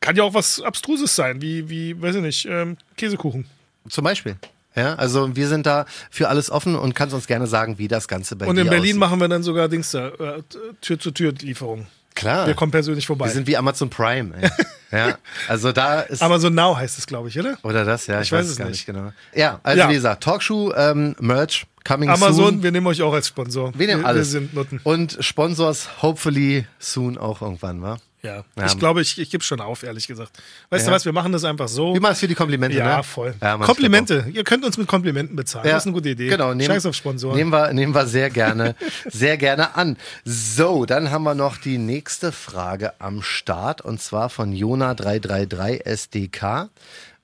Kann 0.00 0.16
ja 0.16 0.24
auch 0.24 0.34
was 0.34 0.60
Abstruses 0.60 1.14
sein, 1.16 1.40
wie, 1.40 1.68
wie 1.70 2.00
weiß 2.00 2.16
ich 2.16 2.22
nicht, 2.22 2.46
ähm, 2.46 2.76
Käsekuchen. 2.96 3.46
zum 3.88 4.04
Beispiel. 4.04 4.36
Ja, 4.74 4.94
also 4.96 5.34
wir 5.34 5.48
sind 5.48 5.64
da 5.64 5.86
für 6.10 6.28
alles 6.28 6.50
offen 6.50 6.76
und 6.76 6.94
kannst 6.94 7.14
uns 7.14 7.26
gerne 7.26 7.46
sagen, 7.46 7.78
wie 7.78 7.88
das 7.88 8.08
Ganze 8.08 8.36
bei 8.36 8.46
Und 8.46 8.58
in 8.58 8.64
Berlin 8.68 8.82
aussieht. 8.82 8.96
machen 8.98 9.20
wir 9.20 9.28
dann 9.28 9.42
sogar 9.42 9.68
Dings 9.68 9.90
da, 9.92 10.08
äh, 10.08 10.42
Tür-zu-Tür-Lieferung. 10.82 11.86
Klar. 12.16 12.48
Wir 12.48 12.54
kommen 12.54 12.72
persönlich 12.72 13.06
vorbei. 13.06 13.26
Wir 13.26 13.32
sind 13.32 13.46
wie 13.46 13.56
Amazon 13.56 13.88
Prime. 13.88 14.32
Ey. 14.40 14.50
ja, 14.98 15.18
also 15.48 15.70
da 15.70 16.00
ist 16.00 16.22
Amazon 16.22 16.54
Now 16.54 16.76
heißt 16.76 16.98
es, 16.98 17.06
glaube 17.06 17.28
ich, 17.28 17.38
oder? 17.38 17.56
oder 17.62 17.84
das, 17.84 18.08
ja, 18.08 18.20
ich, 18.20 18.26
Ich 18.26 18.32
weiß, 18.32 18.40
weiß 18.46 18.50
es 18.52 18.56
gar 18.56 18.64
nicht. 18.64 18.72
nicht 18.72 18.86
genau. 18.86 19.12
Ja, 19.34 19.60
also 19.62 19.78
Ja. 19.78 19.88
wie 19.88 19.94
gesagt, 19.94 20.24
Talkshow, 20.24 20.72
ähm, 20.74 21.14
Merch, 21.20 21.66
coming 21.86 22.08
Amazon, 22.10 22.34
soon. 22.34 22.62
wir 22.64 22.72
nehmen 22.72 22.86
euch 22.88 23.00
auch 23.02 23.12
als 23.12 23.28
Sponsor. 23.28 23.72
Wir 23.78 23.86
nehmen 23.86 24.00
wir, 24.02 24.08
alles. 24.08 24.32
Wir 24.32 24.40
sind 24.40 24.54
Nutten. 24.54 24.80
Und 24.82 25.16
Sponsors 25.20 26.02
hopefully 26.02 26.66
soon 26.80 27.16
auch 27.18 27.42
irgendwann, 27.42 27.80
wa? 27.82 27.98
Ja. 28.26 28.44
Ja. 28.56 28.66
Ich 28.66 28.76
glaube, 28.78 29.00
ich, 29.02 29.18
ich 29.18 29.30
gebe 29.30 29.42
schon 29.44 29.60
auf, 29.60 29.82
ehrlich 29.84 30.06
gesagt. 30.06 30.32
Weißt 30.70 30.84
Ja. 30.84 30.90
du 30.90 30.94
was, 30.96 31.04
wir 31.04 31.12
machen 31.12 31.32
das 31.32 31.44
einfach 31.44 31.68
so. 31.68 31.94
Wie 31.94 32.00
machst 32.00 32.20
du 32.20 32.26
für 32.26 32.28
die 32.28 32.34
Komplimente, 32.34 32.76
ja, 32.76 32.96
ne? 32.98 33.02
voll. 33.04 33.34
Ja, 33.40 33.56
Mann, 33.56 33.66
Komplimente. 33.66 34.26
Ihr 34.32 34.44
könnt 34.44 34.64
uns 34.64 34.76
mit 34.76 34.86
Komplimenten 34.88 35.36
bezahlen. 35.36 35.66
Ja, 35.66 35.74
Das 35.74 35.84
ist 35.84 35.86
eine 35.86 35.94
gute 35.94 36.08
Idee. 36.10 36.28
Genau, 36.28 36.52
nehmen, 36.52 36.74
Scheiß 36.74 36.86
auf 36.86 36.94
Sponsoren. 36.96 37.36
Nehmen 37.36 37.52
wir, 37.52 37.72
nehmen 37.72 37.94
wir 37.94 38.06
sehr 38.06 38.30
gerne, 38.30 38.74
sehr 39.06 39.36
gerne 39.36 39.76
an. 39.76 39.96
So, 40.24 40.84
dann 40.86 41.10
haben 41.10 41.22
wir 41.24 41.34
noch 41.34 41.56
die 41.56 41.78
nächste 41.78 42.32
Frage 42.32 43.00
am 43.00 43.22
Start 43.22 43.80
und 43.80 44.00
zwar 44.02 44.28
von 44.28 44.52
Jona333SDK. 44.52 46.68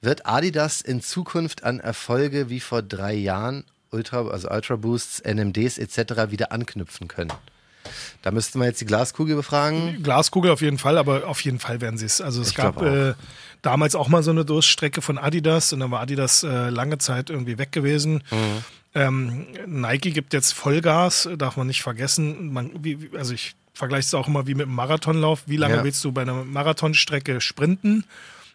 Wird 0.01 0.27
Adidas 0.27 0.81
in 0.81 1.01
Zukunft 1.01 1.63
an 1.65 1.79
Erfolge 1.81 2.49
wie 2.49 2.61
vor 2.61 2.83
drei 2.83 3.15
Jahren 3.15 3.65
Ultra, 3.91 4.27
also 4.29 4.49
Ultra 4.51 4.77
Boosts, 4.77 5.23
NMDs 5.25 5.79
etc. 5.79 6.31
wieder 6.31 6.51
anknüpfen 6.51 7.07
können? 7.09 7.33
Da 8.23 8.31
müssten 8.31 8.59
wir 8.61 8.67
jetzt 8.67 8.81
die 8.81 8.85
Glaskugel 8.87 9.37
befragen. 9.37 10.03
Glaskugel 10.03 10.51
auf 10.51 10.61
jeden 10.63 10.79
Fall, 10.79 10.99
aber 10.99 11.27
auf 11.27 11.41
jeden 11.41 11.59
Fall 11.59 11.81
werden 11.81 11.99
sie 11.99 12.07
es. 12.07 12.21
Also 12.21 12.41
es 12.43 12.49
Ich 12.51 12.55
gab 12.55 12.81
äh, 12.83 13.15
damals 13.63 13.95
auch 13.95 14.09
mal 14.09 14.23
so 14.23 14.31
eine 14.31 14.45
Durststrecke 14.45 15.03
von 15.03 15.19
Adidas 15.19 15.73
und 15.73 15.81
dann 15.81 15.91
war 15.91 16.01
Adidas 16.01 16.43
äh, 16.43 16.69
lange 16.71 16.99
Zeit 16.99 17.31
irgendwie 17.31 17.59
weg 17.59 17.73
gewesen. 17.73 18.23
Mhm. 18.31 18.65
Ähm, 18.95 19.47
Nike 19.67 20.13
gibt 20.13 20.33
jetzt 20.35 20.53
Vollgas, 20.53 21.29
darf 21.39 21.57
man 21.57 21.67
nicht 21.67 21.83
vergessen. 21.83 22.53
Man, 22.53 22.71
wie, 22.85 23.11
also 23.17 23.33
ich 23.33 23.55
vergleiche 23.75 24.07
es 24.07 24.15
auch 24.15 24.29
immer 24.29 24.47
wie 24.47 24.55
mit 24.55 24.67
einem 24.67 24.75
Marathonlauf. 24.75 25.45
Wie 25.47 25.57
lange 25.57 25.77
Ja. 25.77 25.85
willst 25.85 26.05
du 26.05 26.13
bei 26.13 26.23
einer 26.23 26.45
Marathonstrecke 26.45 27.41
sprinten? 27.41 28.05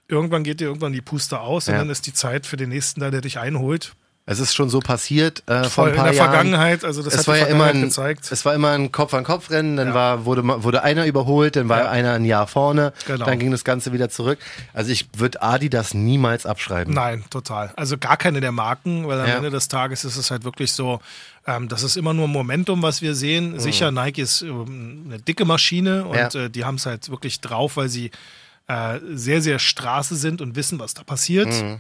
Irgendwann 0.08 0.44
geht 0.44 0.60
dir 0.62 0.66
irgendwann 0.68 0.94
die 0.94 1.02
Puste 1.02 1.40
aus 1.40 1.68
und 1.68 1.74
Ja. 1.74 1.80
dann 1.80 1.90
ist 1.90 2.06
die 2.08 2.14
Zeit 2.14 2.46
für 2.46 2.56
den 2.56 2.70
nächsten 2.70 3.00
da, 3.02 3.10
der 3.12 3.22
dich 3.22 3.40
einholt. 3.40 3.94
Es 4.30 4.40
ist 4.40 4.54
schon 4.54 4.70
so 4.70 4.82
passiert 4.82 5.42
äh, 5.48 5.64
vor 5.64 5.70
Voll 5.70 5.86
ein 5.86 5.90
in 5.92 5.96
paar 5.96 6.06
der 6.08 6.14
Jahren. 6.16 6.30
Vergangenheit, 6.32 6.84
also 6.84 7.02
das 7.02 7.14
es 7.14 7.20
hat 7.22 7.28
war 7.30 7.38
ja 7.38 7.46
immer 7.46 7.64
ein, 7.68 7.82
gezeigt. 7.84 8.30
Es 8.30 8.44
war 8.44 8.54
immer 8.54 8.72
ein 8.72 8.92
Kopf-an-Kopf-Rennen, 8.92 9.78
dann 9.78 9.88
Ja. 9.88 9.94
war, 9.94 10.26
wurde, 10.26 10.44
wurde 10.64 10.84
einer 10.84 11.06
überholt, 11.06 11.56
dann 11.56 11.70
war 11.70 11.86
Ja. 11.86 11.90
einer 11.92 12.12
ein 12.14 12.26
Jahr 12.26 12.46
vorne, 12.46 12.92
Genau. 13.06 13.26
dann 13.26 13.40
ging 13.40 13.52
das 13.52 13.64
Ganze 13.64 13.94
wieder 13.94 14.10
zurück. 14.10 14.38
Also 14.74 14.92
ich 14.92 15.08
würde 15.16 15.42
Adi 15.42 15.70
das 15.70 15.94
niemals 15.94 16.46
abschreiben. 16.46 16.94
Nein, 16.94 17.24
total. 17.30 17.72
Also 17.78 17.98
gar 17.98 18.18
keine 18.18 18.42
der 18.42 18.52
Marken, 18.52 19.08
weil 19.08 19.22
am 19.22 19.28
Ja. 19.28 19.38
Ende 19.38 19.50
des 19.50 19.70
Tages 19.70 20.04
ist 20.04 20.18
es 20.18 20.30
halt 20.30 20.44
wirklich 20.44 20.74
so, 20.74 21.00
ähm, 21.48 21.70
das 21.70 21.84
ist 21.84 21.96
immer 21.96 22.14
nur 22.14 22.28
Momentum, 22.28 22.82
was 22.82 23.02
wir 23.02 23.16
sehen. 23.16 23.58
Sicher, 23.62 23.92
Nike 23.92 24.20
ist 24.22 24.42
ähm, 24.42 25.06
eine 25.08 25.20
dicke 25.20 25.46
Maschine 25.46 26.04
und 26.04 26.34
Mhm. 26.36 26.42
Äh, 26.42 26.50
die 26.50 26.66
haben 26.66 26.76
es 26.76 26.86
halt 26.86 27.10
wirklich 27.10 27.40
drauf, 27.40 27.78
weil 27.78 27.88
sie 27.88 28.12
äh, 28.68 29.00
sehr, 29.14 29.42
sehr 29.42 29.60
Straße 29.60 30.18
sind 30.18 30.42
und 30.42 30.58
wissen, 30.58 30.78
was 30.80 30.94
da 30.94 31.04
passiert. 31.04 31.48
Mhm. 31.48 31.78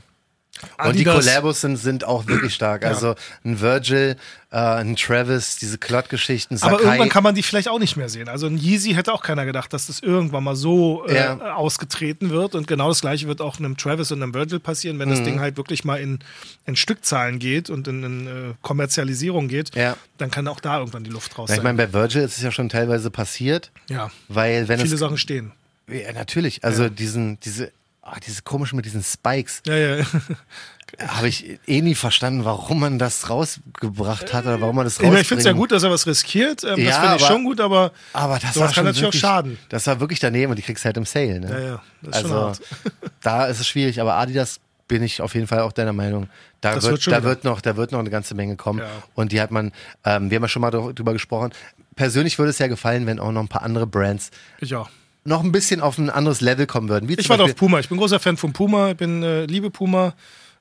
Und 0.84 0.96
die 0.96 1.06
Adidas- 1.08 1.16
Collabos 1.26 1.62
sind, 1.62 1.78
sind 1.78 2.04
auch 2.04 2.28
wirklich 2.28 2.54
stark. 2.54 2.86
Also 2.86 3.16
ein 3.46 3.60
Virgil, 3.62 4.16
äh, 4.52 4.58
ein 4.58 4.96
Travis, 4.96 5.58
diese 5.58 5.78
Klott-Geschichten, 5.78 6.58
Aber 6.62 6.80
irgendwann 6.82 7.10
kann 7.10 7.24
man 7.24 7.36
die 7.36 7.44
vielleicht 7.44 7.68
auch 7.68 7.80
nicht 7.80 7.98
mehr 7.98 8.10
sehen. 8.10 8.30
Also 8.30 8.48
ein 8.48 8.58
Yeezy 8.58 8.94
hätte 8.94 9.14
auch 9.14 9.22
keiner 9.24 9.46
gedacht, 9.46 9.72
dass 9.74 9.88
das 9.88 10.00
irgendwann 10.00 10.44
mal 10.44 10.56
so 10.56 11.06
äh, 11.08 11.16
Ja. 11.16 11.56
ausgetreten 11.56 12.30
wird. 12.30 12.56
Und 12.56 12.68
genau 12.68 12.90
das 12.90 13.02
gleiche 13.02 13.28
wird 13.28 13.42
auch 13.42 13.60
einem 13.60 13.78
Travis 13.78 14.12
und 14.12 14.22
einem 14.24 14.34
Virgil 14.34 14.60
passieren, 14.60 14.96
Mhm. 14.98 15.02
wenn 15.02 15.10
das 15.10 15.24
Ding 15.24 15.40
halt 15.40 15.58
wirklich 15.58 15.84
mal 15.86 15.98
in, 16.00 16.20
in 16.66 16.76
Stückzahlen 16.76 17.40
geht 17.40 17.70
und 17.70 17.88
in, 17.88 18.04
in 18.04 18.28
äh, 18.28 18.54
Kommerzialisierung 18.62 19.48
geht. 19.48 19.76
Ja. 19.76 19.98
Dann 20.18 20.32
kann 20.32 20.48
auch 20.48 20.60
da 20.60 20.80
irgendwann 20.80 21.04
die 21.04 21.10
Luft 21.12 21.38
raus 21.38 21.50
Ja, 21.50 21.58
ich 21.58 21.64
meine, 21.64 21.78
bei 21.78 21.92
Virgil 21.94 22.22
ist 22.24 22.38
es 22.38 22.44
ja 22.44 22.52
schon 22.52 22.70
teilweise 22.70 23.10
passiert, 23.12 23.72
ja, 23.90 24.10
weil 24.28 24.68
wenn 24.68 24.80
viele 24.80 24.94
es 24.96 25.00
Sachen 25.00 25.18
stehen. 25.18 25.52
Ja, 25.90 26.12
natürlich. 26.14 26.64
Also 26.64 26.90
diesen, 26.90 27.40
diese 27.42 27.72
ah, 28.08 28.18
diese 28.26 28.42
komische 28.42 28.76
mit 28.76 28.86
diesen 28.86 29.04
Spikes. 29.04 29.62
Ja, 29.68 29.76
ja. 29.76 30.06
Habe 31.08 31.28
ich 31.28 31.60
eh 31.68 31.82
nie 31.82 31.96
verstanden, 31.96 32.46
warum 32.46 32.80
man 32.80 32.98
das 32.98 33.30
rausgebracht 33.30 34.34
hat 34.34 34.46
oder 34.46 34.62
warum 34.62 34.78
man 34.78 34.86
das 34.86 35.02
meine, 35.02 35.20
ich 35.20 35.28
finde 35.28 35.40
es 35.42 35.46
ja 35.46 35.52
rausbringt. 35.52 35.58
gut, 35.60 35.72
dass 35.74 35.84
er 35.84 35.92
was 35.92 36.08
riskiert. 36.08 36.64
Ähm, 36.64 36.70
das 36.78 36.80
Ja, 36.80 37.02
finde 37.02 37.16
ich 37.18 37.24
aber- 37.24 37.34
schon 37.34 37.44
gut, 37.44 37.60
aber, 37.60 37.92
Aber 38.14 38.40
das 38.40 38.54
sowas 38.54 38.56
war 38.56 38.66
kann 38.68 38.74
schon 38.74 38.84
natürlich 38.86 39.02
wirklich, 39.04 39.24
auch 39.26 39.28
schaden. 39.30 39.58
Das 39.70 39.86
war 39.86 40.00
wirklich 40.00 40.20
daneben 40.20 40.52
und 40.52 40.56
die 40.56 40.62
kriegst 40.62 40.86
halt 40.86 40.96
im 40.96 41.06
Sale. 41.06 41.42
Ne? 41.42 41.50
Ja, 41.52 41.60
ja, 41.60 41.82
das 42.02 42.16
ist 42.16 42.22
schon 42.22 42.32
also 42.32 42.48
hart. 42.48 42.62
da 43.22 43.46
ist 43.48 43.60
es 43.60 43.68
schwierig, 43.68 44.00
aber 44.00 44.14
Adidas 44.16 44.60
bin 44.88 45.04
ich 45.04 45.22
auf 45.22 45.36
jeden 45.36 45.48
Fall 45.48 45.60
auch 45.60 45.74
deiner 45.74 45.92
Meinung. 45.92 46.30
Da, 46.62 46.74
Das 46.76 46.86
wird, 46.86 46.94
wird 46.94 47.04
schon 47.04 47.12
da 47.12 47.18
wieder. 47.20 47.30
wird 47.30 47.44
noch, 47.44 47.60
da 47.60 47.76
wird 47.76 47.92
noch 47.92 48.00
eine 48.00 48.10
ganze 48.10 48.34
Menge 48.36 48.56
kommen. 48.56 48.80
Ja. 48.80 48.88
Und 49.14 49.34
die 49.34 49.42
hat 49.42 49.52
man, 49.52 49.74
ähm, 50.06 50.30
wir 50.32 50.38
haben 50.38 50.44
ja 50.44 50.48
schon 50.48 50.62
mal 50.62 50.72
drüber 50.72 51.12
gesprochen. 51.12 51.52
Persönlich 51.98 52.40
würde 52.40 52.52
es 52.52 52.60
ja 52.60 52.68
gefallen, 52.68 53.06
wenn 53.06 53.20
auch 53.20 53.34
noch 53.34 53.42
ein 53.42 53.50
paar 53.50 53.64
andere 53.64 53.86
Brands 53.88 54.32
Ich 54.62 54.74
auch. 54.74 54.90
Noch 55.28 55.44
ein 55.44 55.52
bisschen 55.52 55.82
auf 55.82 55.98
ein 55.98 56.10
anderes 56.10 56.40
Level 56.42 56.66
kommen 56.68 56.88
würden. 56.90 57.10
Wie 57.10 57.16
Ich 57.16 57.28
warte 57.30 57.44
auf 57.44 57.56
Puma. 57.56 57.80
Ich 57.80 57.90
bin 57.90 57.98
großer 57.98 58.20
Fan 58.20 58.38
von 58.38 58.54
Puma. 58.54 58.92
Ich 58.92 58.98
bin 58.98 59.24
äh, 59.24 59.46
liebe 59.46 59.70
Puma. 59.70 60.14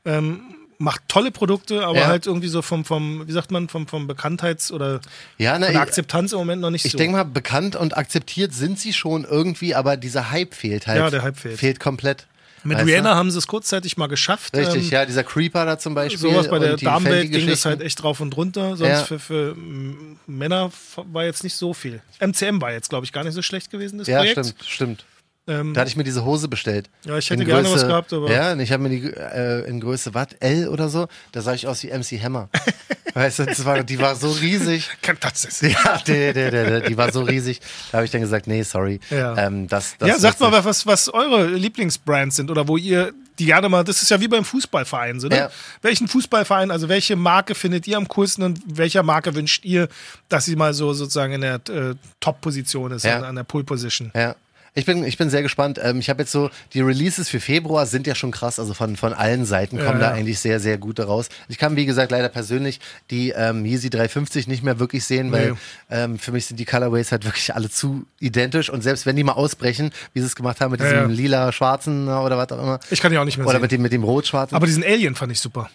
Ähm, 0.05 0.41
macht 0.79 1.03
tolle 1.09 1.31
Produkte, 1.31 1.87
aber 1.87 2.01
Ja. 2.01 2.07
halt 2.09 2.27
irgendwie 2.27 2.49
so 2.49 2.61
vom, 2.63 2.85
vom, 2.85 3.27
wie 3.27 3.33
sagt 3.33 3.51
man, 3.51 3.69
vom, 3.69 3.87
vom 3.87 4.07
Bekanntheits- 4.11 4.71
oder 4.73 5.01
Ja, 5.39 5.59
na, 5.59 5.71
ich, 5.71 5.79
Akzeptanz 5.79 6.33
im 6.33 6.39
Moment 6.39 6.61
noch 6.61 6.71
nicht 6.71 6.85
ich 6.85 6.93
so. 6.93 6.99
denke 6.99 7.17
mal, 7.17 7.25
bekannt 7.25 7.77
und 7.77 7.97
akzeptiert 7.97 8.53
sind 8.53 8.79
sie 8.79 8.93
schon 8.93 9.25
irgendwie, 9.25 9.75
aber 9.75 9.97
dieser 9.97 10.31
Hype 10.31 10.53
fehlt 10.55 10.87
halt. 10.87 10.99
Ja, 10.99 11.11
der 11.11 11.23
Hype 11.23 11.39
fehlt. 11.39 11.59
Fehlt 11.59 11.81
komplett. 11.81 12.27
Mit 12.67 12.79
Weißt 12.79 12.87
du? 12.89 12.91
Rihanna 12.93 13.15
haben 13.15 13.31
sie 13.31 13.39
es 13.39 13.47
kurzzeitig 13.47 13.97
mal 13.97 14.07
geschafft. 14.09 14.57
Richtig, 14.57 14.85
ähm, 14.87 14.91
ja, 14.91 15.07
dieser 15.07 15.25
Creeper 15.25 15.65
da 15.65 15.79
zum 15.79 15.95
Beispiel. 15.95 16.19
Sowas 16.19 16.49
bei 16.49 16.59
der 16.59 16.77
Damenwelt 16.77 17.31
ging 17.31 17.47
das 17.49 17.65
halt 17.65 17.81
echt 17.81 18.03
drauf 18.03 18.21
und 18.21 18.37
runter. 18.37 18.77
Sonst 18.77 18.91
Ja. 18.91 19.05
für, 19.05 19.19
für 19.19 19.51
m, 19.53 20.19
Männer 20.27 20.71
war 21.13 21.25
jetzt 21.25 21.45
nicht 21.45 21.55
so 21.55 21.73
viel. 21.75 22.01
MCM 22.21 22.61
war 22.61 22.73
jetzt, 22.73 22.89
glaube 22.91 23.05
ich, 23.05 23.13
gar 23.13 23.25
nicht 23.25 23.35
so 23.35 23.43
schlecht 23.43 23.71
gewesen, 23.71 23.99
das 23.99 24.09
Ja, 24.09 24.19
Projekt. 24.19 24.39
stimmt, 24.47 24.65
stimmt. 24.67 25.05
Ähm, 25.49 25.75
Da 25.75 25.83
hatte 25.83 25.91
ich 25.91 25.97
mir 25.97 26.03
diese 26.03 26.25
Hose 26.25 26.49
bestellt. 26.49 26.91
Ja, 27.05 27.17
ich 27.19 27.31
hätte 27.31 27.43
In 27.43 27.49
gerne 27.49 27.71
was 27.71 27.87
gehabt, 27.87 28.13
aber- 28.13 28.31
Ja, 28.33 28.53
und 28.53 28.59
ich 28.61 28.73
habe 28.73 28.83
mir 28.83 28.89
die 28.89 29.05
äh, 29.13 29.65
in 29.69 29.79
Größe, 29.81 30.13
was, 30.13 30.29
L 30.41 30.67
oder 30.69 30.89
so, 30.89 31.07
da 31.31 31.41
sah 31.41 31.55
ich 31.55 31.69
aus 31.69 31.85
wie 31.85 31.89
MC 31.93 32.21
Hammer. 32.21 32.49
weißt 33.17 33.39
du, 33.41 33.65
war, 33.65 33.83
die 33.83 33.99
war 33.99 34.15
so 34.15 34.31
riesig. 34.31 34.91
Kein 35.03 35.17
Platz 35.17 35.45
ist. 35.45 35.63
Ja, 35.63 35.99
die, 36.07 36.33
die, 36.33 36.51
die, 36.51 36.89
die, 36.89 36.97
war 36.97 37.11
so 37.13 37.23
riesig. 37.23 37.61
Da 37.91 37.99
habe 37.99 38.05
ich 38.05 38.11
dann 38.11 38.21
gesagt, 38.21 38.47
nee, 38.47 38.63
sorry. 38.63 39.01
Ja. 39.11 39.37
Ähm, 39.37 39.69
das, 39.69 39.97
das 39.99 40.09
ja, 40.09 40.19
sagt 40.19 40.41
mal, 40.41 40.65
was, 40.65 40.87
was 40.87 41.09
eure 41.09 41.47
Lieblingsbrands 41.47 42.37
sind 42.37 42.51
oder 42.51 42.69
wo 42.69 42.77
ihr 42.77 43.13
die 43.39 43.47
gerne 43.47 43.69
mal, 43.69 43.85
das 43.85 44.03
ist 44.03 44.11
ja 44.11 44.21
wie 44.21 44.29
beim 44.29 44.45
Fußballverein, 44.45 45.21
so, 45.21 45.29
ne? 45.29 45.37
Ja. 45.37 45.51
Welchen 45.83 46.09
Fußballverein, 46.09 46.71
also 46.71 46.89
welche 46.89 47.17
Marke 47.17 47.55
findet 47.55 47.87
ihr 47.87 47.97
am 47.99 48.09
coolsten 48.09 48.43
und 48.43 48.61
welcher 48.67 49.03
Marke 49.03 49.35
wünscht 49.35 49.65
ihr, 49.65 49.89
dass 50.29 50.47
sie 50.47 50.57
mal 50.57 50.73
so 50.73 50.95
sozusagen 50.95 51.35
in 51.35 51.41
der 51.43 51.57
äh, 51.69 51.95
Top-Position 52.21 52.93
ist, 52.93 53.05
Ja. 53.05 53.19
an, 53.19 53.25
an 53.25 53.37
der 53.37 53.45
Pole-Position? 53.45 54.11
Ja. 54.15 54.37
Ich 54.79 54.85
bin, 54.85 55.03
ich 55.05 55.17
bin 55.17 55.31
sehr 55.31 55.43
gespannt. 55.43 55.81
Ähm, 55.83 55.99
ich 56.01 56.11
habe 56.11 56.23
jetzt 56.23 56.31
so, 56.31 56.51
die 56.75 56.83
Releases 56.83 57.29
für 57.31 57.41
Februar 57.41 57.87
sind 57.87 58.07
ja 58.07 58.15
schon 58.15 58.31
krass. 58.31 58.59
Also 58.61 58.75
von, 58.75 58.95
von 58.97 59.12
allen 59.15 59.45
Seiten 59.47 59.79
kommen 59.79 59.99
Ja, 60.01 60.11
da 60.11 60.11
ja. 60.11 60.12
eigentlich 60.12 60.39
sehr, 60.39 60.61
sehr 60.61 60.77
gute 60.79 61.05
raus. 61.07 61.29
Ich 61.49 61.57
kann, 61.57 61.77
wie 61.77 61.87
gesagt, 61.87 62.11
leider 62.12 62.29
persönlich 62.29 62.79
die 63.11 63.31
ähm, 63.31 63.65
Yeezy 63.65 63.89
350 63.91 64.47
nicht 64.49 64.62
mehr 64.62 64.79
wirklich 64.79 65.05
sehen, 65.05 65.33
weil 65.33 65.53
Nee. 65.53 65.57
ähm, 65.91 66.19
für 66.19 66.31
mich 66.31 66.45
sind 66.47 66.61
die 66.61 66.67
Colorways 66.67 67.11
halt 67.11 67.25
wirklich 67.25 67.55
alle 67.55 67.71
zu 67.71 68.05
identisch. 68.21 68.69
Und 68.71 68.83
selbst 68.83 69.07
wenn 69.07 69.17
die 69.17 69.25
mal 69.25 69.33
ausbrechen, 69.33 69.91
wie 70.12 70.21
sie 70.21 70.27
es 70.27 70.37
gemacht 70.37 70.61
haben 70.61 70.71
mit 70.73 70.81
Ja, 70.81 70.91
diesem 70.93 71.11
lila-schwarzen 71.11 72.09
oder 72.09 72.37
was 72.37 72.51
auch 72.53 72.62
immer. 72.62 72.79
Ich 72.91 73.01
kann 73.01 73.11
die 73.11 73.19
auch 73.19 73.25
nicht 73.25 73.39
mehr 73.39 73.47
Oder 73.47 73.55
sehen. 73.57 73.62
mit 73.62 73.73
dem, 73.73 73.81
mit 73.83 73.93
dem 73.93 74.05
rot-schwarzen. 74.05 74.55
Aber 74.57 74.67
diesen 74.67 74.85
Alien 74.85 75.15
fand 75.15 75.33
ich 75.33 75.41
super. 75.41 75.71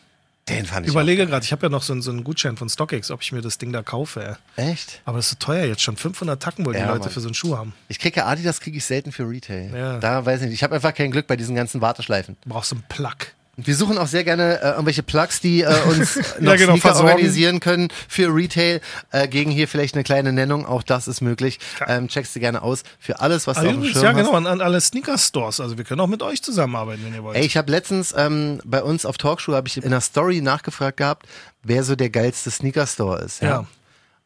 Den 0.52 0.66
fand 0.66 0.86
Ich 0.86 0.92
überlege 0.92 1.26
gerade, 1.26 1.44
ich 1.44 1.52
habe 1.52 1.66
ja 1.66 1.70
noch 1.70 1.82
so, 1.84 1.94
einen- 1.94 2.02
so 2.02 2.12
einen 2.12 2.24
Gutschein 2.24 2.58
von 2.58 2.70
StockX, 2.70 3.12
ob 3.12 3.22
ich 3.22 3.32
mir 3.32 3.42
das 3.42 3.58
Ding 3.58 3.72
da 3.74 3.82
kaufe. 3.84 4.38
Ey. 4.56 4.72
Echt? 4.72 5.02
Aber 5.06 5.18
das 5.18 5.26
ist 5.28 5.32
so 5.42 5.46
teuer 5.46 5.66
jetzt 5.66 5.82
schon. 5.82 5.96
500 5.98 6.42
Tacken 6.42 6.66
wollen 6.66 6.76
die 6.76 6.82
Ja, 6.82 6.88
Leute 6.90 7.02
Mann. 7.06 7.10
für 7.10 7.20
so 7.22 7.28
einen 7.28 7.34
Schuh 7.36 7.58
haben. 7.58 7.74
Ich 7.88 8.00
kriege 8.00 8.20
ja 8.20 8.28
Adidas, 8.28 8.60
kriege 8.60 8.78
ich 8.78 8.86
selten 8.86 9.12
für 9.12 9.24
Retail. 9.28 9.72
Ja. 9.76 9.98
Da 10.00 10.26
weiß 10.26 10.42
ich 10.42 10.46
nicht. 10.48 10.56
Ich 10.56 10.64
habe 10.64 10.76
einfach 10.76 10.94
kein 10.94 11.12
Glück 11.12 11.28
bei 11.28 11.36
diesen 11.36 11.56
ganzen 11.56 11.82
Warteschleifen. 11.82 12.38
Du 12.44 12.50
brauchst 12.50 12.72
einen 12.72 12.84
Plug. 12.90 13.16
Wir 13.58 13.76
suchen 13.76 13.98
auch 13.98 14.08
sehr 14.08 14.24
gerne 14.24 14.62
äh, 14.62 14.70
irgendwelche 14.70 15.04
Plugs, 15.04 15.42
die 15.42 15.62
äh, 15.62 15.82
uns 15.90 16.16
noch 16.40 16.56
genau, 16.56 16.56
Sneaker 16.56 16.78
versorgen. 16.78 17.10
organisieren 17.10 17.60
können 17.60 17.90
für 18.08 18.34
Retail, 18.34 18.82
äh, 19.12 19.28
gegen 19.28 19.52
hier 19.52 19.68
vielleicht 19.68 19.94
eine 19.94 20.04
kleine 20.04 20.32
Nennung, 20.32 20.66
auch 20.66 20.84
das 20.84 21.08
ist 21.08 21.22
möglich. 21.22 21.60
Ähm, 21.86 22.08
checkst 22.08 22.36
du 22.36 22.40
gerne 22.40 22.62
aus 22.62 22.84
für 23.00 23.20
alles, 23.20 23.48
was 23.48 23.58
Also 23.58 23.72
du 23.72 23.78
auf 23.78 23.84
dem 23.84 23.92
Schirm 23.92 24.04
ja, 24.04 24.12
genau, 24.14 24.30
hast. 24.32 24.38
an, 24.38 24.48
an 24.48 24.62
alle 24.62 24.80
Sneaker-Stores. 24.80 25.60
Also 25.60 25.78
wir 25.78 25.84
können 25.84 26.00
auch 26.00 26.08
mit 26.08 26.24
euch 26.24 26.42
zusammenarbeiten, 26.42 27.04
wenn 27.04 27.14
ihr 27.14 27.24
wollt. 27.24 27.36
Ey, 27.38 27.46
ich 27.46 27.58
habe 27.58 27.70
letztens 27.72 28.14
ähm, 28.18 28.62
bei 28.64 28.82
uns 28.82 29.06
auf 29.06 29.18
Talkshow 29.18 29.54
habe 29.54 29.68
ich 29.68 29.78
in 29.78 29.84
einer 29.84 30.02
Story 30.02 30.42
nachgefragt 30.42 30.98
gehabt, 30.98 31.28
wer 31.64 31.84
so 31.84 31.96
der 31.96 32.10
geilste 32.10 32.52
Sneaker-Store 32.52 33.20
ist. 33.20 33.42
Ja. 33.42 33.50
Ja. 33.50 33.66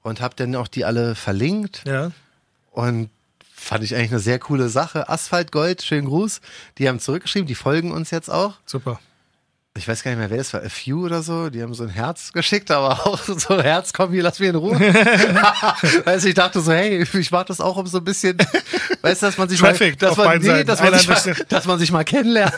Und 0.03 0.21
habe 0.21 0.35
dann 0.35 0.55
auch 0.55 0.67
die 0.67 0.85
alle 0.85 1.15
verlinkt 1.15 1.83
ja. 1.87 2.11
und 2.71 3.09
fand 3.55 3.83
ich 3.83 3.95
eigentlich 3.95 4.11
eine 4.11 4.19
sehr 4.19 4.37
coole 4.37 4.69
Sache. 4.69 5.09
Asphalt 5.09 5.51
Gold, 5.51 5.81
schönen 5.81 6.05
Gruß. 6.07 6.41
Die 6.77 6.87
haben 6.87 6.99
zurückgeschrieben, 6.99 7.47
die 7.47 7.55
folgen 7.55 7.91
uns 7.91 8.11
jetzt 8.11 8.29
auch. 8.29 8.53
Super. 8.67 8.99
Ich 9.77 9.87
weiß 9.89 10.03
gar 10.03 10.11
nicht 10.11 10.19
mehr, 10.19 10.29
wer 10.29 10.37
das 10.37 10.53
war, 10.53 10.63
A 10.63 10.69
Few 10.69 11.03
oder 11.05 11.21
so, 11.21 11.49
die 11.49 11.61
haben 11.61 11.73
so 11.73 11.83
ein 11.83 11.89
Herz 11.89 12.31
geschickt, 12.31 12.71
aber 12.71 12.91
auch 13.05 13.19
so 13.19 13.55
ein 13.55 13.61
Herz, 13.61 13.91
komm 13.91 14.11
hier, 14.13 14.23
lass 14.23 14.39
mich 14.39 14.49
in 14.49 14.55
Ruhe. 14.55 14.79
weißt 16.05 16.23
du, 16.25 16.29
ich 16.29 16.33
dachte 16.35 16.61
so, 16.61 16.71
hey, 16.71 17.01
ich 17.03 17.31
mach 17.31 17.43
das 17.43 17.59
auch 17.59 17.75
um 17.75 17.85
so 17.85 17.97
ein 17.97 18.03
bisschen, 18.05 18.37
weißt 19.01 19.21
du, 19.21 19.25
dass 19.25 19.37
man 19.37 19.49
sich 19.49 19.59
Traffic 19.59 20.01
mal, 20.01 20.07
dass 20.07 20.17
man, 20.17 20.41
nee, 20.41 20.63
dass 20.63 20.81
man, 20.81 20.97
sich 20.97 21.07
mal, 21.09 21.35
dass 21.49 21.65
man 21.65 21.79
sich 21.79 21.91
mal 21.91 22.05
kennenlernt. 22.05 22.53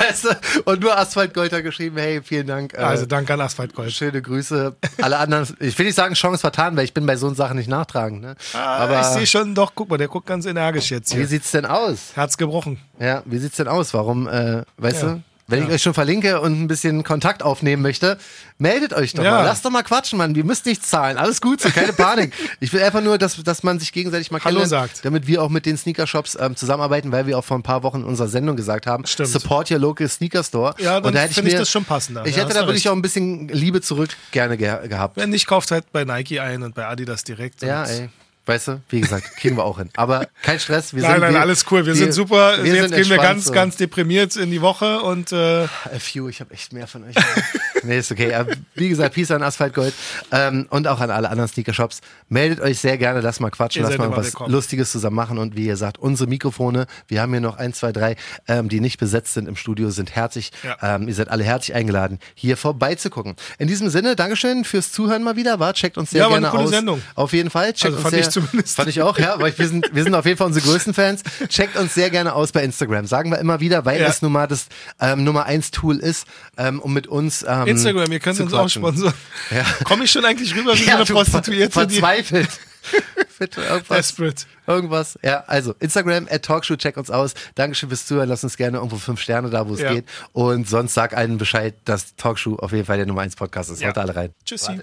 weißt 0.00 0.24
du, 0.24 0.62
und 0.64 0.80
nur 0.80 0.98
Asphalt 0.98 1.34
Gold 1.34 1.52
hat 1.52 1.62
geschrieben, 1.62 1.96
hey, 1.98 2.20
vielen 2.22 2.48
Dank. 2.48 2.74
äh, 2.74 2.78
Also 2.78 3.06
danke 3.06 3.32
an 3.34 3.40
Asphalt 3.40 3.72
Gold. 3.74 3.92
Schöne 3.92 4.20
Grüße. 4.20 4.74
Alle 5.00 5.18
anderen, 5.18 5.46
ich 5.60 5.78
will 5.78 5.86
nicht 5.86 5.94
sagen, 5.94 6.14
Chance 6.14 6.40
vertan, 6.40 6.76
weil 6.76 6.84
ich 6.84 6.94
bin 6.94 7.06
bei 7.06 7.14
so 7.14 7.32
Sachen 7.32 7.56
nicht 7.56 7.68
nachtragend. 7.68 8.22
Ne? 8.22 8.34
Aber 8.54 9.00
ich 9.00 9.06
sehe 9.06 9.26
schon, 9.26 9.54
doch, 9.54 9.70
guck 9.76 9.88
mal, 9.88 9.98
der 9.98 10.08
guckt 10.08 10.26
ganz 10.26 10.46
energisch 10.46 10.90
jetzt 10.90 11.12
wie 11.12 11.18
hier. 11.18 11.28
sieht's 11.28 11.52
denn 11.52 11.64
aus? 11.64 12.10
Herz 12.14 12.36
gebrochen. 12.36 12.80
Ja, 12.98 13.22
wie 13.24 13.38
sieht's 13.38 13.56
denn 13.56 13.68
aus? 13.68 13.94
Warum, 13.94 14.26
äh, 14.26 14.62
weißt 14.78 15.02
Ja. 15.02 15.08
du? 15.10 15.22
Wenn 15.50 15.64
ich 15.64 15.70
euch 15.70 15.82
schon 15.82 15.94
verlinke 15.94 16.40
und 16.40 16.60
ein 16.62 16.66
bisschen 16.68 17.04
Kontakt 17.04 17.42
aufnehmen 17.42 17.82
möchte, 17.82 18.18
meldet 18.58 18.92
euch 18.92 19.12
doch 19.14 19.24
Ja. 19.24 19.30
mal. 19.32 19.44
Lasst 19.44 19.64
doch 19.64 19.70
mal 19.70 19.82
quatschen, 19.82 20.18
Mann. 20.18 20.34
Wir 20.34 20.44
müssen 20.44 20.68
nichts 20.68 20.88
zahlen. 20.88 21.16
Alles 21.18 21.40
gut, 21.40 21.60
so 21.60 21.68
keine 21.70 21.92
Panik. 21.92 22.32
Ich 22.60 22.72
will 22.72 22.82
einfach 22.82 23.00
nur, 23.00 23.16
dass, 23.18 23.42
dass 23.42 23.62
man 23.62 23.78
sich 23.78 23.92
gegenseitig 23.92 24.30
mal 24.30 24.40
Hallo 24.44 24.64
sagt. 24.64 25.04
damit 25.04 25.26
wir 25.26 25.42
auch 25.42 25.48
mit 25.48 25.66
den 25.66 25.76
Sneaker-Shops 25.76 26.36
ähm, 26.40 26.56
zusammenarbeiten, 26.56 27.10
weil 27.12 27.26
wir 27.26 27.38
auch 27.38 27.44
vor 27.44 27.58
ein 27.58 27.62
paar 27.62 27.82
Wochen 27.82 27.98
in 27.98 28.04
unserer 28.04 28.28
Sendung 28.28 28.56
gesagt 28.56 28.86
haben, 28.86 29.06
Stimmt. 29.06 29.28
support 29.30 29.70
your 29.70 29.78
local 29.78 30.08
Sneaker 30.08 30.44
Store. 30.44 30.74
Ja, 30.78 30.94
dann 31.00 31.04
und 31.06 31.14
da 31.14 31.20
hätte 31.20 31.30
ich 31.30 31.34
finde 31.36 31.50
ich 31.50 31.56
das 31.56 31.70
schon 31.70 31.84
passender. 31.84 32.24
Ich 32.26 32.36
Ja, 32.36 32.44
hätte 32.44 32.54
da 32.54 32.66
wirklich 32.66 32.88
auch 32.88 32.92
ein 32.94 33.02
bisschen 33.02 33.48
Liebe 33.48 33.80
zurück 33.80 34.10
gerne 34.30 34.56
ge 34.56 34.88
gehabt. 34.88 35.16
Wenn 35.16 35.30
nicht, 35.30 35.46
kauft 35.46 35.70
halt 35.70 35.90
bei 35.92 36.04
Nike 36.04 36.40
ein 36.40 36.62
und 36.62 36.74
bei 36.74 36.86
Adidas 36.86 37.24
direkt. 37.24 37.62
Ja, 37.62 37.84
ey. 37.84 38.08
Weißt 38.46 38.68
du, 38.68 38.80
wie 38.88 39.00
gesagt, 39.00 39.36
kriegen 39.36 39.56
wir 39.56 39.64
auch 39.64 39.78
hin. 39.78 39.90
Aber 39.96 40.26
kein 40.42 40.58
Stress. 40.58 40.94
Wir 40.94 41.02
Nein, 41.02 41.12
sind, 41.12 41.20
nein, 41.20 41.34
wir, 41.34 41.40
alles 41.40 41.64
cool. 41.70 41.86
Wir, 41.86 41.94
sind 41.94 42.12
super. 42.12 42.62
wir 42.62 42.74
Jetzt 42.74 42.88
sind 42.88 42.96
gehen 42.96 43.10
wir 43.10 43.18
ganz, 43.18 43.44
so. 43.46 43.52
ganz 43.52 43.76
deprimiert 43.76 44.36
in 44.36 44.50
die 44.50 44.60
Woche 44.60 45.00
und 45.00 45.32
äh, 45.32 45.64
A 45.64 45.68
few, 45.98 46.28
ich 46.28 46.40
habe 46.40 46.52
echt 46.54 46.72
mehr 46.72 46.86
von 46.86 47.04
euch. 47.04 47.14
nee, 47.84 47.98
ist 47.98 48.10
okay. 48.10 48.34
Aber 48.34 48.52
Wie 48.74 48.88
gesagt, 48.88 49.14
Peace 49.14 49.30
an 49.30 49.42
Asphalt 49.42 49.74
Gold 49.74 49.94
ähm, 50.32 50.66
und 50.70 50.86
auch 50.88 51.00
an 51.00 51.10
alle 51.10 51.28
anderen 51.30 51.48
Sneaker-Shops. 51.48 52.00
Meldet 52.28 52.60
euch 52.60 52.78
sehr 52.78 52.98
gerne, 52.98 53.20
lasst 53.20 53.40
mal 53.40 53.50
quatschen, 53.50 53.82
lasst 53.82 53.98
mal 53.98 54.10
was 54.16 54.26
willkommen. 54.26 54.52
Lustiges 54.52 54.92
zusammen 54.92 55.16
machen. 55.16 55.38
Und 55.38 55.56
wie 55.56 55.66
ihr 55.66 55.76
sagt, 55.76 55.98
unsere 55.98 56.28
Mikrofone, 56.28 56.86
wir 57.08 57.20
haben 57.22 57.32
hier 57.32 57.40
noch 57.40 57.56
ein, 57.56 57.72
zwei, 57.72 57.92
drei, 57.92 58.16
ähm, 58.48 58.68
die 58.68 58.80
nicht 58.80 58.98
besetzt 58.98 59.34
sind 59.34 59.48
im 59.48 59.56
Studio, 59.56 59.90
sind 59.90 60.14
herzlich. 60.14 60.50
Ja. 60.62 60.96
Ähm, 60.96 61.08
ihr 61.08 61.14
seid 61.14 61.28
alle 61.28 61.44
herzlich 61.44 61.74
eingeladen, 61.74 62.18
hier 62.34 62.56
vorbeizugucken. 62.56 63.34
In 63.58 63.68
diesem 63.68 63.88
Sinne, 63.90 64.16
Dankeschön 64.16 64.64
fürs 64.64 64.92
Zuhören 64.92 65.22
mal 65.22 65.36
wieder. 65.36 65.58
War, 65.60 65.74
checkt 65.74 65.98
uns 65.98 66.10
sehr 66.10 66.20
Ja, 66.20 66.24
war 66.26 66.32
gerne 66.32 66.48
eine 66.48 66.56
coole 66.56 66.64
aus. 66.64 66.70
Sendung. 66.70 67.02
Auf 67.14 67.32
jeden 67.32 67.50
Fall. 67.50 67.72
Checkt 67.72 67.84
Also 67.86 67.96
uns 67.96 68.02
fand 68.02 68.10
sehr, 68.14 68.20
ich 68.20 68.30
zumindest. 68.30 68.76
Fand 68.76 68.88
ich 68.88 69.02
auch, 69.02 69.18
ja. 69.18 69.38
Weil 69.40 69.56
wir 69.58 69.68
sind, 69.68 69.90
wir 69.94 70.02
sind 70.04 70.14
auf 70.14 70.26
jeden 70.26 70.36
Fall 70.38 70.46
unsere 70.46 70.66
größten 70.66 70.94
Fans. 70.94 71.22
Checkt 71.48 71.76
uns 71.76 71.94
sehr 71.94 72.10
gerne 72.10 72.34
aus 72.34 72.52
bei 72.52 72.62
Instagram. 72.62 73.06
Sagen 73.06 73.30
wir 73.30 73.38
immer 73.38 73.60
wieder, 73.60 73.84
weil 73.84 74.00
Ja. 74.00 74.08
es 74.08 74.22
nun 74.22 74.32
mal 74.32 74.46
das 74.46 74.66
ähm, 75.00 75.24
Nummer 75.24 75.46
eins 75.46 75.70
Tool 75.70 75.96
ist, 75.98 76.26
ähm, 76.56 76.80
um 76.80 76.92
mit 76.92 77.06
uns 77.06 77.44
ähm, 77.48 77.66
Instagram, 77.70 78.12
ihr 78.12 78.20
könnt 78.20 78.40
uns 78.40 78.52
auch 78.52 78.68
sponsern. 78.68 79.12
Ja. 79.50 79.64
Komme 79.84 80.04
ich 80.04 80.10
schon 80.12 80.24
eigentlich 80.24 80.54
rüber 80.54 80.76
wie 80.78 80.84
Ja, 80.84 80.94
eine 80.96 81.04
Prostituierte? 81.04 81.72
Verzweifelt. 81.72 82.48
Bitte 83.38 83.62
irgendwas. 83.62 83.96
Desperate. 83.96 84.44
Irgendwas. 84.66 85.18
Ja, 85.22 85.42
also 85.46 85.74
Instagram, 85.80 86.28
at 86.30 86.44
Talkshow, 86.44 86.76
check 86.76 86.96
uns 86.96 87.10
aus. 87.10 87.34
Dankeschön 87.56 87.88
fürs 87.88 88.06
Zuhören. 88.06 88.28
Lass 88.28 88.44
uns 88.44 88.56
gerne 88.56 88.76
irgendwo 88.76 88.96
fünf 88.96 89.20
Sterne 89.20 89.50
da, 89.50 89.68
wo 89.68 89.74
es 89.74 89.80
Ja. 89.80 89.92
geht. 89.94 90.04
Und 90.32 90.68
sonst 90.68 90.94
sag 90.94 91.16
allen 91.16 91.36
Bescheid, 91.38 91.74
dass 91.84 92.14
Talkshow 92.16 92.56
auf 92.56 92.70
jeden 92.72 92.84
Fall 92.84 92.98
der 92.98 93.06
Nummer 93.06 93.22
eins 93.22 93.34
Podcast 93.34 93.70
ist. 93.70 93.80
Ja. 93.82 93.88
Haut 93.88 93.98
alle 93.98 94.14
rein. 94.14 94.30
Tschüssi. 94.44 94.78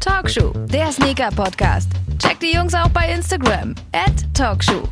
Talkshow, 0.00 0.52
der 0.68 0.90
Sneaker-Podcast. 0.92 1.88
Checkt 2.18 2.42
die 2.42 2.52
Jungs 2.54 2.72
auch 2.74 2.88
bei 2.88 3.12
Instagram. 3.12 3.74
At 3.92 4.12
Talkshow. 4.34 4.88